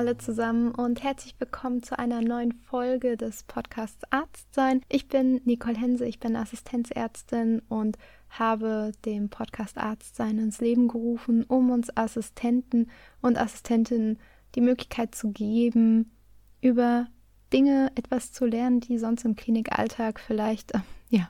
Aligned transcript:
alle 0.00 0.16
zusammen 0.16 0.70
und 0.70 1.02
herzlich 1.02 1.34
willkommen 1.38 1.82
zu 1.82 1.98
einer 1.98 2.22
neuen 2.22 2.54
Folge 2.54 3.18
des 3.18 3.42
Podcasts 3.42 4.02
Arztsein. 4.08 4.80
Ich 4.88 5.08
bin 5.08 5.42
Nicole 5.44 5.76
Hense, 5.76 6.06
ich 6.06 6.18
bin 6.18 6.36
Assistenzärztin 6.36 7.60
und 7.68 7.98
habe 8.30 8.92
den 9.04 9.28
Podcast 9.28 9.76
Arztsein 9.76 10.38
ins 10.38 10.58
Leben 10.62 10.88
gerufen, 10.88 11.44
um 11.44 11.70
uns 11.70 11.94
Assistenten 11.98 12.90
und 13.20 13.36
Assistentinnen 13.36 14.18
die 14.54 14.62
Möglichkeit 14.62 15.14
zu 15.14 15.32
geben, 15.32 16.10
über 16.62 17.06
Dinge 17.52 17.92
etwas 17.94 18.32
zu 18.32 18.46
lernen, 18.46 18.80
die 18.80 18.96
sonst 18.96 19.26
im 19.26 19.36
Klinikalltag 19.36 20.18
vielleicht 20.18 20.74
äh, 20.74 20.80
ja 21.10 21.28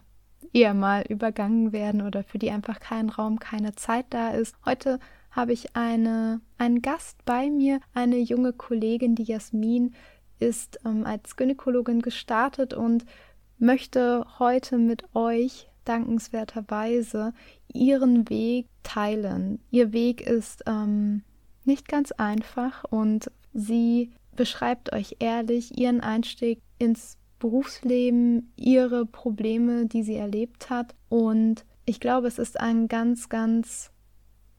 eher 0.53 0.75
mal 0.75 1.03
übergangen 1.09 1.73
werden 1.73 2.03
oder 2.03 2.23
für 2.23 2.39
die 2.39 2.53
einfach 2.53 2.79
kein 2.79 3.09
Raum, 3.09 3.41
keine 3.41 3.75
Zeit 3.75 4.07
da 4.11 4.31
ist. 4.31 4.55
Heute 4.65 5.01
habe 5.31 5.53
ich 5.53 5.77
eine, 5.77 6.41
einen 6.59 6.83
Gast 6.83 7.25
bei 7.25 7.51
mir, 7.51 7.81
eine 7.95 8.19
junge 8.19 8.53
Kollegin, 8.53 9.15
die 9.15 9.25
Jasmin 9.25 9.95
ist 10.39 10.81
ähm, 10.85 11.05
als 11.05 11.37
Gynäkologin 11.37 12.03
gestartet 12.03 12.75
und 12.75 13.05
möchte 13.59 14.27
heute 14.39 14.79
mit 14.79 15.05
euch 15.15 15.69
dankenswerterweise 15.85 17.33
ihren 17.73 18.29
Weg 18.29 18.67
teilen. 18.83 19.61
Ihr 19.71 19.93
Weg 19.93 20.21
ist 20.23 20.65
ähm, 20.67 21.23
nicht 21.65 21.89
ganz 21.89 22.13
einfach 22.13 22.85
und 22.85 23.31
sie 23.53 24.11
beschreibt 24.35 24.93
euch 24.93 25.17
ehrlich 25.19 25.79
ihren 25.79 26.01
Einstieg 26.01 26.61
ins 26.79 27.19
Berufsleben, 27.39 28.53
ihre 28.57 29.07
Probleme, 29.07 29.87
die 29.87 30.03
sie 30.03 30.17
erlebt 30.17 30.71
hat. 30.71 30.95
Und 31.09 31.65
ich 31.85 32.01
glaube, 32.01 32.29
es 32.29 32.39
ist 32.39 32.61
ein 32.61 32.89
ganz, 32.89 33.29
ganz 33.29 33.91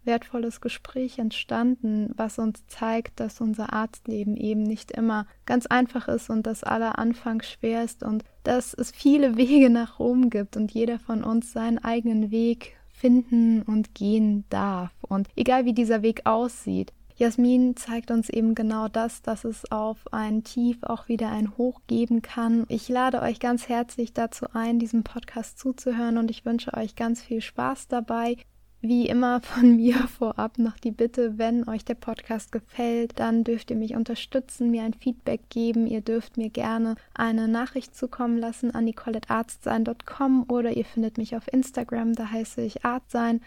wertvolles 0.04 0.62
Gespräch 0.62 1.20
entstanden, 1.20 2.12
was 2.16 2.40
uns 2.40 2.66
zeigt, 2.68 3.20
dass 3.20 3.42
unser 3.42 3.74
Arztleben 3.74 4.36
eben 4.36 4.64
nicht 4.64 4.92
immer 4.92 5.26
ganz 5.46 5.66
einfach 5.66 6.08
ist 6.08 6.30
und 6.30 6.48
dass 6.48 6.64
aller 6.64 6.98
Anfang 7.00 7.42
schwer 7.42 7.84
ist 7.84 8.04
und 8.04 8.24
dass 8.44 8.74
es 8.74 8.92
viele 8.92 9.38
Wege 9.38 9.70
nach 9.70 10.00
Rom 10.00 10.30
gibt 10.30 10.58
und 10.58 10.72
jeder 10.72 11.00
von 11.00 11.24
uns 11.24 11.52
seinen 11.52 11.78
eigenen 11.78 12.32
Weg 12.32 12.78
finden 12.90 13.64
und 13.64 13.96
gehen 13.96 14.46
darf. 14.50 14.92
Und 15.02 15.28
egal 15.36 15.66
wie 15.66 15.74
dieser 15.74 16.02
Weg 16.02 16.26
aussieht, 16.26 16.94
Jasmin 17.22 17.76
zeigt 17.76 18.10
uns 18.10 18.30
eben 18.30 18.56
genau 18.56 18.88
das, 18.88 19.22
dass 19.22 19.44
es 19.44 19.72
auf 19.72 20.12
ein 20.12 20.44
Tief 20.44 20.78
auch 20.82 21.08
wieder 21.08 21.30
ein 21.30 21.56
Hoch 21.56 21.82
geben 21.86 22.24
kann. 22.24 22.66
Ich 22.68 22.90
lade 22.90 23.22
euch 23.22 23.40
ganz 23.40 23.70
herzlich 23.70 24.14
dazu 24.14 24.48
ein, 24.54 24.80
diesem 24.80 25.04
Podcast 25.04 25.60
zuzuhören 25.60 26.18
und 26.18 26.32
ich 26.32 26.46
wünsche 26.46 26.74
euch 26.74 26.96
ganz 26.96 27.22
viel 27.22 27.42
Spaß 27.42 27.90
dabei. 27.90 28.38
Wie 28.82 29.08
immer 29.08 29.42
von 29.42 29.76
mir 29.76 29.96
vorab 30.08 30.58
noch 30.58 30.78
die 30.78 30.92
Bitte, 30.92 31.38
wenn 31.38 31.70
euch 31.70 31.86
der 31.86 31.94
Podcast 31.94 32.52
gefällt, 32.52 33.20
dann 33.20 33.44
dürft 33.44 33.70
ihr 33.70 33.78
mich 33.78 33.96
unterstützen, 33.96 34.72
mir 34.72 34.84
ein 34.84 34.96
Feedback 34.96 35.42
geben. 35.50 35.86
Ihr 35.86 36.02
dürft 36.02 36.38
mir 36.38 36.50
gerne 36.50 36.96
eine 37.14 37.48
Nachricht 37.48 37.96
zukommen 37.96 38.38
lassen 38.38 38.74
an 38.74 38.86
nicoletteartsein.com 38.86 40.46
oder 40.50 40.72
ihr 40.72 40.86
findet 40.86 41.20
mich 41.20 41.36
auf 41.36 41.52
Instagram, 41.52 42.14
da 42.14 42.32
heiße 42.32 42.62
ich 42.62 42.84
Artsein. 42.84 43.42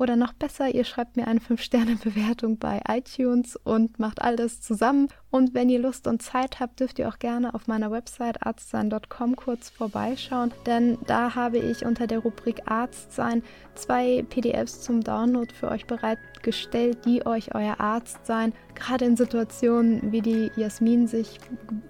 Oder 0.00 0.16
noch 0.16 0.32
besser, 0.32 0.74
ihr 0.74 0.84
schreibt 0.84 1.18
mir 1.18 1.28
eine 1.28 1.40
5-Sterne-Bewertung 1.40 2.56
bei 2.56 2.80
iTunes 2.88 3.54
und 3.56 3.98
macht 3.98 4.22
all 4.22 4.34
das 4.34 4.62
zusammen. 4.62 5.08
Und 5.30 5.52
wenn 5.52 5.68
ihr 5.68 5.78
Lust 5.78 6.06
und 6.06 6.22
Zeit 6.22 6.58
habt, 6.58 6.80
dürft 6.80 6.98
ihr 6.98 7.06
auch 7.06 7.18
gerne 7.18 7.52
auf 7.52 7.66
meiner 7.66 7.90
Website 7.90 8.46
arztsein.com 8.46 9.36
kurz 9.36 9.68
vorbeischauen, 9.68 10.52
denn 10.64 10.96
da 11.06 11.34
habe 11.34 11.58
ich 11.58 11.84
unter 11.84 12.06
der 12.06 12.20
Rubrik 12.20 12.62
Arztsein 12.64 13.42
zwei 13.74 14.24
PDFs 14.26 14.80
zum 14.80 15.02
Download 15.02 15.52
für 15.52 15.68
euch 15.68 15.86
bereitgestellt, 15.86 17.04
die 17.04 17.26
euch 17.26 17.54
euer 17.54 17.78
Arztsein 17.78 18.54
gerade 18.80 19.04
in 19.04 19.16
Situationen, 19.16 20.12
wie 20.12 20.20
die 20.20 20.50
Jasmin 20.56 21.06
sich 21.06 21.38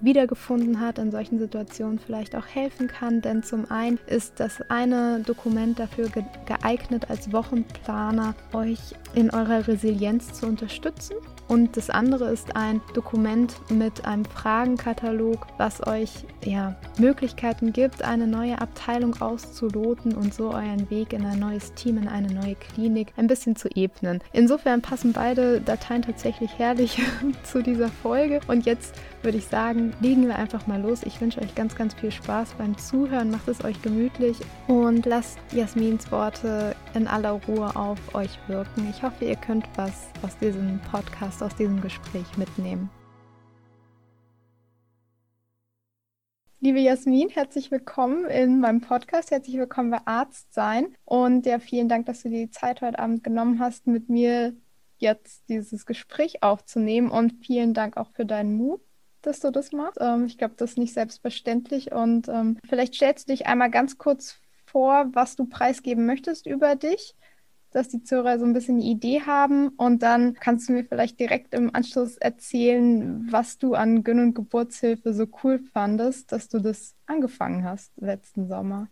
wiedergefunden 0.00 0.80
hat, 0.80 0.98
in 0.98 1.10
solchen 1.10 1.38
Situationen 1.38 1.98
vielleicht 1.98 2.36
auch 2.36 2.46
helfen 2.46 2.88
kann. 2.88 3.20
Denn 3.22 3.42
zum 3.42 3.70
einen 3.70 3.98
ist 4.06 4.38
das 4.38 4.60
eine 4.70 5.20
Dokument 5.20 5.78
dafür 5.78 6.08
geeignet, 6.46 7.08
als 7.08 7.32
Wochenplaner 7.32 8.34
euch 8.52 8.78
in 9.14 9.30
eurer 9.30 9.66
Resilienz 9.66 10.32
zu 10.32 10.46
unterstützen. 10.46 11.14
Und 11.50 11.76
das 11.76 11.90
andere 11.90 12.30
ist 12.30 12.54
ein 12.54 12.80
Dokument 12.94 13.56
mit 13.70 14.04
einem 14.04 14.24
Fragenkatalog, 14.24 15.48
was 15.58 15.84
euch 15.84 16.24
ja, 16.44 16.76
Möglichkeiten 16.96 17.72
gibt, 17.72 18.04
eine 18.04 18.28
neue 18.28 18.60
Abteilung 18.60 19.20
auszuloten 19.20 20.14
und 20.14 20.32
so 20.32 20.50
euren 20.50 20.88
Weg 20.90 21.12
in 21.12 21.26
ein 21.26 21.40
neues 21.40 21.74
Team, 21.74 21.98
in 21.98 22.06
eine 22.06 22.32
neue 22.32 22.54
Klinik 22.54 23.12
ein 23.16 23.26
bisschen 23.26 23.56
zu 23.56 23.68
ebnen. 23.74 24.20
Insofern 24.32 24.80
passen 24.80 25.12
beide 25.12 25.60
Dateien 25.60 26.02
tatsächlich 26.02 26.56
herrlich 26.56 26.79
zu 27.44 27.62
dieser 27.62 27.88
Folge. 27.88 28.40
Und 28.48 28.66
jetzt 28.66 28.94
würde 29.22 29.38
ich 29.38 29.46
sagen, 29.46 29.92
legen 30.00 30.26
wir 30.26 30.36
einfach 30.36 30.66
mal 30.66 30.80
los. 30.80 31.02
Ich 31.02 31.20
wünsche 31.20 31.40
euch 31.40 31.54
ganz, 31.54 31.74
ganz 31.74 31.94
viel 31.94 32.10
Spaß 32.10 32.54
beim 32.54 32.76
Zuhören. 32.78 33.30
Macht 33.30 33.48
es 33.48 33.62
euch 33.64 33.80
gemütlich 33.82 34.36
und 34.66 35.04
lasst 35.06 35.38
Jasmins 35.52 36.10
Worte 36.10 36.74
in 36.94 37.06
aller 37.06 37.32
Ruhe 37.32 37.74
auf 37.76 37.98
euch 38.14 38.30
wirken. 38.48 38.88
Ich 38.90 39.02
hoffe, 39.02 39.24
ihr 39.24 39.36
könnt 39.36 39.66
was 39.76 40.08
aus 40.22 40.36
diesem 40.38 40.80
Podcast, 40.90 41.42
aus 41.42 41.54
diesem 41.54 41.80
Gespräch 41.80 42.36
mitnehmen. 42.36 42.88
Liebe 46.62 46.80
Jasmin, 46.80 47.30
herzlich 47.30 47.70
willkommen 47.70 48.26
in 48.26 48.60
meinem 48.60 48.82
Podcast. 48.82 49.30
Herzlich 49.30 49.56
willkommen 49.56 49.90
bei 49.90 50.00
Arzt 50.04 50.52
sein. 50.52 50.94
Und 51.06 51.46
ja, 51.46 51.58
vielen 51.58 51.88
Dank, 51.88 52.04
dass 52.04 52.22
du 52.22 52.28
dir 52.28 52.46
die 52.46 52.50
Zeit 52.50 52.82
heute 52.82 52.98
Abend 52.98 53.24
genommen 53.24 53.60
hast, 53.60 53.86
mit 53.86 54.10
mir 54.10 54.54
jetzt 55.00 55.48
dieses 55.48 55.86
Gespräch 55.86 56.42
aufzunehmen. 56.42 57.10
Und 57.10 57.44
vielen 57.44 57.74
Dank 57.74 57.96
auch 57.96 58.10
für 58.12 58.26
deinen 58.26 58.56
Mut 58.56 58.80
dass 59.22 59.40
du 59.40 59.50
das 59.50 59.72
machst. 59.72 59.98
Ähm, 60.00 60.26
ich 60.26 60.38
glaube, 60.38 60.54
das 60.56 60.70
ist 60.70 60.78
nicht 60.78 60.94
selbstverständlich. 60.94 61.92
Und 61.92 62.28
ähm, 62.28 62.58
vielleicht 62.68 62.94
stellst 62.94 63.28
du 63.28 63.32
dich 63.32 63.46
einmal 63.46 63.70
ganz 63.70 63.98
kurz 63.98 64.38
vor, 64.66 65.08
was 65.12 65.36
du 65.36 65.46
preisgeben 65.46 66.06
möchtest 66.06 66.46
über 66.46 66.76
dich, 66.76 67.16
dass 67.70 67.88
die 67.88 68.02
Zuhörer 68.02 68.38
so 68.38 68.44
ein 68.44 68.52
bisschen 68.52 68.76
eine 68.76 68.84
Idee 68.84 69.22
haben. 69.22 69.68
Und 69.70 70.02
dann 70.02 70.34
kannst 70.34 70.68
du 70.68 70.72
mir 70.72 70.84
vielleicht 70.84 71.20
direkt 71.20 71.54
im 71.54 71.74
Anschluss 71.74 72.16
erzählen, 72.16 73.28
was 73.30 73.58
du 73.58 73.74
an 73.74 74.02
Gönn- 74.02 74.22
und 74.22 74.34
Geburtshilfe 74.34 75.12
so 75.12 75.26
cool 75.42 75.58
fandest, 75.72 76.32
dass 76.32 76.48
du 76.48 76.60
das 76.60 76.94
angefangen 77.06 77.64
hast 77.64 77.92
letzten 77.96 78.48
Sommer. 78.48 78.88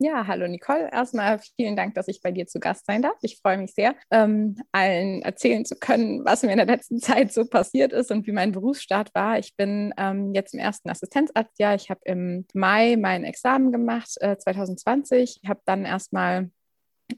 Ja, 0.00 0.28
hallo 0.28 0.46
Nicole. 0.46 0.88
Erstmal 0.92 1.40
vielen 1.56 1.74
Dank, 1.74 1.94
dass 1.94 2.06
ich 2.06 2.22
bei 2.22 2.30
dir 2.30 2.46
zu 2.46 2.60
Gast 2.60 2.86
sein 2.86 3.02
darf. 3.02 3.16
Ich 3.20 3.40
freue 3.42 3.58
mich 3.58 3.74
sehr, 3.74 3.96
ähm, 4.12 4.56
allen 4.70 5.22
erzählen 5.22 5.64
zu 5.64 5.74
können, 5.74 6.24
was 6.24 6.44
mir 6.44 6.52
in 6.52 6.58
der 6.58 6.66
letzten 6.66 6.98
Zeit 7.00 7.32
so 7.32 7.44
passiert 7.44 7.92
ist 7.92 8.12
und 8.12 8.24
wie 8.28 8.32
mein 8.32 8.52
Berufsstart 8.52 9.12
war. 9.12 9.40
Ich 9.40 9.56
bin 9.56 9.92
ähm, 9.96 10.32
jetzt 10.34 10.54
im 10.54 10.60
ersten 10.60 10.88
Assistenzarztjahr. 10.88 11.74
Ich 11.74 11.90
habe 11.90 11.98
im 12.04 12.46
Mai 12.54 12.96
mein 12.96 13.24
Examen 13.24 13.72
gemacht, 13.72 14.10
äh, 14.20 14.38
2020. 14.38 15.40
Ich 15.42 15.48
habe 15.48 15.62
dann 15.64 15.84
erstmal 15.84 16.48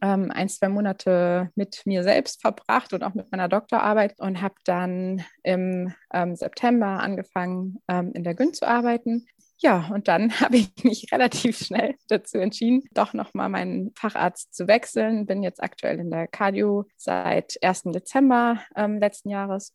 ähm, 0.01 0.31
ein, 0.31 0.49
zwei 0.49 0.71
Monate 0.71 1.51
mit 1.57 1.83
mir 1.85 2.03
selbst 2.03 2.41
verbracht 2.41 2.95
und 2.95 3.03
auch 3.03 3.12
mit 3.12 3.31
meiner 3.31 3.49
Doktorarbeit 3.49 4.19
und 4.19 4.41
habe 4.41 4.55
dann 4.65 5.23
im 5.43 5.93
ähm, 6.15 6.35
September 6.35 7.01
angefangen, 7.01 7.83
ähm, 7.89 8.12
in 8.15 8.25
der 8.25 8.35
Gün 8.35 8.55
zu 8.55 8.67
arbeiten. 8.67 9.27
Ja, 9.62 9.91
und 9.93 10.09
dann 10.09 10.31
habe 10.41 10.56
ich 10.56 10.84
mich 10.84 11.12
relativ 11.12 11.59
schnell 11.59 11.97
dazu 12.09 12.38
entschieden, 12.38 12.82
doch 12.93 13.12
nochmal 13.12 13.48
meinen 13.48 13.93
Facharzt 13.94 14.54
zu 14.54 14.66
wechseln. 14.66 15.26
Bin 15.26 15.43
jetzt 15.43 15.62
aktuell 15.62 15.98
in 16.00 16.10
der 16.10 16.26
Cardio 16.26 16.87
seit 16.97 17.62
1. 17.62 17.84
Dezember 17.93 18.60
ähm, 18.75 18.99
letzten 18.99 19.28
Jahres. 19.28 19.75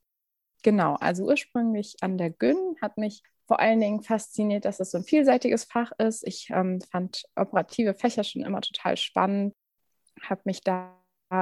Genau, 0.63 0.95
also 0.95 1.25
ursprünglich 1.25 1.95
an 2.01 2.17
der 2.17 2.31
Gyn 2.31 2.75
hat 2.81 2.97
mich 2.97 3.21
vor 3.47 3.59
allen 3.59 3.79
Dingen 3.79 4.01
fasziniert, 4.01 4.65
dass 4.65 4.79
es 4.79 4.89
so 4.89 4.97
ein 4.97 5.03
vielseitiges 5.03 5.65
Fach 5.65 5.91
ist. 5.99 6.25
Ich 6.25 6.49
ähm, 6.49 6.81
fand 6.81 7.25
operative 7.35 7.93
Fächer 7.93 8.23
schon 8.23 8.41
immer 8.41 8.61
total 8.61 8.97
spannend, 8.97 9.53
habe 10.21 10.41
mich 10.45 10.61
da 10.61 10.99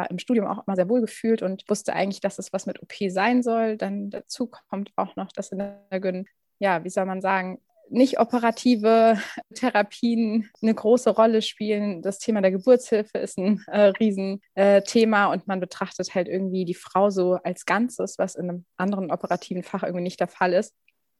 im 0.10 0.18
Studium 0.18 0.48
auch 0.48 0.66
immer 0.66 0.76
sehr 0.76 0.90
wohl 0.90 1.02
gefühlt 1.02 1.42
und 1.44 1.64
wusste 1.70 1.94
eigentlich, 1.94 2.20
dass 2.20 2.40
es 2.40 2.52
was 2.52 2.66
mit 2.66 2.82
OP 2.82 2.94
sein 3.10 3.44
soll. 3.44 3.78
Dann 3.78 4.10
dazu 4.10 4.48
kommt 4.48 4.92
auch 4.96 5.16
noch, 5.16 5.32
dass 5.32 5.52
in 5.52 5.60
der 5.60 6.00
Gyn, 6.00 6.26
ja, 6.60 6.84
wie 6.84 6.90
soll 6.90 7.06
man 7.06 7.22
sagen, 7.22 7.62
nicht 7.90 8.20
operative 8.20 9.18
Therapien 9.54 10.50
eine 10.62 10.74
große 10.74 11.10
Rolle 11.12 11.42
spielen. 11.42 12.02
Das 12.02 12.20
Thema 12.20 12.42
der 12.42 12.52
Geburtshilfe 12.52 13.18
ist 13.18 13.38
ein 13.38 13.64
äh, 13.68 13.94
Riesenthema 14.00 15.26
äh, 15.28 15.34
und 15.34 15.48
man 15.48 15.60
betrachtet 15.60 16.16
halt 16.16 16.28
irgendwie 16.28 16.66
die 16.66 16.74
Frau 16.74 17.10
so 17.10 17.34
als 17.44 17.66
Ganzes, 17.66 18.18
was 18.18 18.36
in 18.36 18.50
einem 18.50 18.66
anderen 18.78 19.12
operativen 19.12 19.64
Fach 19.64 19.84
irgendwie 19.84 20.04
nicht 20.04 20.20
der 20.20 20.28
Fall 20.28 20.54
ist. 20.54 20.74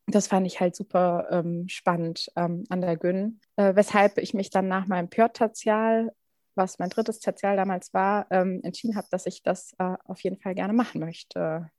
Das 0.08 0.28
fand 0.28 0.46
ich 0.48 0.60
halt 0.60 0.76
super 0.76 1.28
ähm, 1.32 1.66
spannend 1.70 2.28
ähm, 2.36 2.66
an 2.70 2.82
der 2.82 2.98
Gyn, 2.98 3.40
äh, 3.56 3.74
weshalb 3.76 4.18
ich 4.18 4.34
mich 4.34 4.50
dann 4.50 4.68
nach 4.68 4.88
meinem 4.88 5.10
Pjort-Tertial, 5.10 6.12
was 6.56 6.78
mein 6.78 6.90
drittes 6.90 7.20
Tertial 7.20 7.56
damals 7.56 7.94
war, 7.94 8.28
ähm, 8.30 8.60
entschieden 8.64 8.98
habe, 8.98 9.08
dass 9.12 9.26
ich 9.26 9.44
das 9.44 9.74
äh, 9.80 9.96
auf 10.06 10.22
jeden 10.22 10.38
Fall 10.38 10.56
gerne 10.56 10.74
machen 10.74 11.00
möchte. 11.00 11.70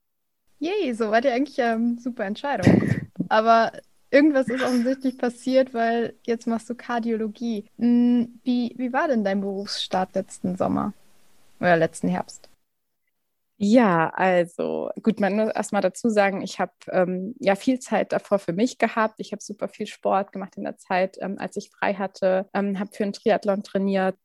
Yay, 0.59 0.95
so 0.95 1.11
war 1.11 1.21
die 1.21 1.29
eigentlich 1.29 1.59
ähm, 1.59 1.99
super 1.99 2.25
Entscheidung. 2.25 2.83
Aber 3.29 3.73
irgendwas 4.15 4.49
ist 4.49 4.63
offensichtlich 4.63 5.19
passiert, 5.19 5.75
weil 5.75 6.15
jetzt 6.25 6.47
machst 6.47 6.71
du 6.71 6.75
Kardiologie. 6.75 7.67
Hm, 7.79 8.41
wie, 8.45 8.75
wie 8.77 8.93
war 8.93 9.09
denn 9.09 9.25
dein 9.25 9.41
Berufsstart 9.41 10.15
letzten 10.15 10.57
Sommer 10.57 10.95
oder 11.61 11.77
letzten 11.77 12.09
Herbst? 12.09 12.49
Ja, 13.57 14.11
also 14.11 14.91
gut, 15.03 15.21
man 15.21 15.37
muss 15.37 15.51
erstmal 15.55 15.81
dazu 15.83 16.09
sagen, 16.09 16.43
ich 16.43 16.59
habe 16.59 16.73
ähm, 16.91 17.35
ja 17.39 17.55
viel 17.55 17.79
Zeit 17.79 18.13
davor 18.13 18.39
für 18.39 18.53
mich 18.53 18.79
gehabt. 18.79 19.15
Ich 19.19 19.33
habe 19.33 19.43
super 19.43 19.69
viel 19.69 19.87
Sport 19.87 20.33
gemacht 20.33 20.57
in 20.57 20.65
der 20.65 20.77
Zeit, 20.77 21.17
ähm, 21.21 21.37
als 21.39 21.57
ich 21.57 21.71
frei 21.71 21.95
hatte, 21.95 22.49
ähm, 22.53 22.79
habe 22.81 22.91
für 22.93 23.05
einen 23.05 23.13
Triathlon 23.13 23.63
trainiert. 23.63 24.17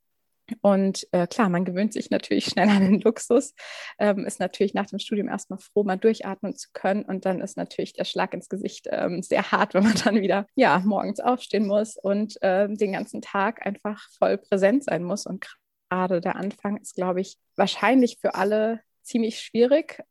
Und 0.62 1.08
äh, 1.12 1.28
klar, 1.28 1.50
man 1.50 1.66
gewöhnt 1.66 1.94
sich 1.94 2.10
natürlich 2.10 2.46
schnell 2.46 2.70
an 2.70 2.82
den 2.82 3.02
Luxus, 3.02 3.54
ähm, 3.98 4.26
ist 4.26 4.40
natürlich 4.40 4.74
nach 4.74 4.88
dem 4.88 5.00
Studium 5.00 5.28
erstmal 5.28 5.60
froh, 5.60 5.84
mal 5.84 5.98
durchatmen 5.98 6.56
zu 6.56 6.70
können. 6.74 7.04
Und 7.04 7.26
dann 7.26 7.42
ist 7.42 7.58
natürlich 7.58 7.94
der 7.94 8.06
Schlag 8.06 8.34
ins 8.34 8.50
Gesicht 8.50 8.88
ähm, 8.92 9.22
sehr 9.22 9.52
hart, 9.52 9.74
wenn 9.74 9.84
man 9.84 9.96
dann 10.04 10.22
wieder 10.22 10.46
ja, 10.56 10.80
morgens 10.80 11.20
aufstehen 11.20 11.68
muss 11.68 11.98
und 11.98 12.42
äh, 12.42 12.68
den 12.68 12.94
ganzen 12.94 13.22
Tag 13.22 13.66
einfach 13.66 14.08
voll 14.18 14.38
präsent 14.38 14.84
sein 14.84 15.04
muss. 15.04 15.26
Und 15.26 15.48
gerade 15.90 16.22
der 16.22 16.36
Anfang 16.36 16.78
ist, 16.78 16.96
glaube 16.96 17.22
ich, 17.22 17.38
wahrscheinlich 17.56 18.18
für 18.20 18.36
alle 18.36 18.82
ziemlich 19.02 19.40
schwierig. 19.42 20.04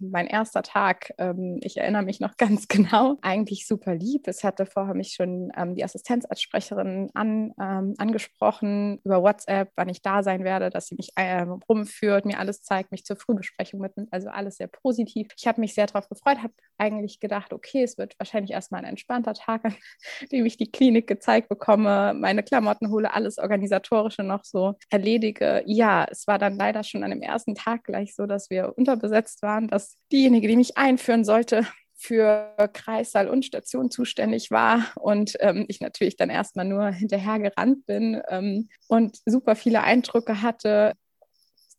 Mein 0.00 0.26
erster 0.26 0.62
Tag, 0.62 1.12
ähm, 1.18 1.58
ich 1.62 1.76
erinnere 1.76 2.02
mich 2.02 2.20
noch 2.20 2.36
ganz 2.38 2.68
genau, 2.68 3.16
eigentlich 3.22 3.66
super 3.66 3.94
lieb. 3.94 4.28
Es 4.28 4.44
hatte 4.44 4.66
vorher 4.66 4.94
mich 4.94 5.12
schon 5.12 5.52
ähm, 5.56 5.74
die 5.74 5.84
Assistenzarztsprecherin 5.84 7.10
an, 7.14 7.52
ähm, 7.60 7.94
angesprochen 7.98 9.00
über 9.04 9.22
WhatsApp, 9.22 9.70
wann 9.76 9.88
ich 9.88 10.02
da 10.02 10.22
sein 10.22 10.44
werde, 10.44 10.70
dass 10.70 10.88
sie 10.88 10.96
mich 10.96 11.10
äh, 11.16 11.42
rumführt, 11.68 12.24
mir 12.24 12.38
alles 12.38 12.62
zeigt, 12.62 12.92
mich 12.92 13.04
zur 13.04 13.16
Frühbesprechung 13.16 13.80
mitnimmt. 13.80 14.12
Also 14.12 14.28
alles 14.28 14.56
sehr 14.56 14.68
positiv. 14.68 15.28
Ich 15.36 15.46
habe 15.46 15.60
mich 15.60 15.74
sehr 15.74 15.86
darauf 15.86 16.08
gefreut, 16.08 16.38
habe 16.42 16.54
eigentlich 16.78 17.20
gedacht, 17.20 17.52
okay, 17.52 17.82
es 17.82 17.98
wird 17.98 18.14
wahrscheinlich 18.18 18.52
erstmal 18.52 18.80
ein 18.82 18.90
entspannter 18.90 19.34
Tag, 19.34 19.64
an 19.64 19.74
dem 20.32 20.46
ich 20.46 20.56
die 20.56 20.70
Klinik 20.70 21.06
gezeigt 21.06 21.48
bekomme, 21.48 22.14
meine 22.14 22.42
Klamotten 22.42 22.90
hole, 22.90 23.12
alles 23.12 23.38
Organisatorische 23.38 24.22
noch 24.22 24.44
so 24.44 24.74
erledige. 24.90 25.62
Ja, 25.66 26.06
es 26.10 26.26
war 26.26 26.38
dann 26.38 26.56
leider 26.56 26.82
schon 26.84 27.02
an 27.02 27.10
dem 27.10 27.22
ersten 27.22 27.54
Tag 27.54 27.84
gleich 27.84 28.14
so, 28.14 28.26
dass 28.26 28.50
wir 28.50 28.76
unterbesetzt 28.76 29.42
waren, 29.42 29.68
dass 29.68 29.85
diejenige, 30.12 30.48
die 30.48 30.56
mich 30.56 30.76
einführen 30.76 31.24
sollte, 31.24 31.66
für 31.98 32.54
Kreissaal 32.72 33.28
und 33.28 33.44
Station 33.44 33.90
zuständig 33.90 34.50
war 34.50 34.84
und 34.96 35.36
ähm, 35.40 35.64
ich 35.68 35.80
natürlich 35.80 36.16
dann 36.16 36.30
erstmal 36.30 36.66
nur 36.66 36.88
hinterher 36.90 37.38
gerannt 37.38 37.86
bin 37.86 38.20
ähm, 38.28 38.68
und 38.86 39.18
super 39.24 39.56
viele 39.56 39.82
Eindrücke 39.82 40.42
hatte, 40.42 40.92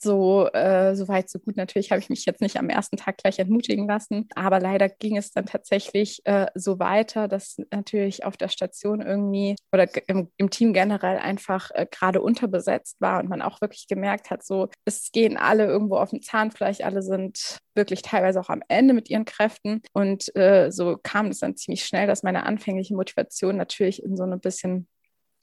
so, 0.02 0.48
äh, 0.54 0.96
so 0.96 1.08
weit, 1.08 1.30
so 1.30 1.40
gut. 1.40 1.58
Natürlich 1.58 1.92
habe 1.92 2.00
ich 2.00 2.10
mich 2.10 2.26
jetzt 2.26 2.42
nicht 2.42 2.58
am 2.58 2.70
ersten 2.70 2.98
Tag 2.98 3.18
gleich 3.18 3.40
entmutigen 3.40 3.88
lassen, 3.88 4.28
aber 4.36 4.60
leider 4.60 4.90
ging 4.90 5.18
es 5.18 5.32
dann 5.32 5.46
tatsächlich 5.46 6.22
äh, 6.26 6.48
so 6.56 6.80
weiter, 6.80 7.28
dass 7.28 7.58
natürlich 7.72 8.24
auf 8.26 8.38
der 8.38 8.50
Station 8.50 9.02
irgendwie 9.02 9.56
oder 9.72 9.88
im, 10.08 10.32
im 10.38 10.50
Team 10.50 10.74
generell 10.74 11.18
einfach 11.18 11.72
äh, 11.74 11.86
gerade 11.90 12.22
unterbesetzt 12.22 12.98
war 13.00 13.20
und 13.20 13.30
man 13.30 13.42
auch 13.42 13.62
wirklich 13.62 13.88
gemerkt 13.88 14.30
hat, 14.30 14.44
so, 14.44 14.70
es 14.86 15.12
gehen 15.12 15.38
alle 15.38 15.66
irgendwo 15.66 15.98
auf 15.98 16.12
dem 16.12 16.22
Zahnfleisch, 16.22 16.82
alle 16.82 17.02
sind 17.02 17.58
wirklich 17.76 18.02
teilweise 18.02 18.40
auch 18.40 18.50
am 18.50 18.64
Ende 18.68 18.94
mit 18.94 19.10
ihren 19.10 19.26
Kräften 19.26 19.82
und 19.94 20.36
äh, 20.36 20.72
so 20.72 20.98
kam 21.02 21.28
es 21.28 21.40
dann 21.40 21.56
ziemlich 21.56 21.86
schnell, 21.86 22.08
dass 22.08 22.24
meine 22.24 22.46
anfängliche 22.46 22.96
Motivation 22.96 23.58
natürlich 23.58 24.04
in 24.04 24.16
so 24.16 24.24
eine 24.24 24.38
bisschen 24.38 24.88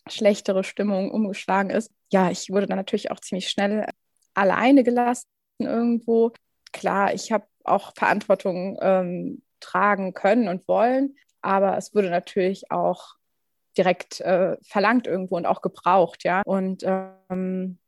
schlechtere 0.09 0.65
Stimmung 0.65 1.11
umgeschlagen 1.11 1.71
ist. 1.71 1.91
Ja, 2.12 2.31
ich 2.31 2.50
wurde 2.50 2.67
dann 2.67 2.77
natürlich 2.77 3.11
auch 3.11 3.21
ziemlich 3.21 3.49
schnell 3.49 3.87
alleine 4.35 4.85
gelassen 4.85 5.27
irgendwo. 5.59 6.33
Klar, 6.73 7.15
ich 7.15 7.33
habe 7.33 7.47
auch 7.65 7.93
Verantwortung 7.95 8.79
ähm, 8.81 9.43
tragen 9.61 10.15
können 10.15 10.49
und 10.49 10.67
wollen, 10.69 11.17
aber 11.41 11.77
es 11.77 11.95
wurde 11.95 12.11
natürlich 12.11 12.71
auch 12.71 13.15
direkt 13.77 14.21
äh, 14.21 14.57
verlangt 14.63 15.07
irgendwo 15.07 15.37
und 15.37 15.47
auch 15.47 15.63
gebraucht, 15.63 16.25
ja. 16.25 16.43
Und 16.45 16.85
ähm, 16.85 17.79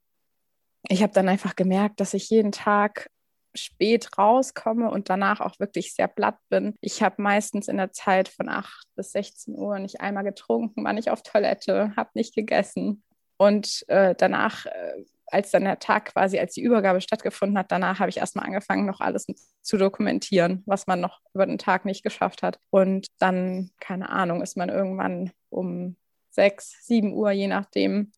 ich 0.88 1.02
habe 1.02 1.12
dann 1.12 1.28
einfach 1.28 1.56
gemerkt, 1.56 2.00
dass 2.00 2.14
ich 2.14 2.30
jeden 2.30 2.52
Tag 2.52 3.08
spät 3.54 4.18
rauskomme 4.18 4.90
und 4.90 5.08
danach 5.08 5.40
auch 5.40 5.58
wirklich 5.58 5.94
sehr 5.94 6.08
platt 6.08 6.36
bin. 6.48 6.74
Ich 6.80 7.02
habe 7.02 7.22
meistens 7.22 7.68
in 7.68 7.78
der 7.78 7.92
Zeit 7.92 8.28
von 8.28 8.48
8 8.48 8.86
bis 8.96 9.12
16 9.12 9.54
Uhr 9.54 9.78
nicht 9.78 10.00
einmal 10.00 10.24
getrunken, 10.24 10.84
war 10.84 10.92
nicht 10.92 11.10
auf 11.10 11.22
Toilette, 11.22 11.94
habe 11.96 12.10
nicht 12.14 12.34
gegessen. 12.34 13.02
Und 13.38 13.84
äh, 13.88 14.14
danach 14.16 14.66
äh, 14.66 15.04
als 15.28 15.50
dann 15.50 15.64
der 15.64 15.78
Tag 15.78 16.06
quasi, 16.06 16.38
als 16.38 16.54
die 16.54 16.62
Übergabe 16.62 17.00
stattgefunden 17.00 17.58
hat, 17.58 17.72
danach 17.72 17.98
habe 17.98 18.10
ich 18.10 18.18
erstmal 18.18 18.46
angefangen, 18.46 18.86
noch 18.86 19.00
alles 19.00 19.26
zu 19.62 19.76
dokumentieren, 19.76 20.62
was 20.66 20.86
man 20.86 21.00
noch 21.00 21.20
über 21.34 21.46
den 21.46 21.58
Tag 21.58 21.84
nicht 21.84 22.02
geschafft 22.02 22.42
hat. 22.42 22.58
Und 22.70 23.08
dann, 23.18 23.70
keine 23.80 24.08
Ahnung, 24.08 24.42
ist 24.42 24.56
man 24.56 24.68
irgendwann 24.68 25.32
um 25.48 25.96
sechs, 26.30 26.76
sieben 26.86 27.14
Uhr, 27.14 27.30
je 27.30 27.48
nachdem, 27.48 28.12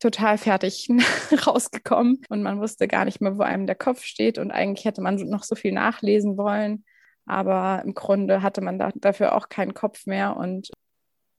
total 0.00 0.38
fertig 0.38 0.88
rausgekommen. 1.46 2.22
Und 2.28 2.42
man 2.42 2.60
wusste 2.60 2.88
gar 2.88 3.04
nicht 3.04 3.20
mehr, 3.20 3.38
wo 3.38 3.42
einem 3.42 3.66
der 3.66 3.76
Kopf 3.76 4.02
steht. 4.02 4.38
Und 4.38 4.50
eigentlich 4.50 4.84
hätte 4.84 5.00
man 5.00 5.16
noch 5.16 5.44
so 5.44 5.54
viel 5.54 5.72
nachlesen 5.72 6.36
wollen, 6.36 6.84
aber 7.26 7.82
im 7.84 7.94
Grunde 7.94 8.42
hatte 8.42 8.60
man 8.60 8.78
da, 8.78 8.90
dafür 8.94 9.34
auch 9.36 9.48
keinen 9.48 9.74
Kopf 9.74 10.06
mehr. 10.06 10.36
Und 10.36 10.70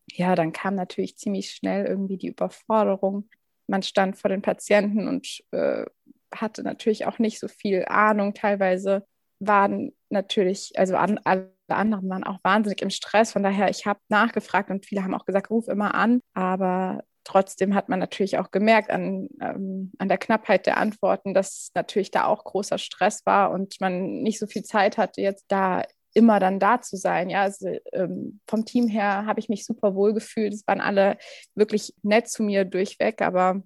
ja, 0.08 0.36
dann 0.36 0.54
kam 0.54 0.76
natürlich 0.76 1.18
ziemlich 1.18 1.52
schnell 1.52 1.86
irgendwie 1.86 2.18
die 2.18 2.30
Überforderung, 2.30 3.30
man 3.72 3.82
stand 3.82 4.18
vor 4.18 4.30
den 4.30 4.42
Patienten 4.42 5.08
und 5.08 5.42
äh, 5.52 5.86
hatte 6.34 6.62
natürlich 6.62 7.06
auch 7.08 7.20
nicht 7.20 7.40
so 7.40 7.48
viel 7.48 7.86
Ahnung. 7.86 8.34
Teilweise 8.34 9.06
waren 9.40 9.94
natürlich, 10.10 10.74
also 10.76 10.98
an, 10.98 11.20
alle 11.24 11.52
anderen 11.68 12.10
waren 12.10 12.26
auch 12.26 12.40
wahnsinnig 12.44 12.82
im 12.82 12.90
Stress. 12.90 13.32
Von 13.32 13.44
daher, 13.44 13.70
ich 13.70 13.86
habe 13.86 14.00
nachgefragt 14.10 14.70
und 14.70 14.86
viele 14.86 15.04
haben 15.04 15.16
auch 15.16 15.26
gesagt, 15.26 15.50
ruf 15.50 15.70
immer 15.70 15.96
an. 15.96 16.20
Aber 16.34 17.04
trotzdem 17.24 17.74
hat 17.74 17.88
man 17.88 18.00
natürlich 18.00 18.38
auch 18.38 18.52
gemerkt 18.52 18.92
an, 18.92 19.30
ähm, 19.42 19.94
an 19.98 20.10
der 20.10 20.18
Knappheit 20.18 20.66
der 20.66 20.78
Antworten, 20.78 21.34
dass 21.34 21.72
natürlich 21.74 22.12
da 22.12 22.26
auch 22.26 22.44
großer 22.44 22.78
Stress 22.78 23.26
war 23.26 23.52
und 23.52 23.80
man 23.80 24.22
nicht 24.22 24.38
so 24.38 24.48
viel 24.48 24.64
Zeit 24.64 24.98
hatte, 24.98 25.22
jetzt 25.22 25.46
da 25.48 25.84
immer 26.14 26.40
dann 26.40 26.60
da 26.60 26.82
zu 26.82 26.98
sein. 26.98 27.30
Ja, 27.30 27.44
also, 27.44 27.70
ähm, 27.94 28.40
vom 28.48 28.66
Team 28.66 28.88
her 28.88 29.26
habe 29.26 29.40
ich 29.40 29.50
mich 29.50 29.66
super 29.66 29.96
wohl 29.96 30.14
gefühlt. 30.14 30.54
Es 30.54 30.68
waren 30.68 30.82
alle 30.82 31.18
wirklich 31.56 31.94
nett 32.04 32.30
zu 32.30 32.44
mir 32.44 32.66
durchweg, 32.66 33.22
aber 33.22 33.64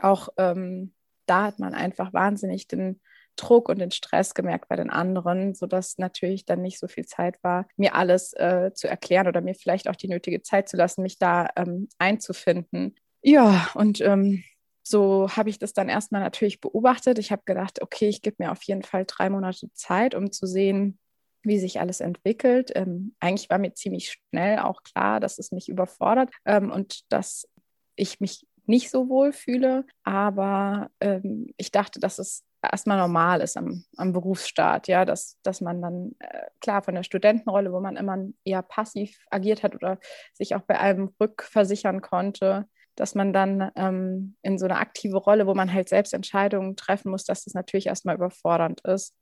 auch 0.00 0.28
ähm, 0.38 0.94
da 1.26 1.44
hat 1.44 1.58
man 1.58 1.74
einfach 1.74 2.12
wahnsinnig 2.12 2.68
den 2.68 3.00
Druck 3.36 3.68
und 3.68 3.78
den 3.78 3.90
Stress 3.90 4.34
gemerkt 4.34 4.68
bei 4.68 4.76
den 4.76 4.90
anderen, 4.90 5.54
sodass 5.54 5.98
natürlich 5.98 6.44
dann 6.44 6.60
nicht 6.60 6.78
so 6.78 6.86
viel 6.86 7.06
Zeit 7.06 7.42
war, 7.42 7.66
mir 7.76 7.94
alles 7.94 8.34
äh, 8.34 8.72
zu 8.74 8.88
erklären 8.88 9.26
oder 9.26 9.40
mir 9.40 9.54
vielleicht 9.54 9.88
auch 9.88 9.96
die 9.96 10.08
nötige 10.08 10.42
Zeit 10.42 10.68
zu 10.68 10.76
lassen, 10.76 11.02
mich 11.02 11.18
da 11.18 11.48
ähm, 11.56 11.88
einzufinden. 11.98 12.94
Ja, 13.22 13.70
und 13.74 14.00
ähm, 14.00 14.44
so 14.82 15.30
habe 15.30 15.48
ich 15.48 15.58
das 15.58 15.72
dann 15.72 15.88
erstmal 15.88 16.20
natürlich 16.20 16.60
beobachtet. 16.60 17.18
Ich 17.18 17.32
habe 17.32 17.42
gedacht, 17.44 17.80
okay, 17.80 18.08
ich 18.08 18.20
gebe 18.20 18.36
mir 18.38 18.52
auf 18.52 18.62
jeden 18.64 18.82
Fall 18.82 19.04
drei 19.06 19.30
Monate 19.30 19.72
Zeit, 19.72 20.14
um 20.14 20.32
zu 20.32 20.46
sehen, 20.46 20.98
wie 21.44 21.58
sich 21.58 21.80
alles 21.80 22.00
entwickelt. 22.00 22.72
Ähm, 22.74 23.14
eigentlich 23.20 23.50
war 23.50 23.58
mir 23.58 23.74
ziemlich 23.74 24.12
schnell 24.30 24.58
auch 24.58 24.82
klar, 24.82 25.20
dass 25.20 25.38
es 25.38 25.52
mich 25.52 25.68
überfordert 25.68 26.30
ähm, 26.44 26.70
und 26.70 27.00
dass 27.12 27.48
ich 27.96 28.20
mich 28.20 28.46
nicht 28.66 28.90
so 28.90 29.08
wohl 29.08 29.32
fühle. 29.32 29.84
Aber 30.04 30.90
ähm, 31.00 31.48
ich 31.56 31.72
dachte, 31.72 32.00
dass 32.00 32.18
es 32.18 32.44
erstmal 32.62 32.98
normal 32.98 33.40
ist 33.40 33.56
am, 33.56 33.84
am 33.96 34.12
Berufsstart, 34.12 34.88
ja, 34.88 35.04
dass, 35.04 35.38
dass 35.42 35.60
man 35.60 35.82
dann 35.82 36.12
äh, 36.20 36.46
klar 36.60 36.82
von 36.82 36.94
der 36.94 37.02
Studentenrolle, 37.02 37.72
wo 37.72 37.80
man 37.80 37.96
immer 37.96 38.18
eher 38.44 38.62
passiv 38.62 39.18
agiert 39.30 39.62
hat 39.62 39.74
oder 39.74 39.98
sich 40.32 40.54
auch 40.54 40.62
bei 40.62 40.78
allem 40.78 41.10
rückversichern 41.20 42.00
konnte, 42.00 42.66
dass 42.94 43.14
man 43.14 43.32
dann 43.32 43.70
ähm, 43.74 44.36
in 44.42 44.58
so 44.58 44.66
eine 44.66 44.76
aktive 44.76 45.16
Rolle, 45.16 45.46
wo 45.46 45.54
man 45.54 45.72
halt 45.72 45.88
selbst 45.88 46.14
Entscheidungen 46.14 46.76
treffen 46.76 47.10
muss, 47.10 47.24
dass 47.24 47.44
das 47.44 47.54
natürlich 47.54 47.86
erstmal 47.86 48.14
überfordernd 48.14 48.82
ist 48.82 49.14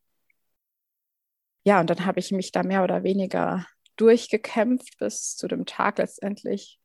ja, 1.65 1.81
und 1.81 1.91
dann 1.91 2.07
habe 2.07 2.21
ich 2.21 2.33
mich 2.33 2.53
da 2.53 2.63
mehr 2.63 2.83
oder 2.85 3.03
weniger 3.03 3.67
durchgekämpft 3.97 4.99
bis 4.99 5.37
zu 5.37 5.47
dem 5.47 5.67
Tag 5.67 5.99
letztendlich, 5.99 6.81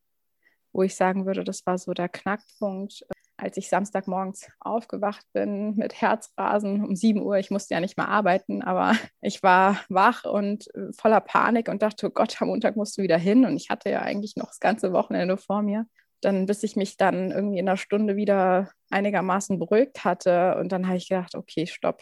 wo 0.73 0.83
ich 0.83 0.95
sagen 0.95 1.25
würde, 1.25 1.43
das 1.43 1.65
war 1.65 1.77
so 1.77 1.93
der 1.93 2.09
Knackpunkt, 2.09 3.05
als 3.37 3.57
ich 3.57 3.69
Samstagmorgens 3.69 4.49
aufgewacht 4.59 5.25
bin 5.33 5.75
mit 5.75 6.01
Herzrasen 6.01 6.83
um 6.83 6.95
7 6.95 7.21
Uhr. 7.21 7.37
Ich 7.37 7.51
musste 7.51 7.73
ja 7.73 7.79
nicht 7.79 7.97
mehr 7.97 8.07
arbeiten, 8.07 8.61
aber 8.61 8.93
ich 9.21 9.43
war 9.43 9.79
wach 9.89 10.25
und 10.25 10.73
äh, 10.75 10.91
voller 10.93 11.21
Panik 11.21 11.69
und 11.69 11.81
dachte, 11.81 12.07
oh 12.07 12.09
Gott, 12.09 12.41
am 12.41 12.49
Montag 12.49 12.75
musst 12.75 12.97
du 12.97 13.01
wieder 13.01 13.17
hin. 13.17 13.45
Und 13.45 13.55
ich 13.55 13.69
hatte 13.69 13.89
ja 13.89 14.01
eigentlich 14.01 14.35
noch 14.35 14.47
das 14.47 14.59
ganze 14.59 14.93
Wochenende 14.93 15.37
vor 15.37 15.61
mir. 15.61 15.85
Dann, 16.21 16.45
bis 16.45 16.63
ich 16.63 16.75
mich 16.75 16.97
dann 16.97 17.31
irgendwie 17.31 17.59
in 17.59 17.67
einer 17.67 17.77
Stunde 17.77 18.15
wieder 18.15 18.71
einigermaßen 18.89 19.59
beruhigt 19.59 20.03
hatte. 20.05 20.55
Und 20.57 20.71
dann 20.71 20.87
habe 20.87 20.97
ich 20.97 21.09
gedacht, 21.09 21.35
okay, 21.35 21.67
stopp, 21.67 22.01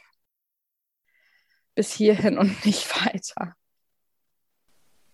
bis 1.76 1.92
hierhin 1.92 2.38
und 2.38 2.66
nicht 2.66 2.90
weiter. 3.06 3.56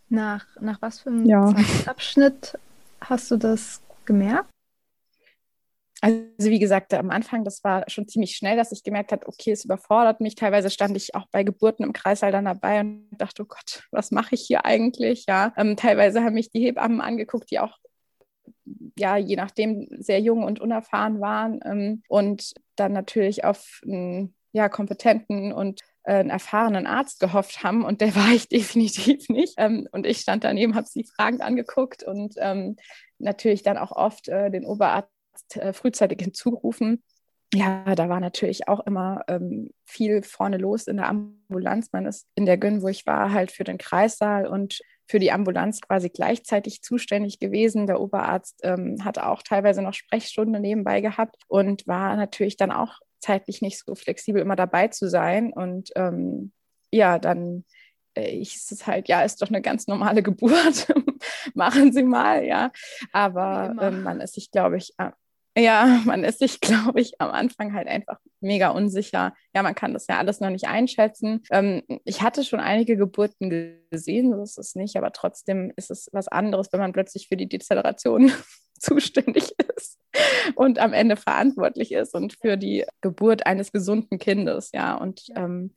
Nach, 0.10 0.46
nach 0.60 0.82
was 0.82 1.02
für 1.02 1.10
einem 1.10 1.26
ja. 1.26 1.54
Zeitabschnitt 1.56 2.58
hast 3.02 3.30
du 3.32 3.38
das 3.38 3.82
gemerkt? 4.06 4.50
Also 6.02 6.50
wie 6.50 6.60
gesagt, 6.60 6.94
am 6.94 7.10
Anfang, 7.10 7.44
das 7.44 7.64
war 7.64 7.84
schon 7.90 8.08
ziemlich 8.08 8.36
schnell, 8.36 8.56
dass 8.56 8.72
ich 8.72 8.84
gemerkt 8.84 9.12
habe, 9.12 9.28
okay, 9.28 9.52
es 9.52 9.66
überfordert 9.66 10.22
mich. 10.22 10.36
Teilweise 10.36 10.70
stand 10.70 10.96
ich 10.96 11.14
auch 11.14 11.28
bei 11.30 11.44
Geburten 11.44 11.84
im 11.84 11.92
Kreißsaal 11.92 12.32
dann 12.32 12.46
dabei 12.46 12.80
und 12.80 13.10
dachte, 13.18 13.44
oh 13.44 13.46
Gott, 13.46 13.84
was 13.92 14.12
mache 14.12 14.36
ich 14.36 14.42
hier 14.42 14.66
eigentlich? 14.66 15.26
Ja, 15.28 15.54
ähm, 15.58 15.76
teilweise 15.76 16.24
haben 16.24 16.36
mich 16.36 16.52
die 16.52 16.62
Hebammen 16.62 17.02
angeguckt, 17.02 17.52
die 17.52 17.60
auch 17.60 17.78
ja, 18.98 19.18
je 19.18 19.36
nachdem 19.36 19.88
sehr 20.00 20.20
jung 20.20 20.44
und 20.44 20.60
unerfahren 20.60 21.20
waren 21.22 21.60
ähm, 21.66 22.04
und 22.08 22.54
dann 22.76 22.94
natürlich 22.94 23.44
auf 23.44 23.82
einen 23.84 24.36
ja, 24.52 24.70
kompetenten 24.70 25.52
und 25.52 25.82
einen 26.12 26.30
erfahrenen 26.30 26.88
Arzt 26.88 27.20
gehofft 27.20 27.64
haben 27.64 27.84
und 27.86 28.02
der 28.02 28.16
war 28.16 28.30
ich 28.30 28.50
definitiv 28.50 29.30
nicht. 29.30 29.56
Ähm, 29.58 29.88
und 29.92 30.06
ich 30.06 30.20
stand 30.20 30.44
daneben, 30.44 30.76
habe 30.76 30.88
sie 30.88 31.04
fragend 31.04 31.42
angeguckt 31.42 32.04
und 32.04 32.36
ähm, 32.38 32.76
natürlich 33.18 33.64
dann 33.64 33.78
auch 33.78 33.92
oft 33.92 34.28
äh, 34.28 34.50
den 34.50 34.66
Oberarzt 34.66 35.10
äh, 35.56 35.74
frühzeitig 35.74 36.20
hinzugerufen 36.22 37.04
ja, 37.54 37.96
da 37.96 38.10
war 38.10 38.20
natürlich 38.20 38.68
auch 38.68 38.86
immer 38.86 39.24
ähm, 39.28 39.72
viel 39.86 40.22
vorne 40.22 40.58
los 40.58 40.86
in 40.88 40.98
der 40.98 41.08
Ambulanz. 41.08 41.90
Man 41.92 42.06
ist 42.06 42.28
in 42.36 42.46
der 42.46 42.58
Gyn, 42.58 42.84
wo 42.84 42.88
ich 42.90 43.08
war, 43.08 43.32
halt 43.32 43.52
für 43.52 43.64
den 43.64 43.80
Kreissaal 43.80 44.46
und 44.46 44.82
für 45.08 45.18
die 45.18 45.32
Ambulanz 45.32 45.82
quasi 45.82 46.10
gleichzeitig 46.10 46.84
zuständig 46.84 47.40
gewesen. 47.40 47.88
Der 47.88 48.00
Oberarzt 48.00 48.60
ähm, 48.64 49.04
hatte 49.04 49.26
auch 49.26 49.42
teilweise 49.42 49.82
noch 49.82 49.96
Sprechstunde 49.96 50.60
nebenbei 50.60 51.02
gehabt 51.02 51.38
und 51.48 51.88
war 51.88 52.16
natürlich 52.16 52.56
dann 52.56 52.72
auch 52.72 53.00
zeitlich 53.20 53.62
nicht 53.62 53.80
so 53.84 53.96
flexibel, 53.96 54.42
immer 54.42 54.56
dabei 54.56 54.88
zu 54.88 55.10
sein. 55.10 55.54
Und 55.54 55.92
ähm, 55.96 56.52
ja, 56.92 57.20
dann 57.20 57.66
äh, 58.16 58.32
hieß 58.32 58.72
es 58.72 58.88
halt, 58.88 59.08
ja, 59.08 59.22
ist 59.22 59.42
doch 59.42 59.50
eine 59.50 59.62
ganz 59.62 59.88
normale 59.88 60.24
Geburt. 60.24 60.88
Machen 61.54 61.92
Sie 61.92 62.04
mal, 62.04 62.46
ja. 62.46 62.72
Aber 63.12 63.76
ähm, 63.82 64.04
man 64.04 64.22
ist 64.22 64.36
sich, 64.36 64.52
glaube 64.52 64.78
ich, 64.78 64.94
äh, 64.98 65.12
ja, 65.58 66.02
man 66.06 66.24
ist 66.24 66.40
sich, 66.40 66.60
glaube 66.62 67.02
ich, 67.02 67.20
am 67.20 67.32
Anfang 67.32 67.74
halt 67.74 67.88
einfach 67.88 68.18
mega 68.40 68.70
unsicher. 68.70 69.34
Ja, 69.54 69.64
man 69.64 69.76
kann 69.76 69.94
das 69.94 70.08
ja 70.08 70.18
alles 70.18 70.40
noch 70.40 70.50
nicht 70.50 70.68
einschätzen. 70.68 71.44
Ähm, 71.52 71.84
ich 72.06 72.22
hatte 72.22 72.44
schon 72.44 72.60
einige 72.60 72.98
Geburten 72.98 73.50
gesehen, 73.90 74.32
so 74.32 74.44
ist 74.44 74.58
es 74.58 74.76
nicht, 74.76 74.96
aber 74.96 75.12
trotzdem 75.12 75.72
ist 75.76 75.92
es 75.92 76.10
was 76.12 76.28
anderes, 76.28 76.72
wenn 76.72 76.80
man 76.80 76.94
plötzlich 76.94 77.28
für 77.28 77.38
die 77.38 77.50
Dezeleration 77.50 78.32
zuständig 78.82 79.54
ist 79.76 80.00
und 80.56 80.80
am 80.80 80.94
Ende 80.94 81.16
verantwortlich 81.16 81.92
ist 81.92 82.16
und 82.16 82.34
für 82.34 82.58
die 82.58 82.86
Geburt 83.02 83.46
eines 83.46 83.72
gesunden 83.72 84.18
Kindes. 84.20 84.72
Ja, 84.74 84.96
und 84.96 85.28
ähm, 85.36 85.74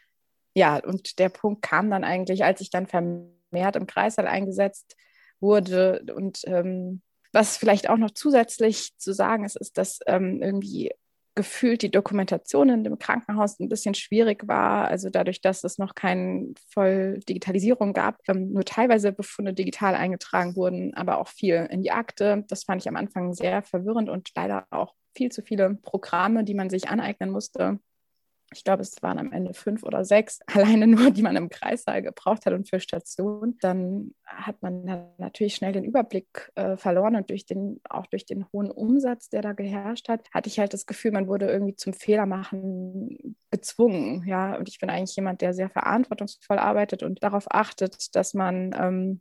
ja, 0.55 0.79
und 0.79 1.19
der 1.19 1.29
Punkt 1.29 1.63
kam 1.63 1.91
dann 1.91 2.05
eigentlich, 2.05 2.45
als 2.45 2.61
ich 2.61 2.71
dann 2.71 2.87
vermehrt 2.87 3.77
im 3.77 3.87
Kreißsaal 3.87 4.27
eingesetzt 4.27 4.97
wurde 5.41 6.05
und 6.15 6.43
ähm, 6.47 7.03
was 7.33 7.57
vielleicht 7.57 7.89
auch 7.89 7.97
noch 7.97 8.11
zusätzlich 8.11 8.97
zu 8.99 9.13
sagen 9.15 9.45
ist, 9.45 9.57
ist, 9.57 9.79
dass 9.79 10.01
ähm, 10.07 10.43
irgendwie 10.43 10.93
gefühlt 11.35 11.83
die 11.83 11.91
Dokumentation 11.91 12.69
in 12.69 12.85
dem 12.85 12.99
Krankenhaus 12.99 13.59
ein 13.59 13.69
bisschen 13.69 13.95
schwierig 13.95 14.47
war. 14.47 14.89
Also 14.89 15.09
dadurch, 15.09 15.41
dass 15.41 15.65
es 15.65 15.79
noch 15.79 15.95
keine 15.95 16.55
voll 16.69 17.21
Digitalisierung 17.29 17.93
gab, 17.95 18.19
ähm, 18.29 18.53
nur 18.53 18.65
teilweise 18.65 19.13
Befunde 19.13 19.55
digital 19.55 19.95
eingetragen 19.95 20.57
wurden, 20.57 20.95
aber 20.95 21.19
auch 21.19 21.29
viel 21.29 21.67
in 21.71 21.83
die 21.83 21.93
Akte. 21.93 22.45
Das 22.49 22.65
fand 22.65 22.83
ich 22.83 22.89
am 22.89 22.97
Anfang 22.97 23.33
sehr 23.33 23.63
verwirrend 23.63 24.11
und 24.11 24.31
leider 24.37 24.67
auch 24.71 24.95
viel 25.15 25.31
zu 25.31 25.43
viele 25.43 25.75
Programme, 25.83 26.45
die 26.45 26.55
man 26.55 26.71
sich 26.71 26.89
aneignen 26.89 27.31
musste, 27.31 27.79
ich 28.53 28.65
glaube, 28.65 28.83
es 28.83 29.03
waren 29.03 29.19
am 29.19 29.33
Ende 29.33 29.55
fünf 29.55 29.83
oder 29.83 30.05
sechs, 30.05 30.41
alleine 30.47 30.87
nur, 30.87 31.11
die 31.11 31.23
man 31.23 31.37
im 31.37 31.49
Kreissaal 31.49 32.03
gebraucht 32.03 32.47
hat 32.47 32.53
und 32.53 32.69
für 32.69 32.81
Stationen, 32.81 33.59
dann 33.61 34.15
hat 34.25 34.63
man 34.63 34.85
natürlich 35.19 35.55
schnell 35.55 35.73
den 35.73 35.85
Überblick 35.85 36.51
äh, 36.55 36.77
verloren 36.77 37.17
und 37.17 37.31
durch 37.31 37.47
den, 37.47 37.81
auch 37.89 38.07
durch 38.07 38.27
den 38.27 38.47
hohen 38.53 38.71
Umsatz, 38.71 39.29
der 39.29 39.43
da 39.43 39.53
geherrscht 39.53 40.09
hat, 40.09 40.29
hatte 40.33 40.49
ich 40.49 40.59
halt 40.59 40.73
das 40.73 40.87
Gefühl, 40.87 41.13
man 41.13 41.29
wurde 41.29 41.47
irgendwie 41.51 41.77
zum 41.77 41.93
Fehlermachen 41.93 43.37
gezwungen. 43.51 44.25
Ja, 44.27 44.57
und 44.57 44.69
ich 44.69 44.79
bin 44.79 44.91
eigentlich 44.91 45.17
jemand, 45.17 45.41
der 45.41 45.55
sehr 45.55 45.71
verantwortungsvoll 45.71 46.59
arbeitet 46.59 47.03
und 47.03 47.23
darauf 47.23 47.47
achtet, 47.51 48.15
dass 48.15 48.35
man 48.35 48.75
ähm, 48.79 49.21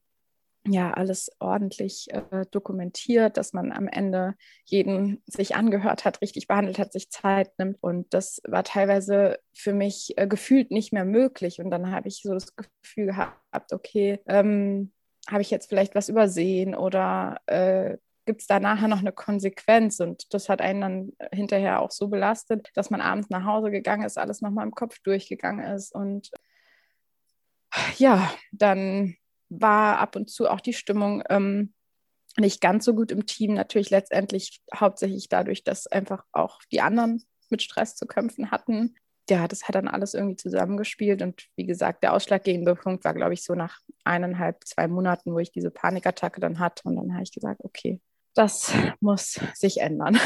ja 0.67 0.91
alles 0.93 1.31
ordentlich 1.39 2.07
äh, 2.11 2.45
dokumentiert, 2.51 3.37
dass 3.37 3.53
man 3.53 3.71
am 3.71 3.87
Ende 3.87 4.35
jeden 4.65 5.21
sich 5.25 5.55
angehört 5.55 6.05
hat, 6.05 6.21
richtig 6.21 6.47
behandelt 6.47 6.77
hat, 6.77 6.93
sich 6.93 7.09
Zeit 7.09 7.57
nimmt. 7.57 7.77
Und 7.81 8.13
das 8.13 8.41
war 8.47 8.63
teilweise 8.63 9.39
für 9.53 9.73
mich 9.73 10.13
äh, 10.17 10.27
gefühlt 10.27 10.71
nicht 10.71 10.93
mehr 10.93 11.05
möglich. 11.05 11.59
Und 11.59 11.71
dann 11.71 11.91
habe 11.91 12.07
ich 12.07 12.21
so 12.21 12.33
das 12.33 12.55
Gefühl 12.55 13.07
gehabt, 13.07 13.73
okay, 13.73 14.19
ähm, 14.27 14.91
habe 15.29 15.41
ich 15.41 15.51
jetzt 15.51 15.69
vielleicht 15.69 15.95
was 15.95 16.09
übersehen 16.09 16.75
oder 16.75 17.39
äh, 17.47 17.97
gibt 18.25 18.41
es 18.41 18.47
da 18.47 18.59
nachher 18.59 18.87
noch 18.87 18.99
eine 18.99 19.11
Konsequenz? 19.11 19.99
Und 19.99 20.31
das 20.33 20.47
hat 20.47 20.61
einen 20.61 20.81
dann 20.81 21.11
hinterher 21.31 21.81
auch 21.81 21.91
so 21.91 22.07
belastet, 22.07 22.69
dass 22.75 22.91
man 22.91 23.01
abends 23.01 23.29
nach 23.29 23.45
Hause 23.45 23.71
gegangen 23.71 24.03
ist, 24.03 24.17
alles 24.17 24.41
nochmal 24.41 24.65
im 24.65 24.75
Kopf 24.75 24.99
durchgegangen 24.99 25.65
ist 25.65 25.93
und 25.93 26.29
ja, 27.97 28.31
dann 28.51 29.15
war 29.51 29.99
ab 29.99 30.15
und 30.15 30.29
zu 30.29 30.49
auch 30.49 30.61
die 30.61 30.73
Stimmung 30.73 31.23
ähm, 31.29 31.73
nicht 32.37 32.61
ganz 32.61 32.85
so 32.85 32.95
gut 32.95 33.11
im 33.11 33.25
Team. 33.25 33.53
Natürlich 33.53 33.89
letztendlich 33.89 34.61
hauptsächlich 34.73 35.27
dadurch, 35.29 35.63
dass 35.63 35.87
einfach 35.87 36.23
auch 36.31 36.59
die 36.71 36.81
anderen 36.81 37.23
mit 37.49 37.61
Stress 37.61 37.95
zu 37.95 38.07
kämpfen 38.07 38.51
hatten. 38.51 38.95
Ja, 39.29 39.47
das 39.47 39.67
hat 39.67 39.75
dann 39.75 39.87
alles 39.87 40.13
irgendwie 40.13 40.37
zusammengespielt. 40.37 41.21
Und 41.21 41.47
wie 41.55 41.65
gesagt, 41.65 42.03
der 42.03 42.13
ausschlaggebende 42.13 42.75
Punkt 42.75 43.03
war, 43.03 43.13
glaube 43.13 43.33
ich, 43.33 43.43
so 43.43 43.53
nach 43.53 43.79
eineinhalb, 44.03 44.65
zwei 44.65 44.87
Monaten, 44.87 45.33
wo 45.33 45.39
ich 45.39 45.51
diese 45.51 45.71
Panikattacke 45.71 46.39
dann 46.39 46.59
hatte. 46.59 46.83
Und 46.85 46.95
dann 46.95 47.13
habe 47.13 47.23
ich 47.23 47.31
gesagt, 47.31 47.61
okay, 47.63 48.01
das 48.33 48.73
muss 49.01 49.39
sich 49.53 49.81
ändern. 49.81 50.17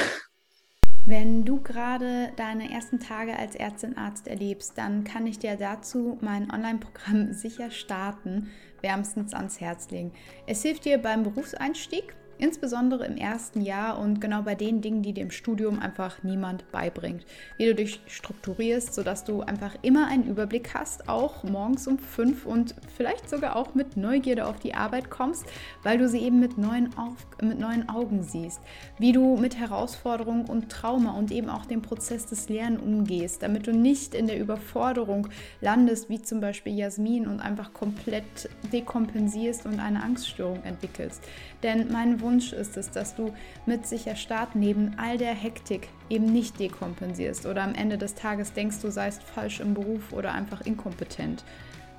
Wenn 1.07 1.45
du 1.45 1.62
gerade 1.62 2.31
deine 2.35 2.71
ersten 2.71 3.00
Tage 3.00 3.38
als 3.38 3.55
Ärztin, 3.55 3.95
Arzt 3.95 4.27
erlebst, 4.27 4.75
dann 4.75 5.03
kann 5.03 5.27
ich 5.27 5.38
dir 5.38 5.55
dazu 5.55 6.17
mein 6.21 6.50
Online-Programm 6.51 7.31
sicher 7.33 7.69
starten, 7.69 8.50
wärmstens 8.81 9.35
ans 9.35 9.62
Herz 9.62 9.91
legen. 9.91 10.13
Es 10.47 10.63
hilft 10.63 10.83
dir 10.83 10.97
beim 10.97 11.21
Berufseinstieg 11.21 12.15
Insbesondere 12.37 13.05
im 13.05 13.15
ersten 13.15 13.61
Jahr 13.61 13.97
und 13.97 14.19
genau 14.19 14.41
bei 14.41 14.55
den 14.55 14.81
Dingen, 14.81 15.01
die 15.01 15.13
dir 15.13 15.21
im 15.21 15.31
Studium 15.31 15.79
einfach 15.79 16.21
niemand 16.23 16.69
beibringt. 16.71 17.25
Wie 17.57 17.65
du 17.65 17.75
dich 17.75 18.01
strukturierst, 18.07 18.93
sodass 18.93 19.23
du 19.23 19.41
einfach 19.41 19.75
immer 19.83 20.07
einen 20.07 20.27
Überblick 20.27 20.73
hast, 20.73 21.07
auch 21.07 21.43
morgens 21.43 21.87
um 21.87 21.97
fünf 21.97 22.45
und 22.45 22.75
vielleicht 22.97 23.29
sogar 23.29 23.55
auch 23.55 23.73
mit 23.73 23.95
Neugierde 23.95 24.47
auf 24.47 24.59
die 24.59 24.73
Arbeit 24.73 25.09
kommst, 25.09 25.45
weil 25.83 25.97
du 25.97 26.09
sie 26.09 26.19
eben 26.19 26.39
mit 26.39 26.57
neuen, 26.57 26.95
auf, 26.97 27.25
mit 27.41 27.57
neuen 27.57 27.87
Augen 27.87 28.21
siehst. 28.21 28.59
Wie 28.99 29.13
du 29.13 29.37
mit 29.37 29.57
Herausforderungen 29.57 30.45
und 30.45 30.69
Trauma 30.69 31.11
und 31.11 31.31
eben 31.31 31.49
auch 31.49 31.65
dem 31.65 31.81
Prozess 31.81 32.25
des 32.25 32.49
Lernens 32.49 32.81
umgehst, 32.81 33.43
damit 33.43 33.67
du 33.67 33.71
nicht 33.71 34.13
in 34.13 34.27
der 34.27 34.39
Überforderung 34.39 35.29
landest, 35.61 36.09
wie 36.09 36.21
zum 36.21 36.41
Beispiel 36.41 36.75
Jasmin, 36.75 37.27
und 37.27 37.39
einfach 37.39 37.73
komplett 37.73 38.49
dekompensierst 38.73 39.65
und 39.65 39.79
eine 39.79 40.03
Angststörung 40.03 40.63
entwickelst. 40.63 41.23
Denn 41.65 41.91
mein 41.91 42.22
Wunsch 42.22 42.53
ist 42.53 42.77
es, 42.77 42.91
dass 42.91 43.15
du 43.15 43.34
mit 43.65 43.88
sicher 43.88 44.15
Start 44.15 44.55
neben 44.55 44.93
all 45.00 45.17
der 45.17 45.34
Hektik 45.34 45.88
eben 46.12 46.31
nicht 46.31 46.60
dekompensierst 46.60 47.48
oder 47.48 47.63
am 47.63 47.74
Ende 47.74 47.98
des 47.98 48.13
Tages 48.13 48.53
denkst, 48.53 48.81
du 48.84 48.91
seist 48.91 49.24
falsch 49.24 49.62
im 49.62 49.74
Beruf 49.74 50.13
oder 50.13 50.31
einfach 50.31 50.62
inkompetent. 50.62 51.43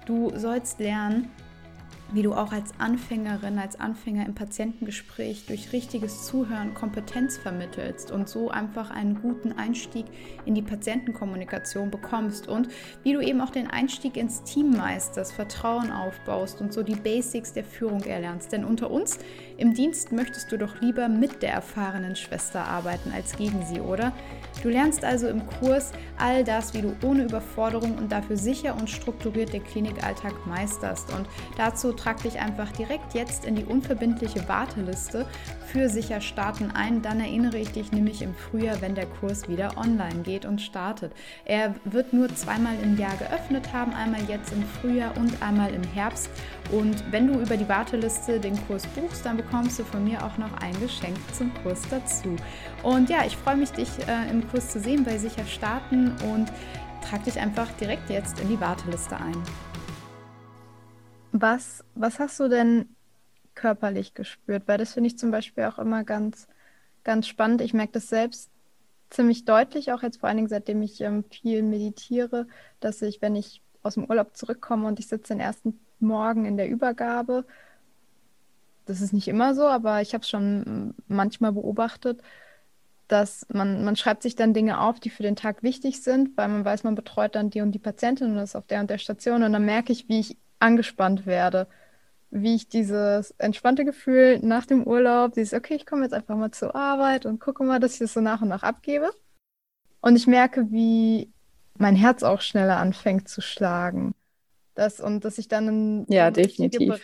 Du 0.04 0.30
sollst 0.37 0.78
lernen, 0.78 1.32
wie 2.12 2.22
du 2.22 2.34
auch 2.34 2.52
als 2.52 2.72
Anfängerin, 2.78 3.58
als 3.58 3.78
Anfänger 3.80 4.26
im 4.26 4.34
Patientengespräch 4.34 5.46
durch 5.46 5.72
richtiges 5.72 6.26
Zuhören 6.26 6.75
Kompetenz 6.75 7.36
vermittelst 7.36 8.10
und 8.10 8.28
so 8.28 8.50
einfach 8.50 8.90
einen 8.90 9.20
guten 9.20 9.52
Einstieg 9.52 10.06
in 10.44 10.54
die 10.54 10.62
Patientenkommunikation 10.62 11.90
bekommst 11.90 12.48
und 12.48 12.68
wie 13.02 13.12
du 13.12 13.20
eben 13.20 13.40
auch 13.40 13.50
den 13.50 13.66
Einstieg 13.66 14.16
ins 14.16 14.42
Team 14.44 14.70
meisterst, 14.70 15.32
Vertrauen 15.32 15.90
aufbaust 15.90 16.60
und 16.60 16.72
so 16.72 16.82
die 16.82 16.94
Basics 16.94 17.52
der 17.52 17.64
Führung 17.64 18.02
erlernst. 18.02 18.52
Denn 18.52 18.64
unter 18.64 18.90
uns 18.90 19.18
im 19.56 19.75
Dienst 19.75 20.12
möchtest 20.12 20.52
du 20.52 20.58
doch 20.58 20.80
lieber 20.80 21.08
mit 21.08 21.42
der 21.42 21.52
erfahrenen 21.52 22.14
Schwester 22.14 22.66
arbeiten 22.66 23.10
als 23.12 23.36
gegen 23.36 23.64
sie, 23.66 23.80
oder? 23.80 24.12
Du 24.62 24.68
lernst 24.68 25.04
also 25.04 25.28
im 25.28 25.46
Kurs 25.46 25.92
all 26.18 26.44
das, 26.44 26.72
wie 26.75 26.82
du 26.82 26.96
ohne 27.02 27.25
Überforderung 27.25 27.98
und 27.98 28.12
dafür 28.12 28.36
sicher 28.36 28.76
und 28.76 28.88
strukturiert 28.88 29.52
den 29.52 29.64
Klinikalltag 29.64 30.46
meisterst. 30.46 31.12
Und 31.12 31.26
dazu 31.56 31.92
trag 31.96 32.22
dich 32.22 32.38
einfach 32.38 32.70
direkt 32.72 33.14
jetzt 33.14 33.44
in 33.44 33.56
die 33.56 33.64
unverbindliche 33.64 34.48
Warteliste 34.48 35.26
für 35.66 35.88
sicher 35.88 36.20
starten 36.20 36.70
ein. 36.70 37.02
Dann 37.02 37.20
erinnere 37.20 37.58
ich 37.58 37.72
dich 37.72 37.92
nämlich 37.92 38.22
im 38.22 38.34
Frühjahr, 38.34 38.80
wenn 38.80 38.94
der 38.94 39.06
Kurs 39.06 39.48
wieder 39.48 39.76
online 39.76 40.22
geht 40.22 40.44
und 40.44 40.60
startet. 40.60 41.12
Er 41.44 41.74
wird 41.84 42.12
nur 42.12 42.34
zweimal 42.34 42.76
im 42.82 42.96
Jahr 42.98 43.16
geöffnet 43.16 43.72
haben, 43.72 43.92
einmal 43.92 44.22
jetzt 44.28 44.52
im 44.52 44.62
Frühjahr 44.62 45.16
und 45.16 45.42
einmal 45.42 45.74
im 45.74 45.82
Herbst. 45.82 46.30
Und 46.70 47.04
wenn 47.10 47.26
du 47.26 47.40
über 47.40 47.56
die 47.56 47.68
Warteliste 47.68 48.40
den 48.40 48.56
Kurs 48.66 48.86
buchst, 48.88 49.26
dann 49.26 49.36
bekommst 49.36 49.78
du 49.78 49.84
von 49.84 50.04
mir 50.04 50.24
auch 50.24 50.38
noch 50.38 50.52
ein 50.60 50.78
Geschenk 50.80 51.16
zum 51.32 51.52
Kurs 51.62 51.82
dazu. 51.90 52.36
Und 52.82 53.10
ja, 53.10 53.24
ich 53.26 53.36
freue 53.36 53.56
mich, 53.56 53.70
dich 53.70 53.88
äh, 54.06 54.30
im 54.30 54.48
Kurs 54.50 54.70
zu 54.70 54.80
sehen 54.80 55.04
bei 55.04 55.18
Sicher 55.18 55.44
Starten 55.44 56.12
und 56.32 56.50
trag 57.08 57.24
dich 57.24 57.38
einfach 57.38 57.70
direkt 57.80 58.10
jetzt 58.10 58.40
in 58.40 58.48
die 58.48 58.60
Warteliste 58.60 59.16
ein. 59.16 59.36
Was, 61.38 61.84
was 61.94 62.18
hast 62.18 62.40
du 62.40 62.48
denn 62.48 62.88
körperlich 63.54 64.14
gespürt? 64.14 64.62
Weil 64.66 64.78
das 64.78 64.94
finde 64.94 65.08
ich 65.08 65.18
zum 65.18 65.30
Beispiel 65.30 65.64
auch 65.64 65.78
immer 65.78 66.02
ganz, 66.02 66.48
ganz 67.04 67.26
spannend. 67.28 67.60
Ich 67.60 67.74
merke 67.74 67.92
das 67.92 68.08
selbst 68.08 68.50
ziemlich 69.10 69.44
deutlich, 69.44 69.92
auch 69.92 70.02
jetzt 70.02 70.18
vor 70.18 70.28
allen 70.28 70.38
Dingen, 70.38 70.48
seitdem 70.48 70.80
ich 70.80 71.00
ähm, 71.02 71.24
viel 71.24 71.62
meditiere, 71.62 72.46
dass 72.80 73.02
ich, 73.02 73.20
wenn 73.20 73.36
ich 73.36 73.60
aus 73.82 73.94
dem 73.94 74.08
Urlaub 74.08 74.34
zurückkomme 74.34 74.88
und 74.88 74.98
ich 74.98 75.08
sitze 75.08 75.34
den 75.34 75.40
ersten 75.40 75.78
Morgen 76.00 76.46
in 76.46 76.56
der 76.56 76.70
Übergabe, 76.70 77.44
das 78.86 79.02
ist 79.02 79.12
nicht 79.12 79.28
immer 79.28 79.54
so, 79.54 79.66
aber 79.66 80.00
ich 80.00 80.14
habe 80.14 80.22
es 80.22 80.30
schon 80.30 80.94
manchmal 81.06 81.52
beobachtet, 81.52 82.22
dass 83.08 83.46
man, 83.52 83.84
man 83.84 83.96
schreibt 83.96 84.22
sich 84.22 84.36
dann 84.36 84.54
Dinge 84.54 84.80
auf, 84.80 85.00
die 85.00 85.10
für 85.10 85.22
den 85.22 85.36
Tag 85.36 85.62
wichtig 85.62 86.02
sind, 86.02 86.36
weil 86.36 86.48
man 86.48 86.64
weiß, 86.64 86.82
man 86.84 86.94
betreut 86.94 87.34
dann 87.34 87.50
die 87.50 87.60
und 87.60 87.72
die 87.72 87.78
Patientin 87.78 88.32
und 88.32 88.38
ist 88.38 88.56
auf 88.56 88.66
der 88.66 88.80
und 88.80 88.90
der 88.90 88.98
Station 88.98 89.42
und 89.42 89.52
dann 89.52 89.66
merke 89.66 89.92
ich, 89.92 90.08
wie 90.08 90.20
ich 90.20 90.36
angespannt 90.58 91.26
werde, 91.26 91.66
wie 92.30 92.54
ich 92.54 92.68
dieses 92.68 93.32
entspannte 93.38 93.84
Gefühl 93.84 94.40
nach 94.40 94.66
dem 94.66 94.84
Urlaub, 94.84 95.34
dieses, 95.34 95.54
okay, 95.54 95.75
ich 95.75 95.86
komme 95.86 96.02
jetzt 96.02 96.12
einfach 96.12 96.36
mal 96.36 96.50
zur 96.50 96.75
Arbeit 96.75 97.26
und 97.26 97.40
gucke 97.40 97.64
mal, 97.64 97.80
dass 97.80 97.94
ich 97.94 97.98
das 98.00 98.14
so 98.14 98.20
nach 98.20 98.42
und 98.42 98.48
nach 98.48 98.62
abgebe. 98.62 99.10
Und 100.00 100.16
ich 100.16 100.26
merke, 100.26 100.70
wie 100.70 101.32
mein 101.78 101.96
Herz 101.96 102.22
auch 102.22 102.40
schneller 102.40 102.78
anfängt 102.78 103.28
zu 103.28 103.40
schlagen. 103.40 104.14
Das, 104.75 105.00
und 105.00 105.25
dass 105.25 105.38
ich 105.38 105.48
dann 105.48 105.68
in 105.68 106.06
ja, 106.08 106.26
eine 106.26 106.36
richtige 106.36 107.00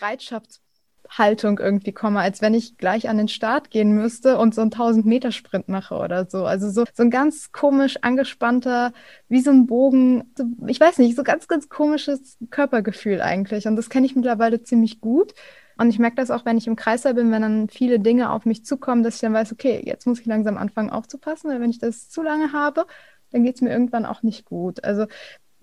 Bereitschaftshaltung 1.13 1.59
irgendwie 1.59 1.93
komme, 1.93 2.21
als 2.21 2.41
wenn 2.41 2.55
ich 2.55 2.77
gleich 2.79 3.09
an 3.09 3.19
den 3.19 3.29
Start 3.29 3.71
gehen 3.71 3.93
müsste 3.93 4.39
und 4.39 4.55
so 4.55 4.61
einen 4.61 4.71
1000-Meter-Sprint 4.71 5.69
mache 5.69 5.95
oder 5.97 6.27
so. 6.29 6.45
Also 6.45 6.71
so, 6.71 6.85
so 6.93 7.03
ein 7.03 7.11
ganz 7.11 7.53
komisch 7.53 7.99
angespannter, 8.03 8.93
wie 9.29 9.41
so 9.41 9.51
ein 9.51 9.67
Bogen, 9.67 10.33
so, 10.37 10.45
ich 10.67 10.81
weiß 10.81 10.99
nicht, 10.99 11.17
so 11.17 11.23
ganz, 11.23 11.49
ganz 11.49 11.69
komisches 11.69 12.39
Körpergefühl 12.51 13.21
eigentlich. 13.21 13.67
Und 13.67 13.77
das 13.77 13.91
kenne 13.91 14.07
ich 14.07 14.17
mittlerweile 14.17 14.63
ziemlich 14.63 15.01
gut. 15.01 15.35
Und 15.79 15.89
ich 15.89 15.99
merke 15.99 16.17
das 16.17 16.31
auch, 16.31 16.45
wenn 16.45 16.59
ich 16.59 16.67
im 16.67 16.77
Kreißsaal 16.77 17.15
bin, 17.15 17.31
wenn 17.31 17.43
dann 17.43 17.69
viele 17.69 17.99
Dinge 17.99 18.31
auf 18.31 18.45
mich 18.45 18.65
zukommen, 18.65 19.03
dass 19.03 19.17
ich 19.17 19.21
dann 19.21 19.33
weiß, 19.33 19.53
okay, 19.53 19.83
jetzt 19.85 20.07
muss 20.07 20.21
ich 20.21 20.27
langsam 20.27 20.57
anfangen 20.59 20.91
aufzupassen, 20.91 21.51
weil 21.51 21.61
wenn 21.61 21.71
ich 21.71 21.79
das 21.79 22.09
zu 22.09 22.23
lange 22.23 22.53
habe, 22.53 22.87
dann 23.31 23.43
geht 23.43 23.57
es 23.57 23.63
mir 23.63 23.71
irgendwann 23.71 24.05
auch 24.05 24.23
nicht 24.23 24.45
gut. 24.45 24.85
Also 24.85 25.07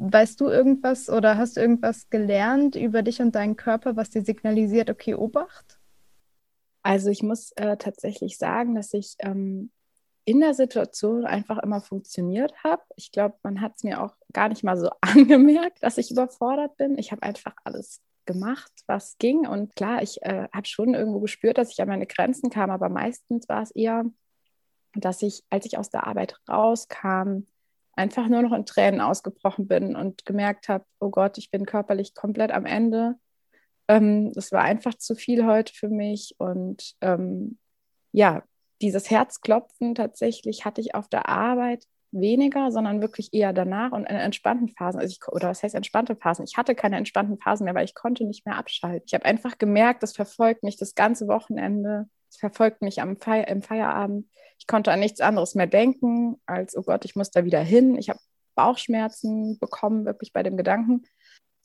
Weißt 0.02 0.40
du 0.40 0.48
irgendwas 0.48 1.10
oder 1.10 1.38
hast 1.38 1.58
du 1.58 1.62
irgendwas 1.62 2.10
gelernt 2.10 2.78
über 2.78 3.02
dich 3.02 3.22
und 3.22 3.36
deinen 3.36 3.58
Körper, 3.58 3.98
was 3.98 4.10
dir 4.10 4.24
signalisiert, 4.24 4.90
okay, 4.90 5.14
Obacht? 5.14 5.78
Also 6.84 7.10
ich 7.10 7.22
muss 7.22 7.52
äh, 7.58 7.76
tatsächlich 7.76 8.38
sagen, 8.38 8.76
dass 8.76 8.94
ich 8.94 9.16
ähm, 9.20 9.72
in 10.24 10.40
der 10.40 10.54
Situation 10.54 11.26
einfach 11.26 11.58
immer 11.58 11.82
funktioniert 11.82 12.54
habe. 12.64 12.82
Ich 12.96 13.12
glaube, 13.12 13.36
man 13.44 13.60
hat 13.60 13.74
es 13.76 13.84
mir 13.84 14.02
auch 14.02 14.16
gar 14.32 14.48
nicht 14.48 14.64
mal 14.64 14.78
so 14.78 14.90
angemerkt, 15.02 15.84
dass 15.84 15.98
ich 15.98 16.12
überfordert 16.12 16.78
bin. 16.78 16.98
Ich 16.98 17.12
habe 17.12 17.24
einfach 17.24 17.56
alles 17.66 18.02
gemacht, 18.26 18.72
was 18.88 19.18
ging. 19.18 19.48
Und 19.48 19.76
klar, 19.76 20.02
ich 20.02 20.22
äh, 20.22 20.48
habe 20.54 20.66
schon 20.66 20.94
irgendwo 20.94 21.20
gespürt, 21.20 21.58
dass 21.58 21.72
ich 21.72 21.82
an 21.82 21.90
meine 21.90 22.08
Grenzen 22.08 22.50
kam, 22.50 22.70
aber 22.70 22.88
meistens 22.88 23.50
war 23.50 23.64
es 23.64 23.72
eher, 23.72 24.06
dass 24.94 25.22
ich, 25.24 25.44
als 25.50 25.66
ich 25.66 25.78
aus 25.78 25.90
der 25.90 26.08
Arbeit 26.08 26.40
rauskam, 26.50 27.48
einfach 28.00 28.28
nur 28.30 28.42
noch 28.42 28.54
in 28.54 28.66
Tränen 28.66 29.02
ausgebrochen 29.02 29.68
bin 29.68 29.96
und 29.96 30.26
gemerkt 30.26 30.70
habe, 30.70 30.86
oh 31.00 31.10
Gott, 31.10 31.38
ich 31.38 31.52
bin 31.52 31.66
körperlich 31.66 32.16
komplett 32.16 32.52
am 32.52 32.66
Ende. 32.66 33.16
Ähm, 33.88 34.32
das 34.34 34.52
war 34.52 34.62
einfach 34.62 34.96
zu 34.96 35.16
viel 35.16 35.46
heute 35.46 35.74
für 35.74 35.90
mich. 35.90 36.36
Und 36.38 36.96
ähm, 37.02 37.60
ja, 38.12 38.44
dieses 38.82 39.12
Herzklopfen 39.12 39.96
tatsächlich 39.96 40.66
hatte 40.66 40.82
ich 40.82 40.96
auf 40.96 41.10
der 41.10 41.28
Arbeit 41.28 41.86
weniger, 42.12 42.72
sondern 42.72 43.02
wirklich 43.02 43.34
eher 43.34 43.54
danach 43.54 43.92
und 43.92 44.06
in 44.06 44.16
entspannten 44.16 44.70
Phasen. 44.70 45.00
Also 45.00 45.12
ich, 45.12 45.28
oder 45.28 45.50
was 45.50 45.62
heißt 45.62 45.76
entspannte 45.76 46.16
Phasen? 46.16 46.46
Ich 46.46 46.58
hatte 46.58 46.76
keine 46.76 46.98
entspannten 46.98 47.38
Phasen 47.38 47.66
mehr, 47.66 47.76
weil 47.76 47.86
ich 47.86 47.96
konnte 47.96 48.24
nicht 48.26 48.46
mehr 48.46 48.58
abschalten. 48.58 49.04
Ich 49.06 49.14
habe 49.14 49.26
einfach 49.26 49.58
gemerkt, 49.58 50.04
das 50.04 50.14
verfolgt 50.14 50.64
mich 50.64 50.78
das 50.78 50.96
ganze 50.96 51.28
Wochenende. 51.28 52.10
Verfolgt 52.40 52.82
mich 52.82 53.02
am 53.02 53.18
Feier, 53.18 53.48
im 53.48 53.62
Feierabend. 53.62 54.28
Ich 54.58 54.68
konnte 54.68 54.92
an 54.92 55.00
nichts 55.00 55.22
anderes 55.22 55.56
mehr 55.56 55.68
denken, 55.68 56.40
als, 56.46 56.76
oh 56.76 56.82
Gott, 56.82 57.06
ich 57.06 57.16
muss 57.16 57.32
da 57.32 57.46
wieder 57.46 57.62
hin. 57.62 57.98
Ich 57.98 58.10
habe 58.10 58.20
Bauchschmerzen 58.56 59.58
bekommen, 59.60 60.06
wirklich 60.06 60.34
bei 60.34 60.44
dem 60.44 60.58
Gedanken. 60.58 61.04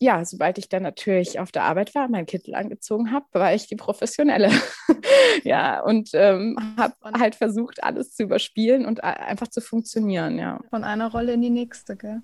Ja, 0.00 0.24
sobald 0.24 0.58
ich 0.58 0.68
dann 0.68 0.82
natürlich 0.82 1.38
auf 1.38 1.52
der 1.52 1.62
Arbeit 1.62 1.94
war, 1.94 2.08
meinen 2.08 2.26
Kittel 2.26 2.54
angezogen 2.54 3.12
habe, 3.12 3.26
war 3.32 3.54
ich 3.54 3.68
die 3.68 3.76
Professionelle. 3.76 4.50
ja, 5.44 5.80
und 5.80 6.10
ähm, 6.14 6.56
habe 6.76 6.94
halt 7.18 7.36
versucht, 7.36 7.82
alles 7.82 8.14
zu 8.14 8.24
überspielen 8.24 8.86
und 8.86 9.04
einfach 9.04 9.48
zu 9.48 9.60
funktionieren, 9.60 10.38
ja. 10.38 10.60
Von 10.70 10.82
einer 10.82 11.10
Rolle 11.10 11.34
in 11.34 11.42
die 11.42 11.50
nächste, 11.50 11.96
gell? 11.96 12.22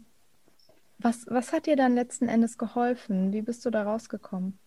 Was, 0.98 1.26
was 1.28 1.52
hat 1.52 1.66
dir 1.66 1.76
dann 1.76 1.94
letzten 1.94 2.28
Endes 2.28 2.58
geholfen? 2.58 3.32
Wie 3.32 3.42
bist 3.42 3.64
du 3.64 3.70
da 3.70 3.84
rausgekommen? 3.84 4.58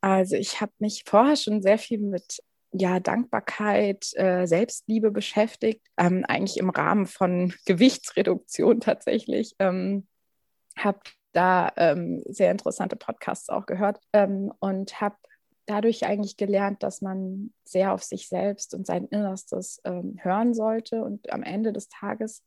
Also 0.00 0.36
ich 0.36 0.60
habe 0.60 0.72
mich 0.78 1.02
vorher 1.06 1.36
schon 1.36 1.60
sehr 1.60 1.78
viel 1.78 1.98
mit 1.98 2.40
ja, 2.72 3.00
Dankbarkeit, 3.00 4.10
äh, 4.14 4.46
Selbstliebe 4.46 5.10
beschäftigt, 5.10 5.86
ähm, 5.96 6.24
eigentlich 6.26 6.58
im 6.58 6.70
Rahmen 6.70 7.06
von 7.06 7.54
Gewichtsreduktion 7.66 8.80
tatsächlich. 8.80 9.54
Ähm, 9.58 10.06
habe 10.76 11.00
da 11.32 11.72
ähm, 11.76 12.22
sehr 12.26 12.50
interessante 12.50 12.96
Podcasts 12.96 13.48
auch 13.48 13.66
gehört 13.66 14.00
ähm, 14.12 14.52
und 14.60 15.00
habe 15.00 15.16
dadurch 15.66 16.06
eigentlich 16.06 16.36
gelernt, 16.36 16.82
dass 16.82 17.02
man 17.02 17.52
sehr 17.64 17.92
auf 17.92 18.02
sich 18.02 18.28
selbst 18.28 18.74
und 18.74 18.86
sein 18.86 19.06
Innerstes 19.08 19.80
ähm, 19.84 20.16
hören 20.20 20.54
sollte 20.54 21.02
und 21.02 21.30
am 21.32 21.42
Ende 21.42 21.72
des 21.72 21.88
Tages 21.88 22.42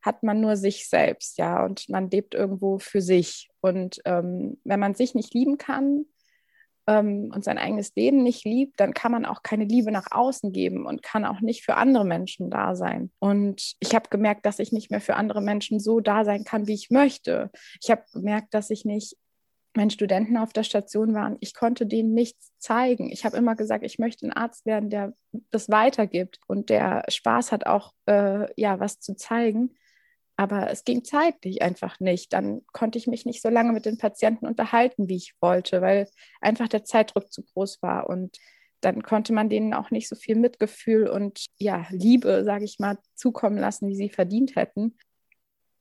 hat 0.00 0.22
man 0.22 0.40
nur 0.40 0.56
sich 0.56 0.88
selbst, 0.88 1.38
ja, 1.38 1.64
und 1.64 1.88
man 1.88 2.08
lebt 2.08 2.34
irgendwo 2.34 2.78
für 2.78 3.00
sich. 3.00 3.50
Und 3.60 4.00
ähm, 4.04 4.58
wenn 4.62 4.78
man 4.78 4.94
sich 4.94 5.14
nicht 5.14 5.34
lieben 5.34 5.58
kann, 5.58 6.06
ähm, 6.88 7.30
und 7.34 7.44
sein 7.44 7.58
eigenes 7.58 7.94
Leben 7.94 8.22
nicht 8.22 8.44
liebt, 8.44 8.80
dann 8.80 8.94
kann 8.94 9.12
man 9.12 9.26
auch 9.26 9.42
keine 9.42 9.64
Liebe 9.64 9.92
nach 9.92 10.06
außen 10.10 10.52
geben 10.52 10.86
und 10.86 11.02
kann 11.02 11.26
auch 11.26 11.40
nicht 11.40 11.64
für 11.64 11.76
andere 11.76 12.06
Menschen 12.06 12.50
da 12.50 12.74
sein. 12.74 13.10
Und 13.18 13.74
ich 13.78 13.94
habe 13.94 14.08
gemerkt, 14.08 14.46
dass 14.46 14.58
ich 14.58 14.72
nicht 14.72 14.90
mehr 14.90 15.02
für 15.02 15.14
andere 15.14 15.42
Menschen 15.42 15.78
so 15.78 16.00
da 16.00 16.24
sein 16.24 16.44
kann, 16.44 16.66
wie 16.66 16.74
ich 16.74 16.90
möchte. 16.90 17.50
Ich 17.82 17.90
habe 17.90 18.02
gemerkt, 18.12 18.54
dass 18.54 18.70
ich 18.70 18.84
nicht 18.84 19.16
wenn 19.74 19.90
Studenten 19.90 20.36
auf 20.36 20.52
der 20.52 20.64
Station 20.64 21.14
waren, 21.14 21.36
ich 21.40 21.54
konnte 21.54 21.86
denen 21.86 22.12
nichts 22.12 22.52
zeigen. 22.58 23.12
Ich 23.12 23.24
habe 23.24 23.36
immer 23.36 23.54
gesagt, 23.54 23.84
ich 23.84 23.98
möchte 23.98 24.26
ein 24.26 24.32
Arzt 24.32 24.66
werden, 24.66 24.90
der 24.90 25.12
das 25.50 25.68
weitergibt 25.68 26.40
und 26.48 26.68
der 26.68 27.04
Spaß 27.08 27.52
hat, 27.52 27.66
auch 27.66 27.92
äh, 28.06 28.48
ja 28.60 28.80
was 28.80 28.98
zu 28.98 29.14
zeigen. 29.14 29.76
Aber 30.38 30.70
es 30.70 30.84
ging 30.84 31.02
zeitlich 31.02 31.62
einfach 31.62 31.98
nicht. 31.98 32.32
Dann 32.32 32.62
konnte 32.72 32.96
ich 32.96 33.08
mich 33.08 33.26
nicht 33.26 33.42
so 33.42 33.48
lange 33.48 33.72
mit 33.72 33.86
den 33.86 33.98
Patienten 33.98 34.46
unterhalten, 34.46 35.08
wie 35.08 35.16
ich 35.16 35.34
wollte, 35.40 35.82
weil 35.82 36.08
einfach 36.40 36.68
der 36.68 36.84
Zeitdruck 36.84 37.32
zu 37.32 37.42
groß 37.42 37.82
war. 37.82 38.08
Und 38.08 38.38
dann 38.80 39.02
konnte 39.02 39.32
man 39.32 39.48
denen 39.48 39.74
auch 39.74 39.90
nicht 39.90 40.08
so 40.08 40.14
viel 40.14 40.36
Mitgefühl 40.36 41.08
und 41.08 41.46
ja, 41.58 41.86
Liebe, 41.90 42.44
sage 42.44 42.64
ich 42.64 42.78
mal, 42.78 42.98
zukommen 43.16 43.58
lassen, 43.58 43.88
wie 43.88 43.96
sie 43.96 44.10
verdient 44.10 44.54
hätten. 44.54 44.96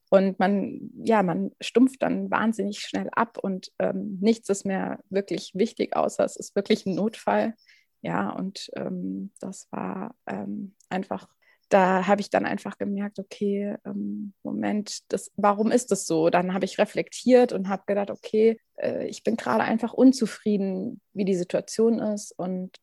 Und 0.09 0.39
man, 0.39 0.89
ja, 1.03 1.21
man 1.21 1.51
stumpft 1.61 2.01
dann 2.01 2.31
wahnsinnig 2.31 2.79
schnell 2.79 3.09
ab 3.11 3.37
und 3.37 3.71
ähm, 3.77 4.17
nichts 4.21 4.49
ist 4.49 4.65
mehr 4.65 5.03
wirklich 5.11 5.51
wichtig, 5.53 5.95
außer 5.95 6.25
es 6.25 6.35
ist 6.35 6.55
wirklich 6.55 6.87
ein 6.87 6.95
Notfall. 6.95 7.53
Ja, 8.01 8.31
und 8.31 8.71
ähm, 8.75 9.29
das 9.39 9.67
war 9.69 10.15
ähm, 10.25 10.73
einfach 10.89 11.27
da 11.69 12.07
habe 12.07 12.21
ich 12.21 12.29
dann 12.29 12.45
einfach 12.45 12.77
gemerkt, 12.77 13.19
okay, 13.19 13.75
ähm, 13.85 14.33
Moment, 14.43 14.99
das, 15.11 15.31
warum 15.35 15.71
ist 15.71 15.91
das 15.91 16.05
so? 16.05 16.29
Dann 16.29 16.53
habe 16.53 16.65
ich 16.65 16.77
reflektiert 16.77 17.51
und 17.51 17.67
habe 17.67 17.83
gedacht, 17.85 18.09
okay, 18.09 18.59
äh, 18.77 19.05
ich 19.07 19.23
bin 19.23 19.35
gerade 19.35 19.63
einfach 19.63 19.93
unzufrieden, 19.93 21.01
wie 21.13 21.25
die 21.25 21.35
Situation 21.35 21.99
ist. 21.99 22.31
Und 22.37 22.77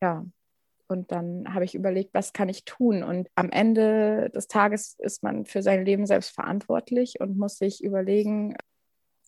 ja, 0.00 0.24
und 0.88 1.12
dann 1.12 1.52
habe 1.52 1.64
ich 1.64 1.74
überlegt, 1.74 2.14
was 2.14 2.32
kann 2.32 2.48
ich 2.48 2.64
tun? 2.64 3.02
Und 3.02 3.28
am 3.34 3.50
Ende 3.50 4.30
des 4.30 4.48
Tages 4.48 4.96
ist 4.98 5.22
man 5.22 5.44
für 5.44 5.62
sein 5.62 5.84
Leben 5.84 6.06
selbst 6.06 6.30
verantwortlich 6.30 7.20
und 7.20 7.38
muss 7.38 7.58
sich 7.58 7.84
überlegen, 7.84 8.56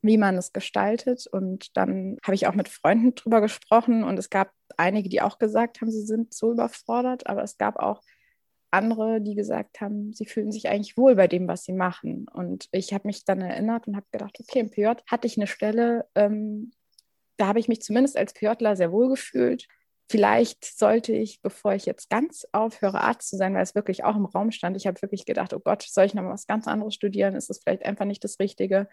wie 0.02 0.16
man 0.16 0.36
es 0.38 0.52
gestaltet. 0.52 1.26
Und 1.26 1.76
dann 1.76 2.16
habe 2.24 2.34
ich 2.34 2.46
auch 2.46 2.54
mit 2.54 2.68
Freunden 2.68 3.14
drüber 3.14 3.40
gesprochen 3.40 4.04
und 4.04 4.18
es 4.18 4.30
gab 4.30 4.50
einige, 4.76 5.08
die 5.08 5.20
auch 5.20 5.38
gesagt 5.38 5.80
haben, 5.80 5.90
sie 5.90 6.06
sind 6.06 6.32
so 6.32 6.52
überfordert, 6.52 7.26
aber 7.26 7.42
es 7.42 7.58
gab 7.58 7.76
auch 7.76 8.02
andere, 8.70 9.20
die 9.20 9.34
gesagt 9.34 9.80
haben, 9.80 10.12
sie 10.12 10.26
fühlen 10.26 10.52
sich 10.52 10.68
eigentlich 10.68 10.96
wohl 10.96 11.16
bei 11.16 11.26
dem, 11.26 11.48
was 11.48 11.64
sie 11.64 11.72
machen. 11.72 12.26
Und 12.32 12.68
ich 12.72 12.92
habe 12.92 13.08
mich 13.08 13.24
dann 13.24 13.40
erinnert 13.40 13.88
und 13.88 13.96
habe 13.96 14.06
gedacht, 14.12 14.38
okay, 14.40 14.60
im 14.60 14.70
PJ 14.70 14.86
hatte 15.06 15.26
ich 15.26 15.36
eine 15.36 15.46
Stelle, 15.46 16.06
ähm, 16.14 16.72
da 17.36 17.46
habe 17.46 17.58
ich 17.58 17.68
mich 17.68 17.82
zumindest 17.82 18.16
als 18.16 18.34
PJler 18.34 18.76
sehr 18.76 18.92
wohl 18.92 19.08
gefühlt. 19.08 19.66
Vielleicht 20.10 20.64
sollte 20.64 21.12
ich, 21.12 21.40
bevor 21.40 21.72
ich 21.72 21.86
jetzt 21.86 22.10
ganz 22.10 22.46
aufhöre, 22.52 23.00
Arzt 23.00 23.28
zu 23.28 23.36
sein, 23.36 23.54
weil 23.54 23.62
es 23.62 23.74
wirklich 23.74 24.04
auch 24.04 24.16
im 24.16 24.26
Raum 24.26 24.50
stand, 24.50 24.76
ich 24.76 24.86
habe 24.86 25.00
wirklich 25.00 25.24
gedacht, 25.24 25.54
oh 25.54 25.60
Gott, 25.60 25.82
soll 25.82 26.04
ich 26.04 26.14
noch 26.14 26.24
was 26.24 26.46
ganz 26.46 26.66
anderes 26.66 26.94
studieren? 26.94 27.34
Ist 27.34 27.48
das 27.48 27.60
vielleicht 27.62 27.84
einfach 27.84 28.04
nicht 28.04 28.22
das 28.24 28.40
Richtige? 28.40 28.88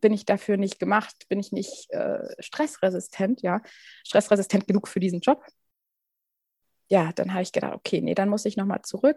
Bin 0.00 0.12
ich 0.12 0.24
dafür 0.24 0.56
nicht 0.56 0.78
gemacht? 0.78 1.26
Bin 1.28 1.40
ich 1.40 1.52
nicht 1.52 1.90
äh, 1.90 2.20
stressresistent? 2.38 3.42
Ja, 3.42 3.60
stressresistent 4.06 4.66
genug 4.66 4.88
für 4.88 5.00
diesen 5.00 5.20
Job? 5.20 5.44
Ja, 6.90 7.12
dann 7.14 7.32
habe 7.32 7.42
ich 7.42 7.52
gedacht, 7.52 7.74
okay, 7.74 8.00
nee, 8.00 8.14
dann 8.14 8.28
muss 8.28 8.44
ich 8.44 8.56
nochmal 8.56 8.82
zurück. 8.82 9.16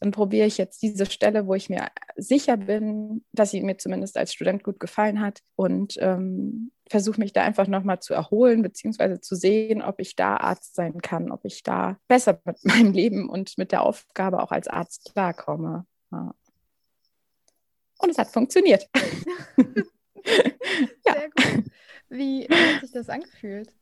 Dann 0.00 0.10
probiere 0.10 0.46
ich 0.46 0.58
jetzt 0.58 0.82
diese 0.82 1.06
Stelle, 1.06 1.46
wo 1.46 1.54
ich 1.54 1.70
mir 1.70 1.86
sicher 2.16 2.56
bin, 2.56 3.24
dass 3.32 3.52
sie 3.52 3.62
mir 3.62 3.78
zumindest 3.78 4.16
als 4.16 4.34
Student 4.34 4.64
gut 4.64 4.80
gefallen 4.80 5.20
hat 5.20 5.40
und 5.54 5.96
ähm, 6.00 6.72
versuche 6.90 7.20
mich 7.20 7.32
da 7.32 7.42
einfach 7.42 7.68
nochmal 7.68 8.00
zu 8.00 8.12
erholen, 8.12 8.62
beziehungsweise 8.62 9.20
zu 9.20 9.36
sehen, 9.36 9.82
ob 9.82 10.00
ich 10.00 10.16
da 10.16 10.36
Arzt 10.36 10.74
sein 10.74 11.00
kann, 11.00 11.30
ob 11.30 11.44
ich 11.44 11.62
da 11.62 11.96
besser 12.08 12.40
mit 12.44 12.64
meinem 12.64 12.92
Leben 12.92 13.28
und 13.28 13.56
mit 13.56 13.70
der 13.70 13.82
Aufgabe 13.82 14.42
auch 14.42 14.50
als 14.50 14.66
Arzt 14.66 15.12
klarkomme. 15.12 15.86
Ja. 16.10 16.34
Und 17.98 18.10
es 18.10 18.18
hat 18.18 18.28
funktioniert. 18.28 18.88
Sehr 20.24 21.30
gut. 21.36 21.64
Wie 22.08 22.48
hat 22.48 22.80
sich 22.80 22.92
das 22.92 23.08
angefühlt? 23.08 23.72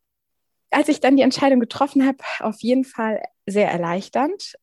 Als 0.72 0.88
ich 0.88 1.00
dann 1.00 1.16
die 1.16 1.22
Entscheidung 1.22 1.60
getroffen 1.60 2.06
habe, 2.06 2.18
auf 2.40 2.60
jeden 2.62 2.84
Fall 2.84 3.22
sehr 3.46 3.70
erleichternd. 3.70 4.54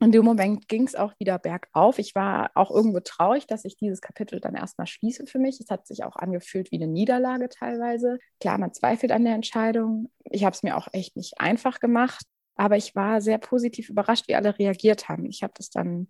in 0.00 0.12
dem 0.12 0.24
Moment 0.24 0.68
ging 0.68 0.86
es 0.86 0.94
auch 0.94 1.14
wieder 1.18 1.38
bergauf. 1.38 1.98
Ich 1.98 2.14
war 2.14 2.50
auch 2.54 2.70
irgendwo 2.70 3.00
traurig, 3.00 3.46
dass 3.46 3.64
ich 3.64 3.76
dieses 3.76 4.02
Kapitel 4.02 4.40
dann 4.40 4.54
erstmal 4.54 4.86
schließe 4.86 5.26
für 5.26 5.38
mich. 5.38 5.58
Es 5.60 5.70
hat 5.70 5.86
sich 5.86 6.04
auch 6.04 6.16
angefühlt 6.16 6.70
wie 6.70 6.76
eine 6.76 6.86
Niederlage 6.86 7.48
teilweise. 7.48 8.18
Klar, 8.40 8.58
man 8.58 8.74
zweifelt 8.74 9.10
an 9.12 9.24
der 9.24 9.34
Entscheidung. 9.34 10.10
Ich 10.24 10.44
habe 10.44 10.54
es 10.54 10.62
mir 10.62 10.76
auch 10.76 10.88
echt 10.92 11.16
nicht 11.16 11.40
einfach 11.40 11.80
gemacht, 11.80 12.26
aber 12.56 12.76
ich 12.76 12.94
war 12.94 13.20
sehr 13.22 13.38
positiv 13.38 13.88
überrascht, 13.88 14.28
wie 14.28 14.34
alle 14.34 14.58
reagiert 14.58 15.08
haben. 15.08 15.26
Ich 15.26 15.42
habe 15.42 15.54
das 15.56 15.70
dann 15.70 16.08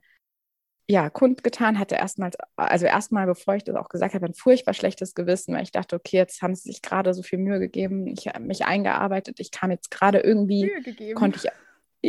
ja, 0.89 1.11
kundgetan, 1.11 1.79
hatte 1.79 1.97
erstmal, 1.97 2.31
also 2.57 2.87
erstmal, 2.87 3.27
bevor 3.27 3.57
ich 3.57 3.65
das 3.65 3.75
auch 3.75 3.89
gesagt 3.89 4.15
habe, 4.15 4.27
ein 4.27 4.35
furchtbar 4.35 4.73
schlechtes 4.73 5.15
Gewissen, 5.15 5.55
weil 5.55 5.65
ich 5.65 5.73
dachte, 5.73 5.97
okay, 5.97 6.17
jetzt 6.17 6.43
haben 6.43 6.55
sie 6.55 6.71
sich 6.71 6.81
gerade 6.83 7.13
so 7.13 7.23
viel 7.23 7.39
Mühe 7.39 7.59
gegeben, 7.59 8.07
ich 8.07 8.29
habe 8.29 8.41
mich 8.41 8.65
eingearbeitet, 8.65 9.41
ich 9.41 9.51
kam 9.51 9.73
jetzt 9.73 9.91
gerade 9.91 10.21
irgendwie, 10.21 10.71
konnte 11.15 11.39
ich, 11.39 11.51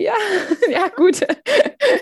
ja, 0.03 0.13
ja, 0.69 0.89
gut, 0.89 1.25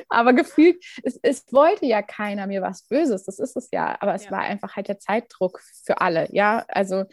aber 0.10 0.34
gefühlt, 0.34 0.84
es, 1.04 1.18
es 1.22 1.46
wollte 1.54 1.86
ja 1.86 2.02
keiner 2.02 2.46
mir 2.46 2.62
was 2.62 2.84
Böses, 2.84 3.24
das 3.24 3.40
ist 3.40 3.56
es 3.56 3.70
ja, 3.72 3.96
aber 4.02 4.14
es 4.14 4.26
ja. 4.26 4.32
war 4.32 4.42
einfach 4.42 4.76
halt 4.76 4.90
der 4.90 5.00
Zeitdruck 5.00 5.62
für 5.86 6.02
alle, 6.02 6.28
ja, 6.32 6.66
also 6.68 7.06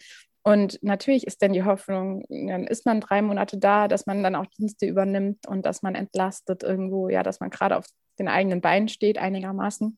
und 0.45 0.83
natürlich 0.83 1.25
ist 1.25 1.41
dann 1.41 1.53
die 1.53 1.63
Hoffnung, 1.63 2.25
dann 2.29 2.67
ist 2.67 2.85
man 2.85 3.01
drei 3.01 3.23
Monate 3.23 3.59
da, 3.59 3.87
dass 3.87 4.07
man 4.07 4.25
dann 4.25 4.35
auch 4.35 4.47
Dienste 4.47 4.87
übernimmt 4.87 5.47
und 5.47 5.65
dass 5.65 5.83
man 5.83 5.95
entlastet 5.95 6.65
irgendwo, 6.65 7.09
ja, 7.09 7.23
dass 7.23 7.39
man 7.39 7.51
gerade 7.51 7.77
auf 7.77 7.87
den 8.19 8.29
eigenen 8.29 8.61
Beinen 8.61 8.89
steht 8.89 9.19
einigermaßen. 9.19 9.97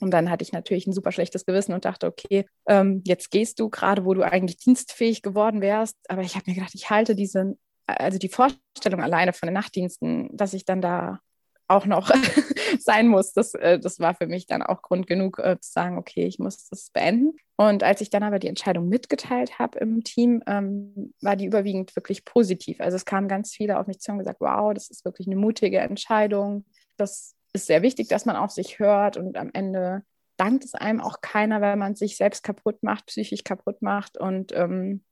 Und 0.00 0.10
dann 0.10 0.30
hatte 0.30 0.42
ich 0.42 0.52
natürlich 0.52 0.86
ein 0.86 0.92
super 0.92 1.12
schlechtes 1.12 1.46
Gewissen 1.46 1.72
und 1.72 1.84
dachte, 1.84 2.06
okay, 2.06 2.46
ähm, 2.66 3.02
jetzt 3.06 3.30
gehst 3.30 3.60
du 3.60 3.70
gerade, 3.70 4.04
wo 4.04 4.14
du 4.14 4.22
eigentlich 4.22 4.58
dienstfähig 4.58 5.22
geworden 5.22 5.60
wärst. 5.60 5.96
Aber 6.08 6.22
ich 6.22 6.34
habe 6.34 6.44
mir 6.46 6.54
gedacht, 6.54 6.74
ich 6.74 6.90
halte 6.90 7.14
diese, 7.14 7.56
also 7.86 8.18
die 8.18 8.28
Vorstellung 8.28 9.02
alleine 9.02 9.32
von 9.32 9.46
den 9.46 9.54
Nachtdiensten, 9.54 10.36
dass 10.36 10.52
ich 10.52 10.64
dann 10.64 10.82
da 10.82 11.20
auch 11.68 11.86
noch 11.86 12.10
sein 12.78 13.08
muss, 13.08 13.32
das, 13.32 13.54
äh, 13.54 13.78
das 13.78 13.98
war 13.98 14.14
für 14.14 14.26
mich 14.26 14.46
dann 14.46 14.62
auch 14.62 14.82
Grund 14.82 15.06
genug 15.06 15.38
äh, 15.38 15.58
zu 15.60 15.72
sagen, 15.72 15.98
okay, 15.98 16.24
ich 16.26 16.38
muss 16.38 16.68
das 16.68 16.90
beenden. 16.90 17.36
Und 17.56 17.82
als 17.82 18.00
ich 18.00 18.10
dann 18.10 18.22
aber 18.22 18.38
die 18.38 18.48
Entscheidung 18.48 18.88
mitgeteilt 18.88 19.58
habe 19.58 19.78
im 19.78 20.04
Team, 20.04 20.42
ähm, 20.46 21.14
war 21.22 21.36
die 21.36 21.46
überwiegend 21.46 21.96
wirklich 21.96 22.24
positiv. 22.24 22.80
Also 22.80 22.96
es 22.96 23.04
kamen 23.04 23.28
ganz 23.28 23.52
viele 23.52 23.78
auf 23.78 23.86
mich 23.86 24.00
zu 24.00 24.12
und 24.12 24.18
gesagt, 24.18 24.40
wow, 24.40 24.72
das 24.74 24.90
ist 24.90 25.04
wirklich 25.04 25.26
eine 25.26 25.36
mutige 25.36 25.78
Entscheidung. 25.78 26.66
Das 26.96 27.35
ist 27.56 27.66
sehr 27.66 27.82
wichtig, 27.82 28.08
dass 28.08 28.26
man 28.26 28.36
auf 28.36 28.50
sich 28.50 28.78
hört 28.78 29.16
und 29.16 29.36
am 29.36 29.50
Ende 29.52 30.02
dankt 30.36 30.64
es 30.64 30.74
einem 30.74 31.00
auch 31.00 31.20
keiner, 31.20 31.60
weil 31.60 31.76
man 31.76 31.94
sich 31.94 32.16
selbst 32.16 32.42
kaputt 32.42 32.82
macht, 32.82 33.06
psychisch 33.06 33.44
kaputt 33.44 33.82
macht. 33.82 34.18
Und 34.18 34.52
ähm, 34.52 35.04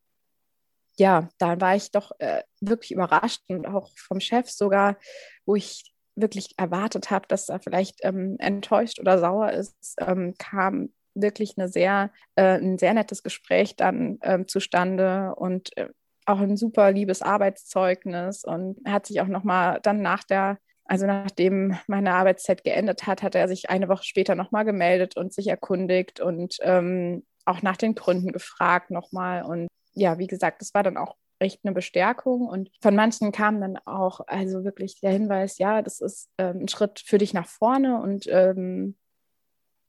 ja, 0.96 1.28
da 1.38 1.60
war 1.60 1.74
ich 1.74 1.90
doch 1.90 2.12
äh, 2.18 2.42
wirklich 2.60 2.92
überrascht 2.92 3.42
und 3.48 3.66
auch 3.66 3.90
vom 3.96 4.20
Chef 4.20 4.50
sogar, 4.50 4.96
wo 5.44 5.54
ich 5.54 5.92
wirklich 6.14 6.54
erwartet 6.56 7.10
habe, 7.10 7.26
dass 7.26 7.48
er 7.48 7.60
vielleicht 7.60 8.04
ähm, 8.04 8.36
enttäuscht 8.38 9.00
oder 9.00 9.18
sauer 9.18 9.50
ist, 9.50 9.96
ähm, 9.98 10.34
kam 10.38 10.92
wirklich 11.14 11.54
eine 11.56 11.68
sehr, 11.68 12.12
äh, 12.36 12.58
ein 12.58 12.78
sehr 12.78 12.94
nettes 12.94 13.22
Gespräch 13.22 13.76
dann 13.76 14.18
ähm, 14.22 14.46
zustande 14.46 15.34
und 15.34 15.76
äh, 15.76 15.88
auch 16.26 16.38
ein 16.38 16.56
super 16.56 16.92
liebes 16.92 17.22
Arbeitszeugnis 17.22 18.44
und 18.44 18.78
hat 18.86 19.06
sich 19.06 19.20
auch 19.20 19.26
nochmal 19.26 19.80
dann 19.82 20.00
nach 20.00 20.24
der 20.24 20.58
also 20.86 21.06
nachdem 21.06 21.76
meine 21.86 22.14
Arbeitszeit 22.14 22.64
geendet 22.64 23.06
hat, 23.06 23.22
hat 23.22 23.34
er 23.34 23.48
sich 23.48 23.70
eine 23.70 23.88
Woche 23.88 24.04
später 24.04 24.34
nochmal 24.34 24.64
gemeldet 24.64 25.16
und 25.16 25.32
sich 25.32 25.46
erkundigt 25.48 26.20
und 26.20 26.56
ähm, 26.60 27.24
auch 27.44 27.62
nach 27.62 27.76
den 27.76 27.94
Gründen 27.94 28.32
gefragt 28.32 28.90
nochmal. 28.90 29.42
Und 29.44 29.68
ja, 29.94 30.18
wie 30.18 30.26
gesagt, 30.26 30.60
das 30.60 30.74
war 30.74 30.82
dann 30.82 30.96
auch 30.96 31.16
echt 31.38 31.60
eine 31.64 31.74
Bestärkung. 31.74 32.46
Und 32.46 32.70
von 32.82 32.94
manchen 32.94 33.32
kam 33.32 33.60
dann 33.60 33.78
auch 33.84 34.20
also 34.26 34.64
wirklich 34.64 35.00
der 35.00 35.12
Hinweis, 35.12 35.58
ja, 35.58 35.82
das 35.82 36.00
ist 36.00 36.28
ähm, 36.38 36.62
ein 36.62 36.68
Schritt 36.68 37.02
für 37.04 37.18
dich 37.18 37.34
nach 37.34 37.46
vorne 37.46 38.00
und 38.00 38.26
ähm, 38.28 38.96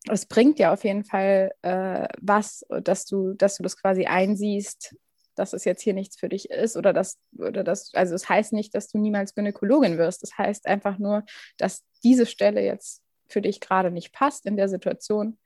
es 0.07 0.27
bringt 0.27 0.59
ja 0.59 0.71
auf 0.71 0.83
jeden 0.83 1.03
Fall 1.03 1.51
äh, 1.63 2.07
was, 2.21 2.63
dass 2.83 3.05
du, 3.05 3.33
dass 3.33 3.57
du 3.57 3.63
das 3.63 3.75
quasi 3.75 4.05
einsiehst, 4.05 4.95
dass 5.35 5.53
es 5.53 5.65
jetzt 5.65 5.81
hier 5.81 5.93
nichts 5.93 6.17
für 6.17 6.29
dich 6.29 6.49
ist 6.49 6.77
oder 6.77 6.93
dass, 6.93 7.19
oder 7.37 7.63
das, 7.63 7.91
also 7.93 8.15
es 8.15 8.29
heißt 8.29 8.53
nicht, 8.53 8.73
dass 8.75 8.87
du 8.87 8.97
niemals 8.97 9.35
Gynäkologin 9.35 9.97
wirst. 9.97 10.23
Das 10.23 10.37
heißt 10.37 10.67
einfach 10.67 10.97
nur, 10.97 11.23
dass 11.57 11.83
diese 12.03 12.25
Stelle 12.25 12.63
jetzt 12.63 13.03
für 13.27 13.41
dich 13.41 13.59
gerade 13.59 13.91
nicht 13.91 14.13
passt 14.13 14.45
in 14.45 14.57
der 14.57 14.69
Situation, 14.69 15.37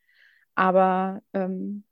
aber 0.55 1.21
ähm, 1.33 1.85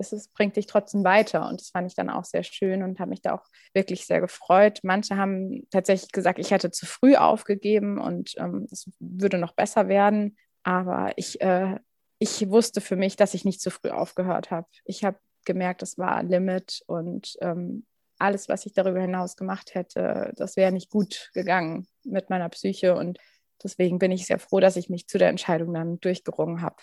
es 0.00 0.12
ist, 0.12 0.32
bringt 0.32 0.56
dich 0.56 0.66
trotzdem 0.66 1.04
weiter 1.04 1.48
und 1.48 1.60
das 1.60 1.68
fand 1.68 1.86
ich 1.90 1.94
dann 1.94 2.10
auch 2.10 2.24
sehr 2.24 2.42
schön 2.42 2.82
und 2.82 2.98
habe 2.98 3.10
mich 3.10 3.22
da 3.22 3.34
auch 3.34 3.44
wirklich 3.74 4.06
sehr 4.06 4.20
gefreut. 4.20 4.80
Manche 4.82 5.16
haben 5.16 5.66
tatsächlich 5.70 6.10
gesagt, 6.10 6.38
ich 6.38 6.50
hätte 6.50 6.70
zu 6.70 6.86
früh 6.86 7.16
aufgegeben 7.16 7.98
und 7.98 8.34
ähm, 8.38 8.66
es 8.70 8.90
würde 8.98 9.38
noch 9.38 9.52
besser 9.52 9.88
werden, 9.88 10.36
aber 10.62 11.12
ich, 11.16 11.40
äh, 11.40 11.78
ich 12.18 12.48
wusste 12.50 12.80
für 12.80 12.96
mich, 12.96 13.16
dass 13.16 13.34
ich 13.34 13.44
nicht 13.44 13.60
zu 13.60 13.70
früh 13.70 13.90
aufgehört 13.90 14.50
habe. 14.50 14.66
Ich 14.84 15.04
habe 15.04 15.18
gemerkt, 15.44 15.82
es 15.82 15.98
war 15.98 16.16
ein 16.16 16.28
Limit 16.28 16.82
und 16.86 17.36
ähm, 17.40 17.86
alles, 18.18 18.48
was 18.48 18.66
ich 18.66 18.72
darüber 18.72 19.00
hinaus 19.00 19.36
gemacht 19.36 19.74
hätte, 19.74 20.32
das 20.36 20.56
wäre 20.56 20.72
nicht 20.72 20.90
gut 20.90 21.30
gegangen 21.32 21.86
mit 22.04 22.30
meiner 22.30 22.48
Psyche 22.48 22.94
und 22.94 23.18
deswegen 23.62 23.98
bin 23.98 24.12
ich 24.12 24.26
sehr 24.26 24.38
froh, 24.38 24.60
dass 24.60 24.76
ich 24.76 24.90
mich 24.90 25.06
zu 25.06 25.18
der 25.18 25.28
Entscheidung 25.28 25.72
dann 25.72 26.00
durchgerungen 26.00 26.60
habe, 26.60 26.76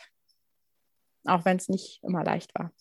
auch 1.26 1.46
wenn 1.46 1.58
es 1.58 1.70
nicht 1.70 2.02
immer 2.04 2.24
leicht 2.24 2.54
war. 2.56 2.72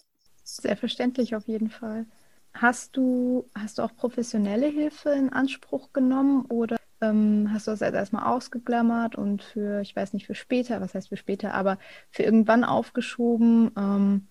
Sehr 0.42 0.76
verständlich 0.76 1.34
auf 1.36 1.46
jeden 1.46 1.70
Fall. 1.70 2.06
Hast 2.54 2.96
du, 2.96 3.50
hast 3.54 3.78
du 3.78 3.82
auch 3.82 3.94
professionelle 3.94 4.68
Hilfe 4.68 5.10
in 5.10 5.30
Anspruch 5.30 5.92
genommen 5.92 6.46
oder 6.46 6.76
ähm, 7.02 7.50
hast 7.52 7.66
du 7.66 7.72
das 7.72 7.80
jetzt 7.80 7.94
erstmal 7.94 8.32
ausgeklammert 8.32 9.16
und 9.16 9.42
für, 9.42 9.82
ich 9.82 9.94
weiß 9.94 10.14
nicht, 10.14 10.26
für 10.26 10.34
später, 10.34 10.80
was 10.80 10.94
heißt 10.94 11.10
für 11.10 11.18
später, 11.18 11.52
aber 11.52 11.78
für 12.10 12.22
irgendwann 12.22 12.64
aufgeschoben? 12.64 13.72
Ähm, 13.76 14.28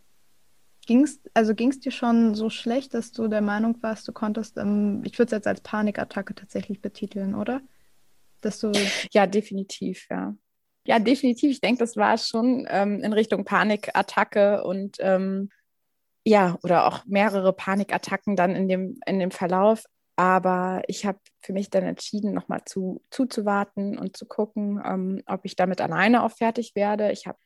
Ging's, 0.85 1.19
also 1.33 1.55
ging 1.55 1.69
es 1.69 1.79
dir 1.79 1.91
schon 1.91 2.35
so 2.35 2.49
schlecht, 2.49 2.93
dass 2.93 3.11
du 3.11 3.27
der 3.27 3.41
Meinung 3.41 3.81
warst, 3.81 4.07
du 4.07 4.13
konntest, 4.13 4.57
ähm, 4.57 5.01
ich 5.05 5.17
würde 5.17 5.27
es 5.27 5.31
jetzt 5.31 5.47
als 5.47 5.61
Panikattacke 5.61 6.35
tatsächlich 6.35 6.81
betiteln, 6.81 7.35
oder? 7.35 7.61
Dass 8.41 8.59
du 8.59 8.71
ja, 9.11 9.27
definitiv, 9.27 10.07
ja. 10.09 10.35
Ja, 10.87 10.99
definitiv. 10.99 11.49
Ich 11.49 11.61
denke, 11.61 11.79
das 11.79 11.97
war 11.97 12.17
schon 12.17 12.67
ähm, 12.69 13.01
in 13.01 13.11
Richtung 13.11 13.43
Panikattacke 13.43 14.63
und 14.63 14.97
ähm, 14.99 15.49
ja, 16.23 16.57
oder 16.63 16.87
auch 16.87 17.05
mehrere 17.05 17.53
Panikattacken 17.53 18.35
dann 18.35 18.55
in 18.55 18.67
dem, 18.67 18.99
in 19.05 19.19
dem 19.19 19.31
Verlauf. 19.31 19.85
Aber 20.15 20.83
ich 20.87 21.05
habe 21.05 21.19
für 21.41 21.53
mich 21.53 21.69
dann 21.69 21.83
entschieden, 21.83 22.33
nochmal 22.33 22.63
zu, 22.65 23.01
zuzuwarten 23.09 23.97
und 23.97 24.15
zu 24.15 24.25
gucken, 24.25 24.81
ähm, 24.85 25.21
ob 25.25 25.41
ich 25.43 25.55
damit 25.55 25.81
alleine 25.81 26.23
auch 26.23 26.31
fertig 26.31 26.73
werde. 26.75 27.11
Ich 27.11 27.27
habe 27.27 27.37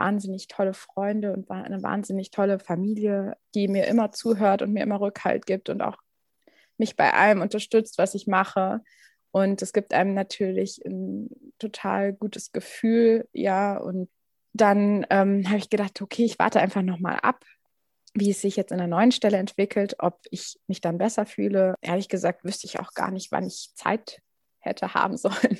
wahnsinnig 0.00 0.48
tolle 0.48 0.72
Freunde 0.72 1.32
und 1.32 1.50
eine 1.50 1.82
wahnsinnig 1.82 2.30
tolle 2.30 2.58
Familie, 2.58 3.36
die 3.54 3.68
mir 3.68 3.86
immer 3.86 4.12
zuhört 4.12 4.62
und 4.62 4.72
mir 4.72 4.82
immer 4.82 5.00
Rückhalt 5.00 5.44
gibt 5.44 5.68
und 5.68 5.82
auch 5.82 5.98
mich 6.78 6.96
bei 6.96 7.12
allem 7.12 7.42
unterstützt, 7.42 7.98
was 7.98 8.14
ich 8.14 8.26
mache. 8.26 8.80
Und 9.30 9.60
es 9.60 9.74
gibt 9.74 9.92
einem 9.92 10.14
natürlich 10.14 10.82
ein 10.86 11.28
total 11.58 12.14
gutes 12.14 12.50
Gefühl, 12.52 13.28
ja. 13.32 13.76
Und 13.76 14.08
dann 14.54 15.06
ähm, 15.10 15.46
habe 15.46 15.58
ich 15.58 15.68
gedacht, 15.68 16.00
okay, 16.00 16.24
ich 16.24 16.38
warte 16.38 16.60
einfach 16.60 16.82
nochmal 16.82 17.18
ab, 17.20 17.44
wie 18.14 18.30
es 18.30 18.40
sich 18.40 18.56
jetzt 18.56 18.72
in 18.72 18.78
der 18.78 18.86
neuen 18.86 19.12
Stelle 19.12 19.36
entwickelt, 19.36 19.96
ob 19.98 20.18
ich 20.30 20.58
mich 20.66 20.80
dann 20.80 20.98
besser 20.98 21.26
fühle. 21.26 21.74
Ehrlich 21.82 22.08
gesagt 22.08 22.42
wüsste 22.44 22.66
ich 22.66 22.80
auch 22.80 22.94
gar 22.94 23.10
nicht, 23.10 23.30
wann 23.30 23.46
ich 23.46 23.70
Zeit 23.74 24.20
hätte 24.60 24.94
haben 24.94 25.16
sollen, 25.16 25.58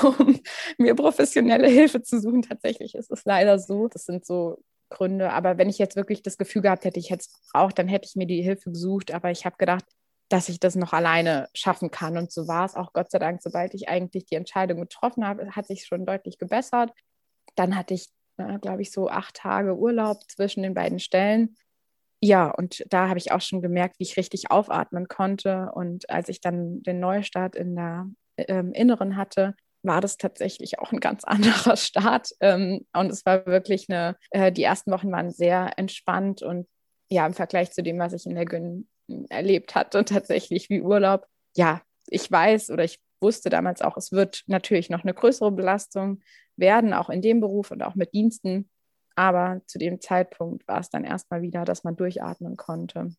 um 0.02 0.40
mir 0.78 0.94
professionelle 0.94 1.68
Hilfe 1.68 2.02
zu 2.02 2.20
suchen. 2.20 2.42
Tatsächlich 2.42 2.94
ist 2.94 3.10
es 3.10 3.24
leider 3.24 3.58
so. 3.58 3.88
Das 3.88 4.04
sind 4.04 4.24
so 4.26 4.62
Gründe. 4.90 5.32
Aber 5.32 5.58
wenn 5.58 5.68
ich 5.68 5.78
jetzt 5.78 5.96
wirklich 5.96 6.22
das 6.22 6.38
Gefühl 6.38 6.62
gehabt 6.62 6.84
hätte, 6.84 6.98
ich 6.98 7.10
hätte 7.10 7.26
es 7.26 7.40
gebraucht, 7.42 7.78
dann 7.78 7.88
hätte 7.88 8.06
ich 8.08 8.16
mir 8.16 8.26
die 8.26 8.42
Hilfe 8.42 8.70
gesucht. 8.70 9.12
Aber 9.12 9.30
ich 9.30 9.44
habe 9.44 9.56
gedacht, 9.58 9.84
dass 10.28 10.48
ich 10.48 10.60
das 10.60 10.76
noch 10.76 10.92
alleine 10.92 11.48
schaffen 11.54 11.90
kann. 11.90 12.16
Und 12.16 12.32
so 12.32 12.48
war 12.48 12.66
es 12.66 12.74
auch 12.74 12.92
Gott 12.92 13.10
sei 13.10 13.18
Dank, 13.18 13.42
sobald 13.42 13.74
ich 13.74 13.88
eigentlich 13.88 14.26
die 14.26 14.34
Entscheidung 14.34 14.80
getroffen 14.80 15.26
habe, 15.26 15.50
hat 15.52 15.66
sich 15.66 15.86
schon 15.86 16.06
deutlich 16.06 16.38
gebessert. 16.38 16.92
Dann 17.54 17.76
hatte 17.76 17.94
ich, 17.94 18.08
glaube 18.60 18.82
ich, 18.82 18.90
so 18.90 19.08
acht 19.08 19.34
Tage 19.36 19.76
Urlaub 19.76 20.22
zwischen 20.30 20.62
den 20.62 20.74
beiden 20.74 21.00
Stellen. 21.00 21.56
Ja, 22.20 22.50
und 22.50 22.84
da 22.90 23.08
habe 23.08 23.18
ich 23.18 23.32
auch 23.32 23.40
schon 23.40 23.62
gemerkt, 23.62 23.98
wie 23.98 24.04
ich 24.04 24.16
richtig 24.16 24.50
aufatmen 24.50 25.08
konnte. 25.08 25.70
Und 25.74 26.10
als 26.10 26.28
ich 26.28 26.40
dann 26.40 26.82
den 26.82 27.00
Neustart 27.00 27.54
in 27.56 27.76
der 27.76 28.06
ähm, 28.48 28.72
Inneren 28.72 29.16
hatte, 29.16 29.54
war 29.82 30.00
das 30.00 30.16
tatsächlich 30.16 30.78
auch 30.78 30.92
ein 30.92 31.00
ganz 31.00 31.24
anderer 31.24 31.76
Start. 31.76 32.30
Ähm, 32.40 32.86
und 32.92 33.10
es 33.10 33.24
war 33.26 33.46
wirklich 33.46 33.88
eine, 33.88 34.16
äh, 34.30 34.52
die 34.52 34.62
ersten 34.62 34.90
Wochen 34.90 35.10
waren 35.12 35.30
sehr 35.30 35.78
entspannt 35.78 36.42
und 36.42 36.66
ja, 37.10 37.26
im 37.26 37.34
Vergleich 37.34 37.72
zu 37.72 37.82
dem, 37.82 37.98
was 37.98 38.12
ich 38.12 38.26
in 38.26 38.34
der 38.34 38.44
Gyn 38.44 38.86
erlebt 39.30 39.74
hatte, 39.74 40.04
tatsächlich 40.04 40.68
wie 40.68 40.82
Urlaub. 40.82 41.26
Ja, 41.56 41.80
ich 42.06 42.30
weiß 42.30 42.70
oder 42.70 42.84
ich 42.84 43.00
wusste 43.20 43.50
damals 43.50 43.82
auch, 43.82 43.96
es 43.96 44.12
wird 44.12 44.44
natürlich 44.46 44.90
noch 44.90 45.02
eine 45.02 45.14
größere 45.14 45.50
Belastung 45.50 46.20
werden, 46.56 46.92
auch 46.92 47.08
in 47.08 47.22
dem 47.22 47.40
Beruf 47.40 47.70
und 47.70 47.82
auch 47.82 47.94
mit 47.94 48.12
Diensten. 48.12 48.68
Aber 49.16 49.60
zu 49.66 49.78
dem 49.78 50.00
Zeitpunkt 50.00 50.68
war 50.68 50.78
es 50.78 50.90
dann 50.90 51.04
erstmal 51.04 51.42
wieder, 51.42 51.64
dass 51.64 51.82
man 51.82 51.96
durchatmen 51.96 52.56
konnte. 52.56 53.14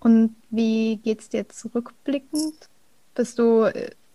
Und 0.00 0.36
wie 0.50 0.96
geht 0.96 1.20
es 1.20 1.28
dir 1.28 1.48
zurückblickend? 1.48 2.68
Bist 3.14 3.38
du, 3.38 3.70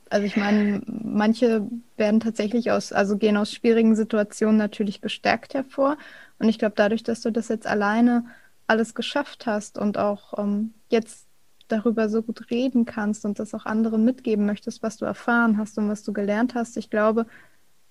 Also 0.10 0.26
ich 0.26 0.38
meine, 0.38 0.82
manche 0.88 1.68
werden 1.98 2.20
tatsächlich 2.22 2.72
aus, 2.72 2.94
also 2.94 3.18
gehen 3.18 3.38
aus 3.38 3.52
schwierigen 3.52 3.96
Situationen 3.96 4.58
natürlich 4.58 5.02
gestärkt 5.02 5.54
hervor. 5.54 5.98
Und 6.40 6.50
ich 6.50 6.60
glaube, 6.60 6.76
dadurch, 6.78 7.04
dass 7.04 7.22
du 7.22 7.32
das 7.32 7.50
jetzt 7.50 7.68
alleine 7.68 8.26
alles 8.68 8.96
geschafft 8.96 9.46
hast 9.48 9.78
und 9.78 9.98
auch 9.98 10.38
ähm, 10.40 10.74
jetzt 10.90 11.28
darüber 11.70 12.10
so 12.10 12.22
gut 12.24 12.50
reden 12.52 12.86
kannst 12.86 13.26
und 13.26 13.40
das 13.40 13.54
auch 13.54 13.66
anderen 13.66 14.06
mitgeben 14.06 14.46
möchtest, 14.46 14.84
was 14.84 14.98
du 14.98 15.06
erfahren 15.06 15.58
hast 15.58 15.78
und 15.78 15.90
was 15.90 16.04
du 16.04 16.14
gelernt 16.14 16.56
hast, 16.56 16.78
ich 16.78 16.90
glaube, 16.90 17.28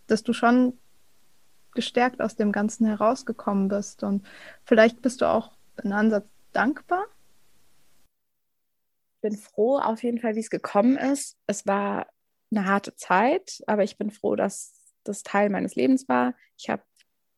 dass 0.06 0.22
du 0.22 0.32
schon 0.32 0.74
gestärkt 1.74 2.22
aus 2.22 2.36
dem 2.36 2.52
Ganzen 2.52 2.86
herausgekommen 2.86 3.68
bist. 3.68 4.02
Und 4.02 4.26
vielleicht 4.64 5.02
bist 5.02 5.20
du 5.20 5.26
auch 5.26 5.52
in 5.82 5.92
Ansatz 5.92 6.26
dankbar. 6.52 7.04
Bin 9.28 9.36
froh 9.36 9.78
auf 9.78 10.04
jeden 10.04 10.20
Fall, 10.20 10.36
wie 10.36 10.40
es 10.40 10.50
gekommen 10.50 10.96
ist. 10.96 11.36
Es 11.48 11.66
war 11.66 12.06
eine 12.52 12.64
harte 12.64 12.94
Zeit, 12.94 13.60
aber 13.66 13.82
ich 13.82 13.98
bin 13.98 14.12
froh, 14.12 14.36
dass 14.36 14.94
das 15.02 15.24
Teil 15.24 15.50
meines 15.50 15.74
Lebens 15.74 16.08
war. 16.08 16.34
Ich 16.56 16.70
habe 16.70 16.82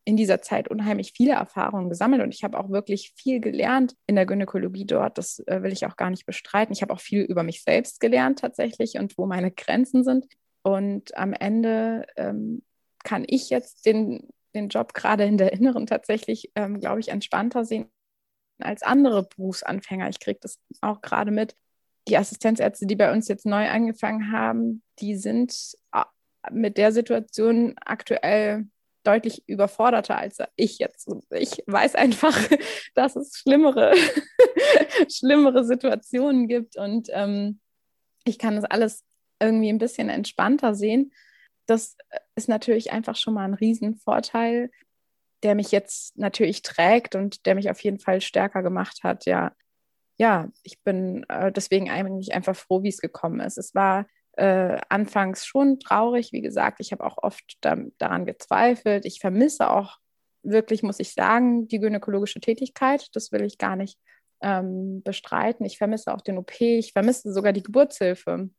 in 0.04 0.18
dieser 0.18 0.42
Zeit 0.42 0.68
unheimlich 0.68 1.14
viele 1.16 1.32
Erfahrungen 1.32 1.88
gesammelt 1.88 2.22
und 2.22 2.34
ich 2.34 2.44
habe 2.44 2.60
auch 2.60 2.68
wirklich 2.68 3.14
viel 3.16 3.40
gelernt 3.40 3.94
in 4.06 4.16
der 4.16 4.26
Gynäkologie 4.26 4.84
dort. 4.84 5.16
Das 5.16 5.38
äh, 5.46 5.62
will 5.62 5.72
ich 5.72 5.86
auch 5.86 5.96
gar 5.96 6.10
nicht 6.10 6.26
bestreiten. 6.26 6.74
Ich 6.74 6.82
habe 6.82 6.92
auch 6.92 7.00
viel 7.00 7.22
über 7.22 7.42
mich 7.42 7.62
selbst 7.62 8.00
gelernt 8.00 8.40
tatsächlich 8.40 8.98
und 8.98 9.16
wo 9.16 9.24
meine 9.24 9.50
Grenzen 9.50 10.04
sind. 10.04 10.26
Und 10.60 11.16
am 11.16 11.32
Ende 11.32 12.04
ähm, 12.16 12.64
kann 13.02 13.24
ich 13.26 13.48
jetzt 13.48 13.86
den, 13.86 14.28
den 14.54 14.68
Job 14.68 14.92
gerade 14.92 15.24
in 15.24 15.38
der 15.38 15.54
Inneren 15.54 15.86
tatsächlich, 15.86 16.52
ähm, 16.54 16.80
glaube 16.80 17.00
ich, 17.00 17.08
entspannter 17.08 17.64
sehen 17.64 17.88
als 18.60 18.82
andere 18.82 19.22
Berufsanfänger. 19.22 20.10
Ich 20.10 20.20
kriege 20.20 20.38
das 20.42 20.58
auch 20.82 21.00
gerade 21.00 21.30
mit. 21.30 21.56
Die 22.08 22.16
Assistenzärzte, 22.16 22.86
die 22.86 22.96
bei 22.96 23.12
uns 23.12 23.28
jetzt 23.28 23.46
neu 23.46 23.68
angefangen 23.68 24.32
haben, 24.32 24.82
die 25.00 25.16
sind 25.16 25.74
äh, 25.92 26.04
mit 26.50 26.78
der 26.78 26.92
Situation 26.92 27.74
aktuell 27.84 28.66
deutlich 29.04 29.42
überforderter 29.46 30.18
als 30.18 30.38
ich 30.56 30.78
jetzt. 30.78 31.08
Ich 31.30 31.62
weiß 31.66 31.94
einfach, 31.94 32.36
dass 32.94 33.16
es 33.16 33.38
schlimmere, 33.38 33.94
schlimmere 35.10 35.64
Situationen 35.64 36.48
gibt 36.48 36.76
und 36.76 37.08
ähm, 37.12 37.60
ich 38.24 38.38
kann 38.38 38.56
das 38.56 38.64
alles 38.64 39.04
irgendwie 39.40 39.70
ein 39.70 39.78
bisschen 39.78 40.08
entspannter 40.08 40.74
sehen. 40.74 41.12
Das 41.66 41.96
ist 42.34 42.48
natürlich 42.48 42.92
einfach 42.92 43.16
schon 43.16 43.34
mal 43.34 43.44
ein 43.44 43.54
Riesenvorteil, 43.54 44.70
der 45.42 45.54
mich 45.54 45.70
jetzt 45.70 46.18
natürlich 46.18 46.62
trägt 46.62 47.14
und 47.14 47.46
der 47.46 47.54
mich 47.54 47.70
auf 47.70 47.80
jeden 47.80 48.00
Fall 48.00 48.20
stärker 48.20 48.62
gemacht 48.62 49.00
hat. 49.04 49.26
Ja, 49.26 49.52
ja, 50.18 50.48
ich 50.64 50.82
bin 50.82 51.24
äh, 51.28 51.52
deswegen 51.52 51.90
eigentlich 51.90 52.34
einfach 52.34 52.56
froh, 52.56 52.82
wie 52.82 52.88
es 52.88 53.00
gekommen 53.00 53.40
ist. 53.40 53.56
Es 53.56 53.74
war 53.74 54.06
äh, 54.32 54.78
anfangs 54.88 55.46
schon 55.46 55.78
traurig. 55.78 56.32
Wie 56.32 56.42
gesagt, 56.42 56.80
ich 56.80 56.92
habe 56.92 57.04
auch 57.04 57.18
oft 57.18 57.56
da, 57.60 57.76
daran 57.98 58.26
gezweifelt. 58.26 59.04
Ich 59.04 59.20
vermisse 59.20 59.70
auch 59.70 59.98
wirklich, 60.42 60.82
muss 60.82 61.00
ich 61.00 61.14
sagen, 61.14 61.68
die 61.68 61.78
gynäkologische 61.78 62.40
Tätigkeit. 62.40 63.08
Das 63.14 63.30
will 63.30 63.42
ich 63.42 63.58
gar 63.58 63.76
nicht 63.76 63.98
ähm, 64.42 65.02
bestreiten. 65.02 65.64
Ich 65.64 65.78
vermisse 65.78 66.12
auch 66.12 66.20
den 66.20 66.38
OP. 66.38 66.60
Ich 66.60 66.92
vermisse 66.92 67.32
sogar 67.32 67.52
die 67.52 67.62
Geburtshilfe. 67.62 68.50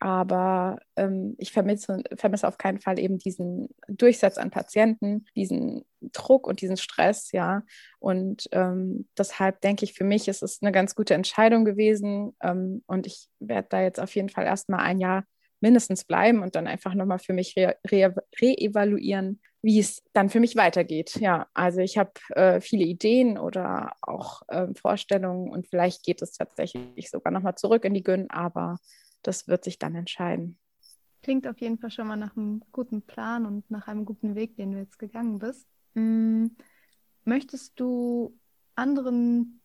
Aber 0.00 0.78
ähm, 0.96 1.36
ich 1.38 1.52
vermisse, 1.52 2.02
vermisse 2.16 2.48
auf 2.48 2.56
keinen 2.56 2.80
Fall 2.80 2.98
eben 2.98 3.18
diesen 3.18 3.68
Durchsatz 3.86 4.38
an 4.38 4.50
Patienten, 4.50 5.26
diesen 5.36 5.84
Druck 6.00 6.46
und 6.46 6.62
diesen 6.62 6.78
Stress, 6.78 7.32
ja. 7.32 7.62
Und 7.98 8.48
ähm, 8.52 9.06
deshalb 9.18 9.60
denke 9.60 9.84
ich, 9.84 9.92
für 9.92 10.04
mich 10.04 10.26
ist 10.26 10.42
es 10.42 10.62
eine 10.62 10.72
ganz 10.72 10.94
gute 10.94 11.12
Entscheidung 11.12 11.66
gewesen. 11.66 12.34
Ähm, 12.42 12.82
und 12.86 13.06
ich 13.06 13.28
werde 13.40 13.68
da 13.70 13.82
jetzt 13.82 14.00
auf 14.00 14.14
jeden 14.14 14.30
Fall 14.30 14.46
erstmal 14.46 14.80
ein 14.80 15.00
Jahr 15.00 15.24
mindestens 15.60 16.04
bleiben 16.04 16.42
und 16.42 16.56
dann 16.56 16.66
einfach 16.66 16.94
nochmal 16.94 17.18
für 17.18 17.34
mich 17.34 17.54
reevaluieren, 17.56 19.26
re 19.26 19.50
wie 19.62 19.78
es 19.78 20.02
dann 20.14 20.30
für 20.30 20.40
mich 20.40 20.56
weitergeht. 20.56 21.16
Ja, 21.20 21.46
also 21.52 21.80
ich 21.80 21.98
habe 21.98 22.12
äh, 22.30 22.62
viele 22.62 22.84
Ideen 22.84 23.36
oder 23.36 23.92
auch 24.00 24.40
äh, 24.48 24.68
Vorstellungen 24.74 25.50
und 25.50 25.68
vielleicht 25.68 26.02
geht 26.02 26.22
es 26.22 26.32
tatsächlich 26.32 27.10
sogar 27.10 27.30
nochmal 27.30 27.56
zurück 27.56 27.84
in 27.84 27.92
die 27.92 28.02
Gyn, 28.02 28.30
aber 28.30 28.78
das 29.22 29.48
wird 29.48 29.64
sich 29.64 29.78
dann 29.78 29.94
entscheiden. 29.94 30.58
Klingt 31.22 31.46
auf 31.46 31.60
jeden 31.60 31.78
Fall 31.78 31.90
schon 31.90 32.06
mal 32.06 32.16
nach 32.16 32.36
einem 32.36 32.62
guten 32.72 33.02
Plan 33.02 33.44
und 33.44 33.70
nach 33.70 33.88
einem 33.88 34.04
guten 34.04 34.34
Weg, 34.34 34.56
den 34.56 34.72
du 34.72 34.78
jetzt 34.78 34.98
gegangen 34.98 35.38
bist. 35.38 35.66
Hm, 35.94 36.56
möchtest 37.24 37.78
du 37.78 38.38
anderen 38.74 39.60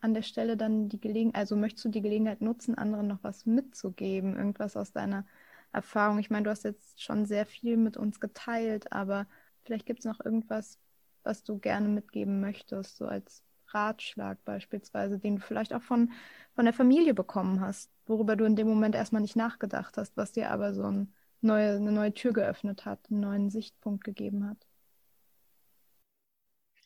an 0.00 0.14
der 0.14 0.22
Stelle 0.22 0.56
dann 0.56 0.88
die 0.88 1.00
Gelegenheit, 1.00 1.36
also 1.36 1.56
möchtest 1.56 1.86
du 1.86 1.88
die 1.88 2.02
Gelegenheit 2.02 2.40
nutzen, 2.40 2.76
anderen 2.76 3.08
noch 3.08 3.22
was 3.22 3.46
mitzugeben, 3.46 4.36
irgendwas 4.36 4.76
aus 4.76 4.92
deiner 4.92 5.26
Erfahrung? 5.72 6.18
Ich 6.18 6.30
meine, 6.30 6.44
du 6.44 6.50
hast 6.50 6.64
jetzt 6.64 7.02
schon 7.02 7.26
sehr 7.26 7.46
viel 7.46 7.76
mit 7.76 7.96
uns 7.96 8.20
geteilt, 8.20 8.92
aber 8.92 9.26
vielleicht 9.64 9.86
gibt 9.86 10.00
es 10.00 10.04
noch 10.04 10.24
irgendwas, 10.24 10.78
was 11.22 11.42
du 11.42 11.58
gerne 11.58 11.88
mitgeben 11.88 12.40
möchtest, 12.40 12.96
so 12.96 13.06
als 13.06 13.42
Ratschlag 13.68 14.42
beispielsweise, 14.44 15.18
den 15.18 15.36
du 15.36 15.42
vielleicht 15.42 15.74
auch 15.74 15.82
von, 15.82 16.12
von 16.54 16.64
der 16.64 16.74
Familie 16.74 17.14
bekommen 17.14 17.60
hast, 17.60 17.90
worüber 18.08 18.36
du 18.36 18.44
in 18.44 18.56
dem 18.56 18.68
Moment 18.68 18.94
erstmal 18.94 19.22
nicht 19.22 19.36
nachgedacht 19.36 19.96
hast, 19.96 20.16
was 20.16 20.32
dir 20.32 20.50
aber 20.50 20.74
so 20.74 20.84
ein 20.84 21.12
neue, 21.40 21.76
eine 21.76 21.92
neue 21.92 22.14
Tür 22.14 22.32
geöffnet 22.32 22.84
hat, 22.84 23.00
einen 23.10 23.20
neuen 23.20 23.50
Sichtpunkt 23.50 24.04
gegeben 24.04 24.48
hat? 24.48 24.58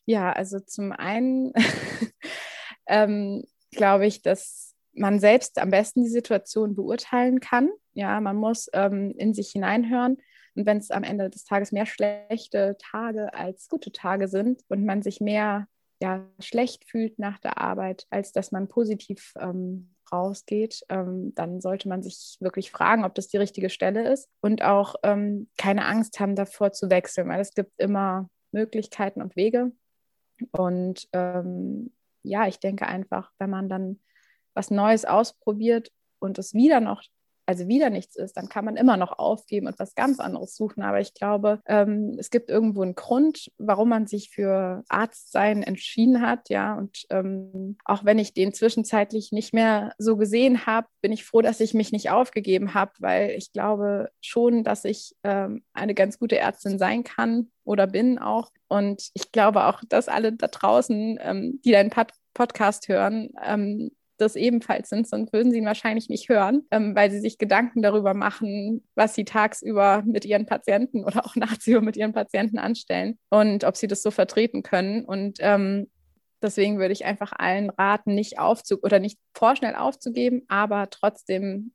Ja, 0.05 0.33
also 0.33 0.59
zum 0.61 0.93
einen 0.93 1.53
ähm, 2.87 3.45
glaube 3.71 4.07
ich, 4.07 4.23
dass 4.23 4.75
man 4.95 5.21
selbst 5.21 5.59
am 5.59 5.71
besten 5.71 6.03
die 6.03 6.11
Situation 6.11 6.75
beurteilen 6.75 7.41
kann. 7.41 7.71
Ja, 7.95 8.21
man 8.21 8.37
muss 8.37 8.69
ähm, 8.73 9.15
in 9.17 9.33
sich 9.33 9.51
hineinhören. 9.51 10.19
Und 10.55 10.67
wenn 10.67 10.79
es 10.79 10.91
am 10.91 11.03
Ende 11.03 11.31
des 11.31 11.45
Tages 11.45 11.73
mehr 11.73 11.87
schlechte 11.87 12.77
Tage 12.79 13.33
als 13.33 13.69
gute 13.69 13.91
Tage 13.91 14.29
sind 14.29 14.63
und 14.69 14.85
man 14.85 15.03
sich 15.03 15.21
mehr 15.21 15.67
ja, 16.03 16.29
schlecht 16.41 16.85
fühlt 16.85 17.19
nach 17.19 17.39
der 17.39 17.59
Arbeit, 17.59 18.07
als 18.11 18.33
dass 18.33 18.53
man 18.53 18.69
positiv 18.69 19.33
ähm, 19.39 19.95
rausgeht, 20.13 20.83
ähm, 20.89 21.35
dann 21.35 21.61
sollte 21.61 21.89
man 21.89 22.03
sich 22.03 22.37
wirklich 22.41 22.71
fragen, 22.71 23.05
ob 23.05 23.15
das 23.15 23.29
die 23.29 23.39
richtige 23.39 23.71
Stelle 23.71 24.13
ist 24.13 24.29
und 24.41 24.63
auch 24.63 24.97
ähm, 25.03 25.49
keine 25.57 25.87
Angst 25.87 26.21
haben 26.21 26.37
davor 26.37 26.73
zu 26.73 26.91
wechseln, 26.91 27.29
weil 27.29 27.41
es 27.41 27.55
gibt 27.55 27.73
immer 27.79 28.29
Möglichkeiten 28.53 29.23
und 29.23 29.37
Wege. 29.37 29.73
Und 30.51 31.09
ähm, 31.13 31.93
ja, 32.23 32.47
ich 32.47 32.59
denke 32.59 32.87
einfach, 32.87 33.33
wenn 33.39 33.51
man 33.51 33.69
dann 33.69 34.01
was 34.55 34.71
Neues 34.71 35.05
ausprobiert 35.05 35.91
und 36.19 36.39
es 36.39 36.55
wieder 36.55 36.81
noch 36.81 37.03
also 37.47 37.69
wieder 37.69 37.91
nichts 37.91 38.17
ist, 38.17 38.37
dann 38.37 38.49
kann 38.49 38.65
man 38.65 38.77
immer 38.77 38.97
noch 38.97 39.19
aufgeben 39.19 39.67
und 39.67 39.79
was 39.79 39.95
ganz 39.95 40.21
anderes 40.21 40.57
suchen. 40.57 40.83
Aber 40.83 41.01
ich 41.01 41.15
glaube, 41.15 41.61
ähm, 41.67 42.17
es 42.19 42.31
gibt 42.31 42.51
irgendwo 42.51 42.83
einen 42.83 42.95
Grund, 42.95 43.51
warum 43.59 43.89
man 43.89 44.07
sich 44.07 44.31
für 44.31 44.85
Arzt 44.89 45.33
sein 45.33 45.63
entschieden 45.63 46.21
hat. 46.21 46.49
Ja, 46.49 46.75
und 46.75 47.05
ähm, 47.11 47.77
auch 47.85 48.05
wenn 48.05 48.19
ich 48.19 48.35
den 48.35 48.53
zwischenzeitlich 48.53 49.33
nicht 49.33 49.53
mehr 49.53 49.93
so 49.99 50.17
gesehen 50.17 50.67
habe, 50.67 50.87
bin 51.01 51.13
ich 51.13 51.25
froh, 51.25 51.43
dass 51.43 51.61
ich 51.61 51.75
mich 51.75 51.93
nicht 51.93 52.11
aufgegeben 52.11 52.75
habe, 52.75 52.93
weil 52.99 53.31
ich 53.31 53.53
glaube 53.53 54.11
schon, 54.21 54.65
dass 54.65 54.85
ich 54.85 55.15
ähm, 55.25 55.65
eine 55.73 55.95
ganz 55.95 56.19
gute 56.19 56.39
Ärztin 56.39 56.79
sein 56.79 57.05
kann 57.05 57.51
oder 57.65 57.87
bin 57.87 58.19
auch. 58.19 58.51
Und 58.69 59.11
ich 59.15 59.33
glaube 59.33 59.67
auch, 59.67 59.83
dass 59.89 60.09
alle 60.09 60.33
da 60.33 60.49
draußen, 60.49 61.19
ähm, 61.21 61.61
die 61.65 61.73
deinen 61.73 61.91
Pod 61.91 62.09
Podcast 62.35 62.89
hören, 62.89 63.29
ähm, 63.45 63.91
das 64.19 64.37
ebenfalls 64.37 64.89
sind, 64.89 65.09
sonst 65.09 65.33
würden 65.33 65.51
sie 65.53 65.59
ihn 65.59 65.67
wahrscheinlich 65.67 66.09
nicht 66.09 66.29
hören, 66.29 66.67
ähm, 66.71 66.95
weil 66.95 67.11
sie 67.11 67.21
sich 67.21 67.39
Gedanken 67.39 67.83
darüber 67.83 68.15
machen, 68.15 68.87
was 68.95 69.15
sie 69.15 69.25
tagsüber 69.25 70.03
mit 70.07 70.25
ihren 70.25 70.47
Patienten 70.47 71.05
oder 71.05 71.25
auch 71.25 71.37
nachts 71.37 71.67
mit 71.67 71.97
ihren 71.97 72.13
Patienten 72.13 72.59
anstellen 72.59 73.19
und 73.31 73.65
ob 73.65 73.77
sie 73.77 73.87
das 73.87 74.03
so 74.03 74.11
vertreten 74.11 74.63
können. 74.63 75.05
Und 75.05 75.39
ähm, 75.41 75.89
deswegen 76.43 76.79
würde 76.79 76.93
ich 76.93 77.05
einfach 77.05 77.33
allen 77.37 77.71
raten, 77.71 78.15
nicht 78.15 78.39
aufzug 78.39 78.85
oder 78.85 78.99
nicht 78.99 79.19
vorschnell 79.35 79.75
aufzugeben, 79.75 80.43
aber 80.49 80.91
trotzdem 80.91 81.73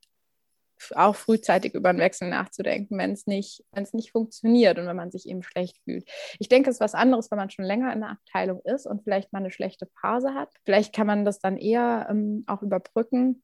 auch 0.95 1.15
frühzeitig 1.15 1.73
über 1.73 1.89
einen 1.89 1.99
Wechsel 1.99 2.29
nachzudenken, 2.29 2.97
wenn 2.97 3.11
es 3.11 3.27
nicht, 3.27 3.63
wenn 3.71 3.83
es 3.83 3.93
nicht 3.93 4.11
funktioniert 4.11 4.77
und 4.77 4.87
wenn 4.87 4.95
man 4.95 5.11
sich 5.11 5.27
eben 5.27 5.43
schlecht 5.43 5.77
fühlt. 5.83 6.09
Ich 6.39 6.49
denke, 6.49 6.69
es 6.69 6.77
ist 6.77 6.81
was 6.81 6.93
anderes, 6.93 7.31
wenn 7.31 7.37
man 7.37 7.49
schon 7.49 7.65
länger 7.65 7.93
in 7.93 8.01
der 8.01 8.11
Abteilung 8.11 8.61
ist 8.63 8.85
und 8.85 9.03
vielleicht 9.03 9.33
mal 9.33 9.39
eine 9.39 9.51
schlechte 9.51 9.87
Phase 9.99 10.33
hat. 10.33 10.49
Vielleicht 10.65 10.93
kann 10.93 11.07
man 11.07 11.25
das 11.25 11.39
dann 11.39 11.57
eher 11.57 12.07
ähm, 12.09 12.43
auch 12.47 12.61
überbrücken. 12.61 13.43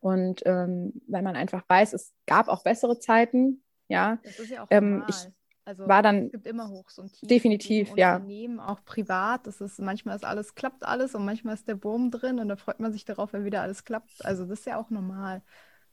Und 0.00 0.42
ähm, 0.46 1.02
wenn 1.06 1.24
man 1.24 1.36
einfach 1.36 1.62
weiß, 1.68 1.92
es 1.92 2.12
gab 2.26 2.48
auch 2.48 2.62
bessere 2.62 2.98
Zeiten, 2.98 3.62
ja. 3.88 4.18
Das 4.22 4.38
ist 4.38 4.50
ja 4.50 4.64
auch 4.64 4.68
ähm, 4.70 5.04
ich 5.08 5.16
also 5.64 5.86
war 5.86 6.02
dann 6.02 6.26
es 6.26 6.32
gibt 6.32 6.46
immer 6.46 6.68
Hochs 6.68 6.98
und 6.98 7.12
Tiefs. 7.12 7.28
Definitiv, 7.28 7.92
ja. 7.96 8.16
Unternehmen, 8.16 8.60
auch 8.60 8.84
privat. 8.84 9.46
Das 9.46 9.60
ist 9.60 9.78
manchmal 9.78 10.16
ist 10.16 10.24
alles 10.24 10.54
klappt 10.54 10.84
alles 10.84 11.14
und 11.14 11.24
manchmal 11.24 11.54
ist 11.54 11.68
der 11.68 11.82
Wurm 11.84 12.10
drin 12.10 12.38
und 12.38 12.48
da 12.48 12.56
freut 12.56 12.80
man 12.80 12.92
sich 12.92 13.04
darauf, 13.04 13.32
wenn 13.32 13.44
wieder 13.44 13.62
alles 13.62 13.84
klappt. 13.84 14.24
Also 14.24 14.46
das 14.46 14.60
ist 14.60 14.66
ja 14.66 14.80
auch 14.80 14.90
normal. 14.90 15.42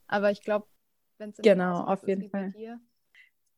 Aber 0.08 0.30
ich 0.30 0.42
glaube, 0.42 0.66
wenn 1.18 1.30
es 1.30 1.36
genau 1.36 1.84
auf 1.84 2.06
jeden 2.06 2.28
Fall. 2.30 2.52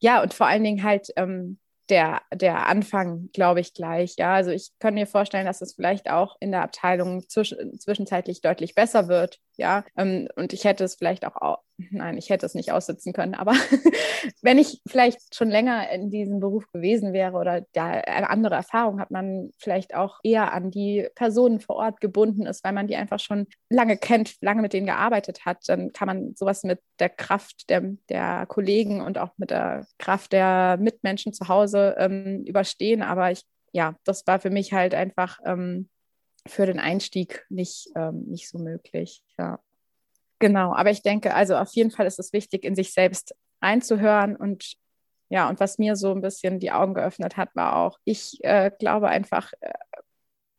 Ja, 0.00 0.22
und 0.22 0.34
vor 0.34 0.46
allen 0.46 0.64
Dingen 0.64 0.82
halt 0.82 1.08
ähm, 1.16 1.58
der, 1.90 2.22
der 2.32 2.66
Anfang, 2.66 3.28
glaube 3.32 3.60
ich, 3.60 3.74
gleich. 3.74 4.14
Ja, 4.16 4.34
also 4.34 4.50
ich 4.50 4.70
kann 4.78 4.94
mir 4.94 5.06
vorstellen, 5.06 5.46
dass 5.46 5.60
es 5.60 5.74
vielleicht 5.74 6.08
auch 6.08 6.36
in 6.40 6.52
der 6.52 6.62
Abteilung 6.62 7.28
zwisch 7.28 7.54
zwischenzeitlich 7.78 8.40
deutlich 8.40 8.74
besser 8.74 9.08
wird. 9.08 9.38
Ja, 9.56 9.84
ähm, 9.96 10.28
und 10.36 10.52
ich 10.52 10.64
hätte 10.64 10.84
es 10.84 10.94
vielleicht 10.94 11.26
auch 11.26 11.58
nein, 11.90 12.16
ich 12.16 12.30
hätte 12.30 12.46
es 12.46 12.54
nicht 12.54 12.72
aussitzen 12.72 13.12
können. 13.12 13.34
Aber 13.34 13.52
wenn 14.42 14.58
ich 14.58 14.80
vielleicht 14.86 15.34
schon 15.34 15.50
länger 15.50 15.90
in 15.90 16.10
diesem 16.10 16.40
Beruf 16.40 16.70
gewesen 16.72 17.12
wäre 17.12 17.36
oder 17.36 17.64
da 17.72 17.86
eine 17.86 18.30
andere 18.30 18.54
Erfahrung 18.54 19.00
hat, 19.00 19.10
man 19.10 19.50
vielleicht 19.58 19.94
auch 19.94 20.20
eher 20.22 20.52
an 20.52 20.70
die 20.70 21.08
Personen 21.14 21.60
vor 21.60 21.76
Ort 21.76 22.00
gebunden 22.00 22.46
ist, 22.46 22.64
weil 22.64 22.72
man 22.72 22.86
die 22.86 22.96
einfach 22.96 23.20
schon 23.20 23.46
lange 23.68 23.96
kennt, 23.96 24.36
lange 24.40 24.62
mit 24.62 24.72
denen 24.72 24.86
gearbeitet 24.86 25.44
hat, 25.44 25.68
dann 25.68 25.92
kann 25.92 26.06
man 26.06 26.34
sowas 26.34 26.62
mit 26.62 26.80
der 26.98 27.08
Kraft 27.08 27.70
der, 27.70 27.82
der 28.08 28.46
Kollegen 28.46 29.00
und 29.00 29.18
auch 29.18 29.32
mit 29.36 29.50
der 29.50 29.86
Kraft 29.98 30.32
der 30.32 30.76
Mitmenschen 30.78 31.32
zu 31.32 31.48
Hause 31.48 31.96
ähm, 31.98 32.44
überstehen. 32.44 33.02
Aber 33.02 33.30
ich, 33.30 33.42
ja, 33.72 33.96
das 34.04 34.26
war 34.26 34.40
für 34.40 34.50
mich 34.50 34.72
halt 34.72 34.94
einfach 34.94 35.38
ähm, 35.44 35.88
für 36.46 36.66
den 36.66 36.80
Einstieg 36.80 37.44
nicht, 37.48 37.88
ähm, 37.94 38.24
nicht 38.26 38.48
so 38.48 38.58
möglich. 38.58 39.22
Ja. 39.38 39.60
Genau, 40.40 40.74
aber 40.74 40.90
ich 40.90 41.02
denke, 41.02 41.34
also 41.34 41.56
auf 41.56 41.72
jeden 41.74 41.90
Fall 41.90 42.06
ist 42.06 42.18
es 42.18 42.32
wichtig, 42.32 42.64
in 42.64 42.74
sich 42.74 42.92
selbst 42.92 43.34
einzuhören 43.60 44.34
und 44.34 44.74
ja, 45.28 45.48
und 45.48 45.60
was 45.60 45.78
mir 45.78 45.94
so 45.94 46.10
ein 46.10 46.22
bisschen 46.22 46.58
die 46.58 46.72
Augen 46.72 46.94
geöffnet 46.94 47.36
hat, 47.36 47.54
war 47.54 47.76
auch, 47.76 47.98
ich 48.04 48.42
äh, 48.42 48.72
glaube 48.80 49.08
einfach, 49.08 49.52
äh, 49.60 49.70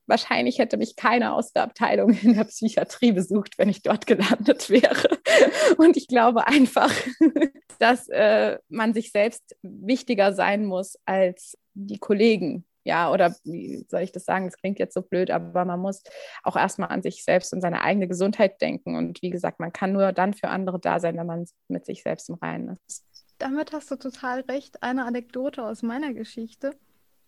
wahrscheinlich 0.08 0.60
hätte 0.60 0.78
mich 0.78 0.96
keiner 0.96 1.36
aus 1.36 1.52
der 1.52 1.64
Abteilung 1.64 2.12
in 2.12 2.36
der 2.36 2.46
Psychiatrie 2.46 3.12
besucht, 3.12 3.58
wenn 3.58 3.70
ich 3.70 3.82
dort 3.82 4.06
gelandet 4.08 4.70
wäre. 4.70 5.10
Und 5.78 5.98
ich 5.98 6.08
glaube 6.08 6.48
einfach, 6.48 6.94
dass 7.80 8.08
äh, 8.10 8.60
man 8.70 8.94
sich 8.94 9.12
selbst 9.12 9.58
wichtiger 9.62 10.34
sein 10.34 10.66
muss 10.66 10.98
als 11.06 11.58
die 11.74 12.00
Kollegen 12.00 12.66
ja, 12.84 13.12
oder 13.12 13.36
wie 13.44 13.86
soll 13.90 14.02
ich 14.02 14.12
das 14.12 14.26
sagen? 14.26 14.46
Das 14.46 14.58
klingt 14.58 14.80
jetzt 14.80 14.94
so 14.94 15.02
blöd, 15.02 15.30
aber 15.32 15.66
man 15.66 15.80
muss 15.80 16.04
auch 16.44 16.56
erstmal 16.56 16.90
an 16.90 17.02
sich 17.02 17.24
selbst 17.24 17.54
und 17.54 17.62
seine 17.62 17.82
eigene 17.82 18.08
Gesundheit 18.08 18.62
denken. 18.62 18.96
Und 18.96 19.22
wie 19.22 19.30
gesagt, 19.30 19.60
man 19.60 19.72
kann 19.72 19.94
nur 19.94 20.12
dann 20.12 20.34
für 20.34 20.50
andere 20.50 20.80
da 20.80 21.00
sein, 21.00 21.18
wenn 21.18 21.28
man 21.28 21.46
mit 21.68 21.86
sich 21.86 22.02
selbst 22.04 22.30
im 22.30 22.36
Reinen 22.36 22.78
ist. 22.88 23.06
Damit 23.38 23.72
hast 23.74 23.90
du 23.92 23.96
total 23.96 24.42
recht. 24.42 24.82
Eine 24.84 25.06
Anekdote 25.06 25.64
aus 25.64 25.84
meiner 25.84 26.14
Geschichte. 26.14 26.76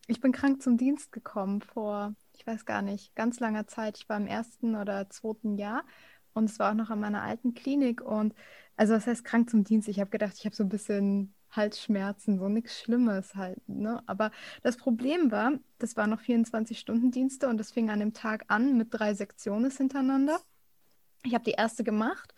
Ich 0.07 0.19
bin 0.19 0.31
krank 0.31 0.61
zum 0.61 0.77
Dienst 0.77 1.11
gekommen 1.11 1.61
vor, 1.61 2.13
ich 2.35 2.45
weiß 2.45 2.65
gar 2.65 2.81
nicht, 2.81 3.15
ganz 3.15 3.39
langer 3.39 3.67
Zeit. 3.67 3.97
Ich 3.97 4.09
war 4.09 4.17
im 4.17 4.27
ersten 4.27 4.75
oder 4.75 5.09
zweiten 5.09 5.57
Jahr 5.57 5.83
und 6.33 6.45
es 6.45 6.59
war 6.59 6.71
auch 6.71 6.75
noch 6.75 6.89
an 6.89 6.99
meiner 6.99 7.23
alten 7.23 7.53
Klinik. 7.53 8.01
Und 8.01 8.33
also, 8.75 8.93
was 8.93 9.07
heißt 9.07 9.23
krank 9.23 9.49
zum 9.49 9.63
Dienst? 9.63 9.87
Ich 9.87 9.99
habe 9.99 10.09
gedacht, 10.09 10.33
ich 10.37 10.45
habe 10.45 10.55
so 10.55 10.63
ein 10.63 10.69
bisschen 10.69 11.33
Halsschmerzen, 11.55 12.37
so 12.37 12.49
nichts 12.49 12.79
Schlimmes 12.79 13.35
halt. 13.35 13.67
Ne? 13.67 14.01
Aber 14.05 14.31
das 14.61 14.77
Problem 14.77 15.31
war, 15.31 15.53
das 15.79 15.95
waren 15.95 16.09
noch 16.09 16.21
24-Stunden-Dienste 16.21 17.47
und 17.47 17.57
das 17.57 17.71
fing 17.71 17.89
an 17.89 17.99
dem 17.99 18.13
Tag 18.13 18.45
an 18.47 18.77
mit 18.77 18.87
drei 18.91 19.13
Sektionen 19.13 19.71
hintereinander. 19.71 20.39
Ich 21.23 21.33
habe 21.33 21.43
die 21.43 21.51
erste 21.51 21.83
gemacht 21.83 22.33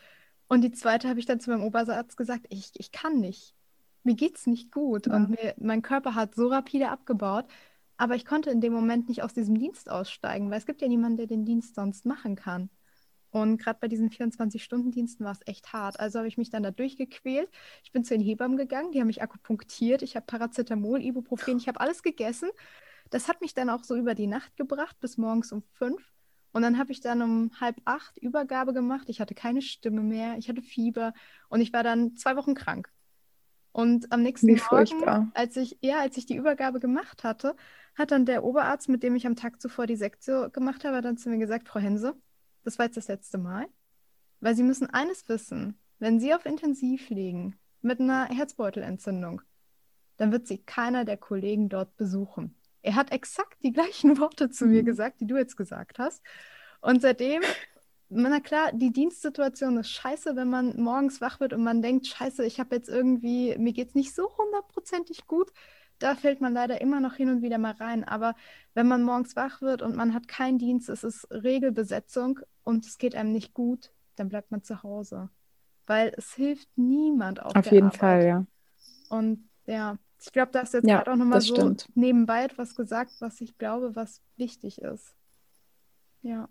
und 0.47 0.62
die 0.62 0.71
zweite 0.71 1.10
habe 1.10 1.19
ich 1.19 1.25
dann 1.25 1.39
zu 1.39 1.49
meinem 1.49 1.63
Oberarzt 1.63 2.17
gesagt, 2.17 2.45
ich, 2.49 2.71
ich 2.75 2.91
kann 2.91 3.19
nicht. 3.19 3.56
Mir 4.04 4.15
geht's 4.15 4.45
nicht 4.45 4.71
gut 4.71 5.08
ja. 5.08 5.15
und 5.15 5.30
mir, 5.32 5.56
mein 5.58 5.82
Körper 5.82 6.13
hat 6.13 6.36
so 6.36 6.47
rapide 6.47 6.89
abgebaut, 6.89 7.45
aber 7.97 8.15
ich 8.15 8.25
konnte 8.25 8.51
in 8.51 8.62
dem 8.62 8.73
Moment 8.73 9.08
nicht 9.08 9.23
aus 9.23 9.34
diesem 9.34 9.58
Dienst 9.58 9.89
aussteigen, 9.89 10.51
weil 10.51 10.60
es 10.60 10.65
gibt 10.65 10.82
ja 10.82 10.88
niemanden, 10.88 11.17
der 11.17 11.28
den 11.28 11.45
Dienst 11.45 11.75
sonst 11.75 12.06
machen 12.06 12.36
kann. 12.36 12.69
Und 13.36 13.58
gerade 13.58 13.80
bei 13.82 13.89
diesen 13.89 14.10
24-Stunden-Diensten 14.10 15.26
war 15.26 15.34
es 15.34 15.41
echt 15.45 15.74
hart. 15.74 16.00
Also 16.00 16.19
habe 16.19 16.28
ich 16.30 16.38
mich 16.38 16.52
dann 16.52 16.63
da 16.63 16.71
durchgequält. 16.71 17.50
Ich 17.84 17.91
bin 17.91 18.06
zu 18.06 18.13
den 18.13 18.24
Hebammen 18.24 18.56
gegangen, 18.56 18.93
die 18.93 19.02
haben 19.02 19.08
mich 19.08 19.21
akupunktiert. 19.21 20.04
Ich 20.04 20.15
habe 20.15 20.26
Paracetamol, 20.26 21.02
Ibuprofen, 21.02 21.58
ich 21.58 21.67
habe 21.67 21.82
alles 21.82 22.02
gegessen. 22.02 22.50
Das 23.10 23.28
hat 23.28 23.41
mich 23.41 23.54
dann 23.54 23.69
auch 23.69 23.84
so 23.84 23.98
über 23.98 24.15
die 24.15 24.28
Nacht 24.28 24.56
gebracht, 24.56 24.98
bis 25.02 25.17
morgens 25.17 25.52
um 25.52 25.63
fünf. 25.74 26.13
Und 26.54 26.62
dann 26.62 26.78
habe 26.78 26.93
ich 26.93 27.02
dann 27.02 27.21
um 27.21 27.52
halb 27.60 27.76
acht 27.84 28.17
Übergabe 28.19 28.71
gemacht. 28.71 29.10
Ich 29.10 29.19
hatte 29.19 29.36
keine 29.36 29.62
Stimme 29.62 30.02
mehr, 30.02 30.38
ich 30.38 30.48
hatte 30.48 30.62
Fieber 30.62 31.12
und 31.50 31.60
ich 31.60 31.74
war 31.74 31.84
dann 31.84 32.15
zwei 32.15 32.38
Wochen 32.38 32.54
krank. 32.54 32.89
Und 33.74 34.13
am 34.13 34.21
nächsten 34.21 34.48
Wie 34.48 34.62
Morgen, 34.71 35.32
als 35.34 35.58
ich, 35.58 35.78
ja, 35.82 36.00
als 36.00 36.15
ich 36.15 36.26
die 36.26 36.38
Übergabe 36.38 36.80
gemacht 36.80 37.26
hatte, 37.26 37.58
hat 37.95 38.12
dann 38.12 38.26
der 38.26 38.45
Oberarzt, 38.45 38.88
mit 38.88 39.04
dem 39.04 39.13
ich 39.13 39.28
am 39.28 39.36
Tag 39.36 39.62
zuvor 39.62 39.88
die 39.88 39.98
Sektion 39.98 40.54
gemacht 40.54 40.86
habe, 40.86 41.02
dann 41.02 41.17
zu 41.17 41.28
mir 41.28 41.38
gesagt, 41.38 41.67
Frau 41.67 41.82
Hense, 41.82 42.15
das 42.65 42.78
war 42.78 42.86
jetzt 42.86 42.97
das 42.97 43.08
letzte 43.08 43.38
Mal. 43.38 43.67
Weil 44.41 44.56
Sie 44.56 44.63
müssen 44.63 44.89
eines 44.89 45.28
wissen, 45.30 45.80
wenn 45.99 46.19
Sie 46.19 46.34
auf 46.34 46.45
Intensiv 46.45 47.10
liegen 47.10 47.58
mit 47.82 47.99
einer 47.99 48.25
Herzbeutelentzündung, 48.25 49.41
dann 50.17 50.32
wird 50.32 50.47
Sie 50.47 50.58
keiner 50.58 51.06
der 51.06 51.17
Kollegen 51.17 51.69
dort 51.69 51.95
besuchen. 51.95 52.56
Er 52.82 52.95
hat 52.95 53.12
exakt 53.12 53.63
die 53.63 53.71
gleichen 53.71 54.17
Worte 54.19 54.49
zu 54.49 54.65
mhm. 54.65 54.71
mir 54.71 54.84
gesagt, 54.84 55.21
die 55.21 55.28
du 55.28 55.38
jetzt 55.38 55.56
gesagt 55.56 55.99
hast. 55.99 56.21
Und 56.82 57.01
seitdem, 57.01 57.41
na 58.10 58.39
klar, 58.39 58.71
die 58.73 58.91
Dienstsituation 58.91 59.78
ist 59.78 59.89
scheiße, 59.89 60.36
wenn 60.36 60.49
man 60.49 60.80
morgens 60.80 61.21
wach 61.21 61.39
wird 61.39 61.54
und 61.54 61.63
man 61.63 61.82
denkt, 61.82 62.08
scheiße, 62.08 62.45
ich 62.45 62.60
habe 62.60 62.75
jetzt 62.75 62.89
irgendwie, 62.89 63.58
mir 63.58 63.73
geht 63.73 63.89
es 63.89 63.95
nicht 63.95 64.13
so 64.13 64.38
hundertprozentig 64.38 65.25
gut 65.25 65.51
da 65.99 66.15
fällt 66.15 66.41
man 66.41 66.54
leider 66.54 66.82
immer 66.82 66.99
noch 66.99 67.15
hin 67.15 67.30
und 67.30 67.41
wieder 67.41 67.58
mal 67.58 67.73
rein. 67.73 68.04
Aber 68.04 68.36
wenn 68.73 68.88
man 68.88 69.04
morgens 69.04 69.36
wach 69.36 69.62
wird 69.62 69.82
und 69.82 69.95
man 69.95 70.13
hat 70.13 70.28
keinen 70.28 70.58
Dienst, 70.58 70.89
es 70.89 71.04
ist 71.04 71.28
Regelbesetzung 71.32 72.39
und 72.65 72.86
es 72.86 72.97
geht 72.97 73.15
einem 73.15 73.32
nicht 73.32 73.54
gut, 73.54 73.93
dann 74.17 74.28
bleibt 74.28 74.51
man 74.51 74.63
zu 74.63 74.84
Hause. 74.84 75.30
Weil 75.88 76.12
es 76.17 76.34
hilft 76.34 76.67
niemand 76.75 77.41
auf, 77.41 77.56
auf 77.56 77.71
jeden 77.71 77.88
Arbeit. 77.88 77.99
Fall, 77.99 78.25
ja. 78.25 78.45
Und 79.10 79.49
ja, 79.65 79.97
ich 80.21 80.32
glaube, 80.32 80.51
da 80.51 80.63
du 80.63 80.78
jetzt 80.78 80.88
ja, 80.88 80.97
gerade 80.97 81.12
auch 81.13 81.15
nochmal 81.15 81.41
so 81.41 81.56
stimmt. 81.56 81.88
nebenbei 81.95 82.43
etwas 82.43 82.75
gesagt, 82.75 83.13
was 83.19 83.39
ich 83.39 83.58
glaube, 83.58 83.95
was 83.95 84.21
wichtig 84.36 84.82
ist. 84.82 85.15
Ja. 86.21 86.49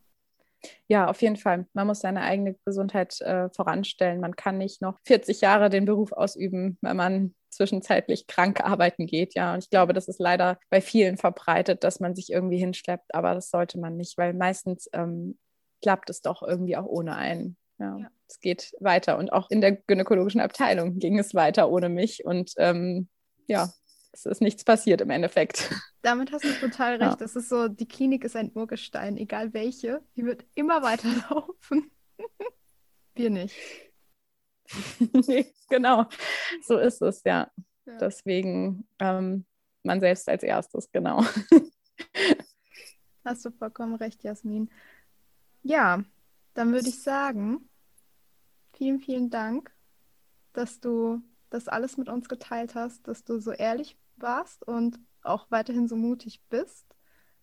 Ja, 0.87 1.09
auf 1.09 1.21
jeden 1.21 1.37
Fall. 1.37 1.67
Man 1.75 1.87
muss 1.87 2.01
seine 2.01 2.23
eigene 2.23 2.55
Gesundheit 2.65 3.21
äh, 3.21 3.51
voranstellen. 3.51 4.21
Man 4.21 4.37
kann 4.37 4.57
nicht 4.57 4.81
noch 4.81 4.99
40 5.05 5.43
Jahre 5.43 5.69
den 5.69 5.85
Beruf 5.85 6.13
ausüben, 6.13 6.79
wenn 6.81 6.97
man 6.97 7.35
zwischenzeitlich 7.51 8.27
krank 8.27 8.65
arbeiten 8.65 9.07
geht. 9.07 9.35
Ja, 9.35 9.53
und 9.55 9.65
ich 9.65 9.71
glaube, 9.71 9.93
das 9.93 10.09
ist 10.09 10.21
leider 10.21 10.59
bei 10.71 10.81
vielen 10.81 11.19
verbreitet, 11.19 11.85
dass 11.85 12.01
man 12.01 12.15
sich 12.15 12.31
irgendwie 12.31 12.59
hinschleppt, 12.59 13.15
aber 13.15 13.35
das 13.35 13.51
sollte 13.51 13.79
man 13.79 13.97
nicht, 13.97 14.17
weil 14.17 14.33
meistens 14.33 14.89
ähm, 14.93 15.39
klappt 15.85 16.09
es 16.09 16.23
doch 16.23 16.43
irgendwie 16.43 16.79
auch 16.79 16.87
ohne 16.87 17.15
einen. 17.15 17.59
Ja, 17.79 17.99
ja, 17.99 18.09
es 18.27 18.41
geht 18.41 18.73
weiter 18.81 19.19
und 19.19 19.33
auch 19.33 19.51
in 19.51 19.61
der 19.61 19.73
gynäkologischen 19.73 20.41
Abteilung 20.41 20.99
ging 20.99 21.19
es 21.19 21.35
weiter 21.35 21.71
ohne 21.71 21.91
mich 21.91 22.25
und 22.25 22.53
ähm, 22.57 23.09
ja, 23.47 23.71
es 24.13 24.25
ist 24.25 24.41
nichts 24.41 24.65
passiert 24.65 25.03
im 25.03 25.11
Endeffekt. 25.11 25.71
Damit 26.03 26.33
hast 26.33 26.45
du 26.45 26.53
total 26.55 27.03
recht. 27.03 27.21
Ja. 27.21 27.27
ist 27.27 27.49
so, 27.51 27.69
die 27.69 27.87
Klinik 27.87 28.25
ist 28.25 28.35
ein 28.35 28.51
Urgestein, 28.55 29.19
egal 29.19 29.53
welche, 29.53 30.01
die 30.17 30.25
wird 30.25 30.47
immer 30.55 30.83
weiterlaufen. 30.83 31.91
Wir 33.15 33.29
nicht. 33.29 33.55
nee, 35.27 35.53
genau, 35.69 36.07
so 36.63 36.79
ist 36.79 37.03
es, 37.03 37.23
ja. 37.25 37.51
ja. 37.85 37.99
Deswegen 37.99 38.89
ähm, 39.01 39.45
man 39.83 40.01
selbst 40.01 40.31
als 40.31 40.43
erstes, 40.43 40.91
genau. 40.91 41.23
Hast 43.23 43.45
du 43.45 43.51
vollkommen 43.51 43.97
recht, 43.97 44.23
Jasmin. 44.23 44.71
Ja, 45.65 46.05
dann 46.55 46.73
würde 46.73 46.89
ich 46.91 47.03
sagen, 47.03 47.69
vielen, 48.75 49.01
vielen 49.01 49.31
Dank, 49.31 49.75
dass 50.53 50.81
du 50.81 51.23
das 51.51 51.69
alles 51.69 51.97
mit 51.97 52.09
uns 52.09 52.29
geteilt 52.29 52.75
hast, 52.75 53.09
dass 53.09 53.25
du 53.25 53.39
so 53.41 53.53
ehrlich 53.53 53.99
warst 54.17 54.67
und 54.67 54.99
auch 55.23 55.51
weiterhin 55.51 55.89
so 55.89 55.97
mutig 55.97 56.43
bist, 56.51 56.87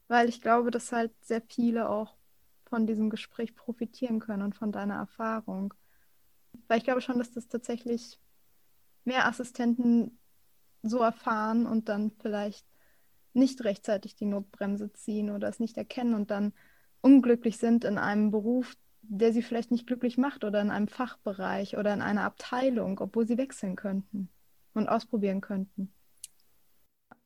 weil 0.07 0.29
ich 0.29 0.41
glaube, 0.41 0.71
dass 0.71 0.91
halt 0.91 1.13
sehr 1.25 1.41
viele 1.41 1.89
auch 1.89 2.17
von 2.67 2.87
diesem 2.87 3.09
Gespräch 3.09 3.55
profitieren 3.55 4.19
können 4.19 4.43
und 4.43 4.55
von 4.55 4.71
deiner 4.71 4.95
Erfahrung. 4.95 5.73
Weil 6.67 6.79
ich 6.79 6.83
glaube 6.85 7.01
schon, 7.01 7.19
dass 7.19 7.31
das 7.31 7.47
tatsächlich 7.47 8.19
mehr 9.05 9.27
Assistenten 9.27 10.19
so 10.83 10.99
erfahren 10.99 11.65
und 11.67 11.89
dann 11.89 12.11
vielleicht 12.21 12.65
nicht 13.33 13.63
rechtzeitig 13.63 14.15
die 14.15 14.25
Notbremse 14.25 14.93
ziehen 14.93 15.31
oder 15.31 15.49
es 15.49 15.59
nicht 15.59 15.77
erkennen 15.77 16.13
und 16.15 16.31
dann 16.31 16.53
unglücklich 17.01 17.57
sind 17.57 17.83
in 17.83 17.97
einem 17.97 18.31
Beruf, 18.31 18.75
der 19.01 19.33
sie 19.33 19.41
vielleicht 19.41 19.71
nicht 19.71 19.87
glücklich 19.87 20.17
macht 20.17 20.43
oder 20.43 20.61
in 20.61 20.69
einem 20.69 20.87
Fachbereich 20.87 21.77
oder 21.77 21.93
in 21.93 22.01
einer 22.01 22.23
Abteilung, 22.23 22.99
obwohl 22.99 23.27
sie 23.27 23.37
wechseln 23.37 23.75
könnten 23.75 24.29
und 24.73 24.87
ausprobieren 24.87 25.41
könnten. 25.41 25.91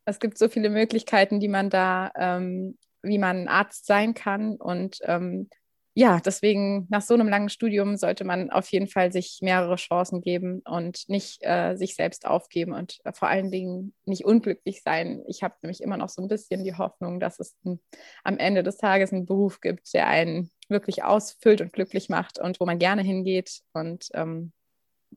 Es 0.06 0.20
gibt 0.20 0.38
so 0.38 0.48
viele 0.50 0.70
Möglichkeiten, 0.70 1.40
die 1.40 1.48
man 1.48 1.70
da, 1.70 2.12
ähm, 2.16 2.78
wie 3.02 3.18
man 3.18 3.48
Arzt 3.48 3.86
sein 3.86 4.14
kann 4.14 4.56
und 4.56 5.00
ähm, 5.04 5.50
ja, 5.98 6.20
deswegen 6.20 6.88
nach 6.89 7.02
so 7.02 7.14
einem 7.14 7.30
langen 7.30 7.48
Studium 7.48 7.96
sollte 7.96 8.26
man 8.26 8.50
auf 8.50 8.68
jeden 8.68 8.88
Fall 8.88 9.14
sich 9.14 9.39
mehrere 9.41 9.78
Chancen 9.78 10.20
geben 10.20 10.62
und 10.66 11.08
nicht 11.08 11.39
äh, 11.39 11.78
sich 11.78 11.96
selbst 11.96 12.26
aufgeben 12.26 12.74
und 12.74 13.00
äh, 13.06 13.14
vor 13.14 13.30
allen 13.30 13.50
Dingen 13.50 13.93
nicht 14.04 14.26
unglücklich 14.26 14.84
sein. 14.84 15.24
Ich 15.26 15.41
habe 15.41 15.56
nämlich 15.62 15.82
immer 15.82 15.96
noch 15.96 16.10
so 16.10 16.22
ein 16.22 16.28
bisschen 16.28 16.66
die 16.66 16.76
Hoffnung, 16.76 17.22
dass 17.22 17.39
es 17.39 17.56
ein, 17.64 17.80
am 18.26 18.38
Ende 18.38 18.62
des 18.62 18.76
Tages 18.76 19.14
einen 19.14 19.26
Beruf 19.26 19.62
gibt, 19.62 19.93
der 19.93 20.08
einen 20.08 20.52
wirklich 20.68 21.06
ausfüllt 21.06 21.62
und 21.62 21.72
glücklich 21.72 22.10
macht 22.10 22.39
und 22.39 22.60
wo 22.60 22.66
man 22.66 22.78
gerne 22.78 23.02
hingeht. 23.02 23.62
Und 23.72 24.10
ähm, 24.14 24.52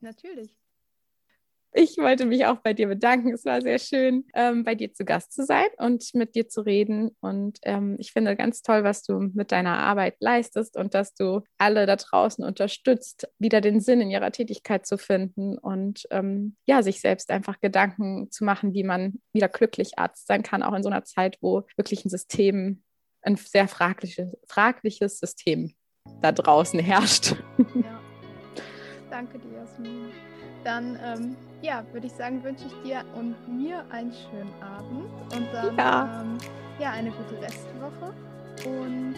natürlich. 0.00 0.56
Ich 1.72 1.98
wollte 1.98 2.24
mich 2.24 2.46
auch 2.46 2.56
bei 2.56 2.72
dir 2.72 2.88
bedanken. 2.88 3.32
Es 3.32 3.44
war 3.44 3.60
sehr 3.60 3.78
schön, 3.78 4.24
ähm, 4.34 4.64
bei 4.64 4.74
dir 4.74 4.92
zu 4.92 5.04
Gast 5.04 5.32
zu 5.32 5.44
sein 5.44 5.66
und 5.76 6.14
mit 6.14 6.34
dir 6.34 6.48
zu 6.48 6.62
reden. 6.62 7.14
Und 7.20 7.58
ähm, 7.62 7.96
ich 7.98 8.12
finde 8.12 8.36
ganz 8.36 8.62
toll, 8.62 8.84
was 8.84 9.02
du 9.02 9.18
mit 9.18 9.52
deiner 9.52 9.78
Arbeit 9.78 10.16
leistest 10.20 10.76
und 10.76 10.94
dass 10.94 11.14
du 11.14 11.42
alle 11.58 11.86
da 11.86 11.96
draußen 11.96 12.42
unterstützt, 12.42 13.28
wieder 13.38 13.60
den 13.60 13.80
Sinn 13.80 14.00
in 14.00 14.10
ihrer 14.10 14.32
Tätigkeit 14.32 14.86
zu 14.86 14.96
finden 14.96 15.58
und 15.58 16.04
ähm, 16.10 16.56
ja, 16.66 16.82
sich 16.82 17.00
selbst 17.00 17.30
einfach 17.30 17.60
Gedanken 17.60 18.30
zu 18.30 18.44
machen, 18.44 18.72
wie 18.72 18.84
man 18.84 19.20
wieder 19.32 19.48
glücklich 19.48 19.98
Arzt 19.98 20.26
sein 20.26 20.42
kann, 20.42 20.62
auch 20.62 20.74
in 20.74 20.82
so 20.82 20.88
einer 20.88 21.04
Zeit, 21.04 21.36
wo 21.42 21.64
wirklich 21.76 22.04
ein 22.04 22.10
System, 22.10 22.82
ein 23.20 23.36
sehr 23.36 23.68
fragliches, 23.68 24.36
fragliches 24.46 25.18
System 25.18 25.74
da 26.22 26.32
draußen 26.32 26.80
herrscht. 26.80 27.36
Ja. 27.74 28.00
Danke 29.10 29.38
dir, 29.38 29.52
Jasmin. 29.52 30.10
Dann, 30.64 30.98
ähm, 31.04 31.36
ja, 31.62 31.84
würde 31.92 32.06
ich 32.06 32.12
sagen, 32.12 32.42
wünsche 32.42 32.66
ich 32.66 32.82
dir 32.82 33.04
und 33.14 33.36
mir 33.48 33.84
einen 33.90 34.12
schönen 34.12 34.52
Abend 34.62 35.10
und 35.34 35.48
dann 35.52 35.76
ja, 35.76 36.20
ähm, 36.22 36.38
ja 36.78 36.90
eine 36.90 37.10
gute 37.10 37.40
Restwoche. 37.40 38.14
Und 38.64 39.14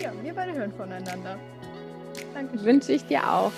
ja, 0.00 0.12
wir 0.22 0.34
beide 0.34 0.52
hören 0.54 0.72
voneinander. 0.72 1.38
Danke. 2.34 2.62
Wünsche 2.62 2.92
ich 2.92 3.04
dir 3.06 3.30
auch. 3.30 3.52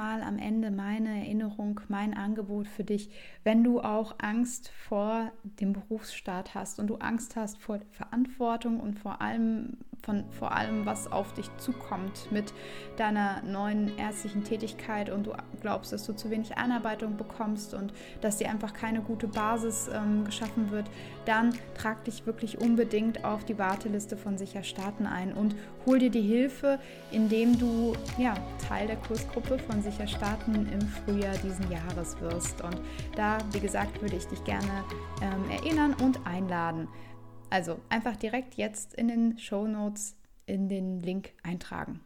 Nochmal 0.00 0.22
am 0.22 0.38
Ende 0.38 0.70
meine 0.70 1.10
Erinnerung, 1.10 1.80
mein 1.88 2.14
Angebot 2.14 2.68
für 2.68 2.84
dich. 2.84 3.10
Wenn 3.44 3.62
du 3.62 3.80
auch 3.80 4.14
Angst 4.18 4.70
vor 4.70 5.30
dem 5.42 5.74
Berufsstart 5.74 6.54
hast 6.54 6.78
und 6.80 6.86
du 6.86 6.96
Angst 6.96 7.36
hast 7.36 7.58
vor 7.58 7.80
Verantwortung 7.90 8.80
und 8.80 8.98
vor 8.98 9.20
allem 9.20 9.76
von 10.02 10.24
vor 10.38 10.52
allem, 10.52 10.86
was 10.86 11.10
auf 11.10 11.32
dich 11.34 11.50
zukommt 11.58 12.30
mit 12.30 12.52
deiner 12.96 13.42
neuen 13.42 13.96
ärztlichen 13.98 14.44
Tätigkeit 14.44 15.10
und 15.10 15.26
du 15.26 15.32
glaubst, 15.60 15.92
dass 15.92 16.06
du 16.06 16.12
zu 16.14 16.30
wenig 16.30 16.56
Einarbeitung 16.56 17.16
bekommst 17.16 17.74
und 17.74 17.92
dass 18.20 18.38
dir 18.38 18.48
einfach 18.48 18.72
keine 18.72 19.00
gute 19.00 19.28
Basis 19.28 19.90
ähm, 19.92 20.24
geschaffen 20.24 20.70
wird, 20.70 20.86
dann 21.24 21.54
trag 21.74 22.04
dich 22.04 22.26
wirklich 22.26 22.60
unbedingt 22.60 23.24
auf 23.24 23.44
die 23.44 23.58
Warteliste 23.58 24.16
von 24.16 24.38
Sicher 24.38 24.62
Starten 24.62 25.06
ein 25.06 25.32
und 25.32 25.54
hol 25.86 25.98
dir 25.98 26.10
die 26.10 26.22
Hilfe, 26.22 26.78
indem 27.10 27.58
du 27.58 27.94
ja, 28.18 28.34
Teil 28.68 28.86
der 28.86 28.96
Kursgruppe 28.96 29.58
von 29.58 29.82
Sicher 29.82 30.06
Starten 30.06 30.68
im 30.72 30.80
Frühjahr 30.80 31.36
diesen 31.36 31.70
Jahres 31.70 32.20
wirst. 32.20 32.60
Und 32.62 32.80
da, 33.16 33.38
wie 33.52 33.60
gesagt, 33.60 34.00
würde 34.02 34.16
ich 34.16 34.26
dich 34.26 34.42
gerne 34.44 34.84
ähm, 35.22 35.50
erinnern 35.50 35.94
und 36.02 36.26
einladen. 36.26 36.88
Also 37.50 37.80
einfach 37.88 38.16
direkt 38.16 38.54
jetzt 38.54 38.94
in 38.94 39.08
den 39.08 39.38
Show 39.38 39.66
Notes 39.66 40.16
in 40.46 40.68
den 40.68 41.00
Link 41.00 41.32
eintragen. 41.42 42.00